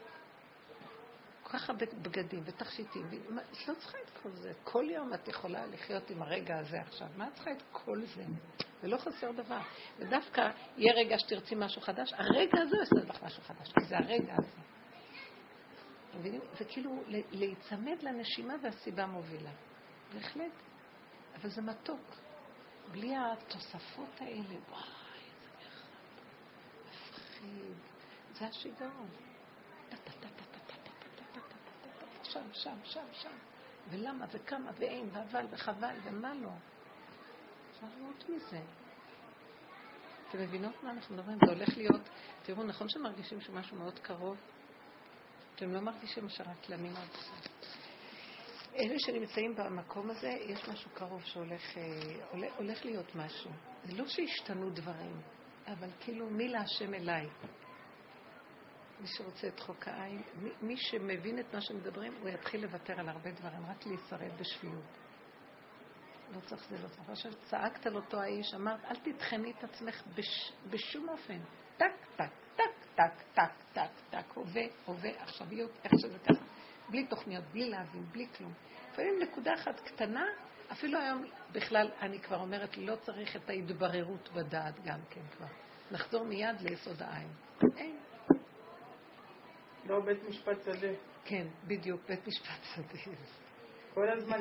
כל 1.43 1.59
כך 1.59 1.71
הרבה 1.71 1.87
בגדים 2.03 2.43
ותכשיטים, 2.45 3.07
את 3.53 3.69
לא 3.69 3.75
צריכה 3.75 3.99
את 3.99 4.11
כל 4.23 4.31
זה. 4.31 4.53
כל 4.65 4.85
יום 4.91 5.15
את 5.15 5.29
יכולה 5.29 5.67
לחיות 5.67 6.11
עם 6.11 6.23
הרגע 6.23 6.59
הזה 6.59 6.81
עכשיו. 6.81 7.07
מה 7.17 7.29
את 7.29 7.35
צריכה 7.35 7.53
את 7.53 7.63
כל 7.73 8.01
זה? 8.15 8.25
ולא 8.83 8.97
חסר 8.97 9.33
דבר. 9.33 9.61
ודווקא 9.99 10.51
יהיה 10.77 10.93
רגע 10.95 11.19
שתרצי 11.19 11.55
משהו 11.55 11.83
חדש, 11.83 12.13
הרגע 12.13 12.61
הזה 12.63 12.77
יעשה 12.77 12.95
לך 13.09 13.23
משהו 13.23 13.43
חדש, 13.43 13.73
כי 13.73 13.85
זה 13.85 13.99
הרגע 13.99 14.35
הזה. 14.39 14.72
מבינים? 16.19 16.41
זה 16.59 16.65
כאילו 16.65 17.03
להיצמד 17.09 18.03
לנשימה 18.03 18.55
והסיבה 18.63 19.07
מובילה. 19.07 19.51
בהחלט. 20.15 20.53
אבל 21.35 21.51
זה 21.51 21.63
מתוק. 21.63 22.17
בלי 22.93 23.17
התוספות 23.17 24.21
האלה, 24.21 24.57
וואי, 24.71 24.83
איזה 25.25 25.49
מרחב. 25.59 25.89
מפחיד. 26.89 27.77
זה 28.33 28.47
השיגעון. 28.47 29.09
שם, 32.23 32.53
שם, 32.53 32.77
שם, 32.85 33.07
שם. 33.13 33.37
ולמה, 33.91 34.27
וכמה, 34.33 34.71
ואין, 34.79 35.09
ואבל, 35.13 35.47
וחבל, 35.51 35.95
ומה 36.05 36.35
לא. 36.35 36.51
אפשר 37.73 37.87
לראות 37.99 38.25
מזה. 38.29 38.61
אתם 40.29 40.39
מבינות 40.39 40.83
מה 40.83 40.91
אנחנו 40.91 41.15
מדברים? 41.15 41.39
זה 41.47 41.53
הולך 41.53 41.77
להיות, 41.77 42.09
תראו, 42.43 42.63
נכון 42.63 42.89
שמרגישים 42.89 43.41
שמשהו 43.41 43.77
מאוד 43.77 43.99
קרוב, 43.99 44.37
אתם 45.63 45.73
לא 45.73 45.81
מרגישים 45.81 46.29
שרק 46.29 46.71
אני 46.71 46.89
מרגישה. 46.89 47.35
אלה 48.77 48.95
שנמצאים 48.99 49.55
במקום 49.55 50.11
הזה, 50.11 50.29
יש 50.29 50.69
משהו 50.69 50.91
קרוב 50.95 51.23
שהולך 51.25 51.79
אה, 51.79 51.83
הולך, 52.31 52.53
הולך 52.57 52.85
להיות 52.85 53.15
משהו. 53.15 53.51
זה 53.85 53.97
לא 53.97 54.07
שהשתנו 54.07 54.71
דברים, 54.71 55.21
אבל 55.67 55.89
כאילו 56.01 56.31
מי 56.31 56.49
להשם 56.49 56.95
אליי. 56.95 57.27
מי 59.01 59.07
שרוצה 59.07 59.49
את 59.49 59.61
חוק 59.61 59.89
העין, 59.89 60.23
מי, 60.35 60.51
מי 60.63 60.77
שמבין 60.77 61.39
את 61.39 61.55
מה 61.55 61.61
שמדברים, 61.61 62.15
הוא 62.21 62.29
יתחיל 62.29 62.63
לוותר 62.63 63.01
על 63.01 63.09
הרבה 63.09 63.31
דברים, 63.31 63.67
רק 63.67 63.87
להישרד 63.87 64.41
בשפיות. 64.41 64.99
לא 66.35 66.41
צריך 66.41 66.69
זה, 66.69 66.83
לא 66.83 66.89
צריך. 66.89 67.11
עכשיו 67.11 67.33
צעקת 67.51 67.87
על 67.87 67.97
אותו 67.97 68.21
האיש, 68.21 68.55
אמרת, 68.55 68.85
אל 68.85 68.97
תטחני 68.97 69.53
את 69.59 69.65
עצמך 69.65 70.03
בש, 70.15 70.53
בשום 70.71 71.09
אופן. 71.09 71.39
טק, 71.77 72.17
טק, 72.17 72.42
טק, 73.03 73.23
טק, 73.35 73.51
טק, 73.73 73.91
טק, 74.11 74.35
הווה, 74.35 74.63
הווה, 74.85 75.11
עכשוויות, 75.23 75.71
איך 75.85 75.93
שזה 75.99 76.19
ככה. 76.19 76.45
בלי 76.89 77.07
תוכניות, 77.07 77.45
בלי 77.53 77.71
להבין, 77.71 78.05
בלי 78.13 78.27
כלום. 78.37 78.53
לפעמים 78.93 79.23
נקודה 79.23 79.55
אחת 79.55 79.81
קטנה, 79.81 80.25
אפילו 80.73 80.99
היום 80.99 81.25
בכלל, 81.53 81.91
אני 82.01 82.21
כבר 82.21 82.41
אומרת, 82.41 82.77
לא 82.77 82.97
צריך 82.97 83.37
את 83.37 83.51
ההתבררות 83.51 84.29
בדעת 84.35 84.75
גם 84.85 84.99
כן 85.11 85.21
כבר. 85.37 85.47
נחזור 85.91 86.25
מיד 86.25 86.61
ליסוד 86.61 87.03
האין. 87.03 87.29
אין. 87.77 87.97
לא 89.85 90.01
בית 90.01 90.29
משפט 90.29 90.63
שדה. 90.65 90.93
כן, 91.25 91.47
בדיוק, 91.67 92.01
בית 92.09 92.27
משפט 92.27 92.65
שדה. 92.75 93.17
כל 93.95 94.09
הזמן 94.09 94.39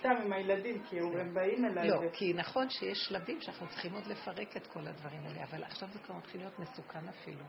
סתם 0.00 0.10
עם 0.24 0.32
הילדים, 0.32 0.82
כי 0.82 0.98
הם 0.98 1.34
באים 1.34 1.64
אליי. 1.64 1.88
לא, 1.88 2.10
כי 2.12 2.32
נכון 2.32 2.70
שיש 2.70 2.98
שלבים 2.98 3.40
שאנחנו 3.40 3.68
צריכים 3.68 3.92
עוד 3.92 4.06
לפרק 4.06 4.56
את 4.56 4.66
כל 4.66 4.86
הדברים 4.86 5.20
האלה, 5.26 5.44
אבל 5.44 5.64
עכשיו 5.64 5.88
זה 5.92 5.98
כבר 5.98 6.14
מתחיל 6.16 6.40
להיות 6.40 6.58
מסוכן 6.58 7.08
אפילו. 7.08 7.44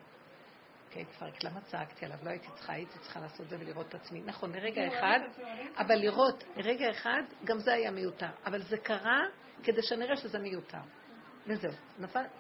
כן, 0.96 1.04
כבר, 1.18 1.28
למה 1.44 1.62
צעקתי 1.62 2.06
עליו? 2.06 2.18
לא 2.24 2.30
הייתי 2.30 2.48
צריכה, 2.56 2.74
הייתי 2.74 3.00
צריכה 3.00 3.20
לעשות 3.20 3.50
זה 3.50 3.58
ולראות 3.60 3.88
את 3.88 3.96
עצמי. 3.96 4.22
נכון, 4.26 4.52
לרגע 4.52 4.88
אחד, 4.88 5.20
אבל 5.78 5.96
לראות, 5.96 6.44
לרגע 6.56 6.92
אחד, 6.92 7.22
גם 7.44 7.60
זה 7.60 7.74
היה 7.74 7.92
מיותר. 7.92 8.30
אבל 8.46 8.62
זה 8.62 8.78
קרה 8.78 9.26
כדי 9.64 9.84
שנראה 9.84 10.18
שזה 10.18 10.40
מיותר. 10.40 10.82
וזהו, 11.48 11.72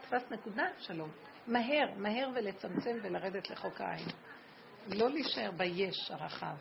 תפס 0.01 0.31
נקודה, 0.31 0.63
שלום. 0.79 1.09
מהר, 1.47 1.93
מהר 1.97 2.29
ולצמצם 2.35 2.97
ולרדת 3.03 3.49
לחוק 3.49 3.81
העין. 3.81 4.07
לא 4.87 5.09
להישאר 5.09 5.51
ביש 5.51 6.11
הרחב. 6.11 6.55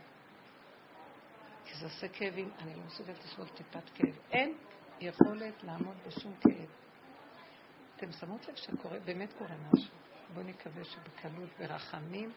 כי 1.65 1.75
זה 1.75 1.85
עושה 1.85 2.09
כאבים, 2.09 2.51
אני 2.59 2.75
לא 2.77 2.83
מסוגלת 2.87 3.25
לסבול 3.25 3.49
טיפת 3.49 3.91
כאב. 3.95 4.19
אין 4.31 4.55
יכולת 5.01 5.65
לעמוד 5.65 5.97
בשום 6.07 6.35
כאב. 6.41 6.69
אתם 7.97 8.13
שמות 8.13 8.49
לב 8.49 8.55
שבאמת 8.57 9.33
קורה 9.33 9.55
משהו. 9.73 10.04
בואו 10.35 10.47
נקווה 10.47 10.85
שבקלות, 10.85 11.51
ברחמים, 11.59 12.33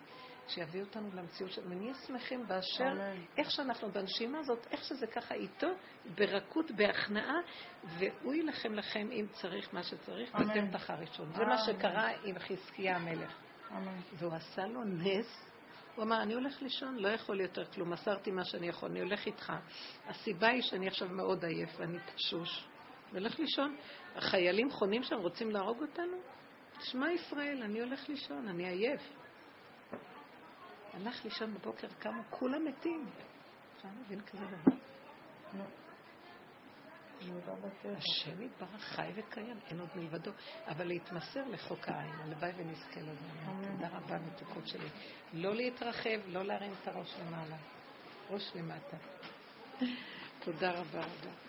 שיביאו 0.48 0.86
אותנו 0.86 1.10
למציאות 1.14 1.52
של... 1.52 1.61
ונהיה 1.65 1.94
שמחים 1.94 2.48
באשר. 2.48 2.94
איך 3.38 3.52
שאנחנו 3.52 3.91
בנשימה 3.91 4.40
הזאת, 4.40 4.68
איך 4.72 4.84
שזה 4.84 5.07
ככה 5.07 5.36
איתו, 5.36 5.68
ברכות, 6.15 6.72
בהכנעה, 6.72 7.38
והוא 7.84 8.34
יילחם 8.34 8.74
לכם 8.74 9.07
אם 9.11 9.26
צריך 9.32 9.74
מה 9.74 9.84
שצריך. 9.84 10.34
ואתם 10.34 10.72
תחר 10.72 10.94
ראשון. 10.94 11.34
זה 11.34 11.45
מה. 11.45 11.57
שקרה 11.57 12.10
עם 12.24 12.40
חזקיה 12.40 12.95
המלך. 12.95 13.34
אמן. 13.72 13.99
והוא 14.14 14.34
עשה 14.34 14.65
לו 14.65 14.84
נס. 14.84 15.48
הוא 15.95 16.03
אמר, 16.03 16.22
אני 16.22 16.34
הולך 16.34 16.61
לישון, 16.61 16.98
לא 16.98 17.07
יכול 17.07 17.41
יותר 17.41 17.65
כלום, 17.65 17.90
מסרתי 17.90 18.32
מה 18.32 18.45
שאני 18.45 18.68
יכול, 18.68 18.90
אני 18.90 18.99
הולך 18.99 19.26
איתך. 19.26 19.53
הסיבה 20.07 20.48
היא 20.48 20.61
שאני 20.61 20.88
עכשיו 20.88 21.10
מאוד 21.10 21.45
עייף 21.45 21.69
ואני 21.80 21.98
תשוש. 22.15 22.68
אני 23.11 23.19
הולך 23.19 23.40
לישון. 23.40 23.76
החיילים 24.15 24.72
חונים 24.72 25.03
שם, 25.03 25.15
רוצים 25.15 25.52
להרוג 25.52 25.82
אותנו? 25.82 26.18
שמע 26.80 27.12
ישראל, 27.12 27.64
אני 27.64 27.80
הולך 27.80 28.10
לישון, 28.10 28.48
אני 28.48 28.68
עייף. 28.68 29.02
הלך 30.94 31.26
לישון 31.26 31.54
בבוקר, 31.54 31.88
קמו, 31.99 32.22
כולם 32.30 32.66
מתים. 32.66 33.06
אפשר 33.76 33.88
להבין 33.99 34.22
כזה 34.22 34.45
דבר? 34.45 34.76
השם 37.98 38.41
יתברך 38.41 38.82
חי 38.82 39.12
וקיים, 39.16 39.60
אין 39.70 39.80
עוד 39.80 39.90
מלבדו. 39.95 40.32
אבל 40.68 40.88
להתמסר 40.88 41.44
לחוק 41.49 41.90
העין, 41.90 42.14
הלוואי 42.14 42.52
ונזכה 42.58 43.02
לזה. 43.02 43.26
תודה 43.72 43.88
רבה, 43.98 44.18
מתוקות 44.20 44.68
שלי. 44.68 44.90
לא 45.34 45.56
להתרחב, 45.56 46.20
לא 46.28 46.44
להרים 46.44 46.72
את 46.82 46.88
הראש 46.88 47.16
למעלה. 47.20 47.58
ראש 48.30 48.52
למטה. 48.56 48.98
תודה 50.40 50.72
רבה 50.72 50.99
רבה. 50.99 51.47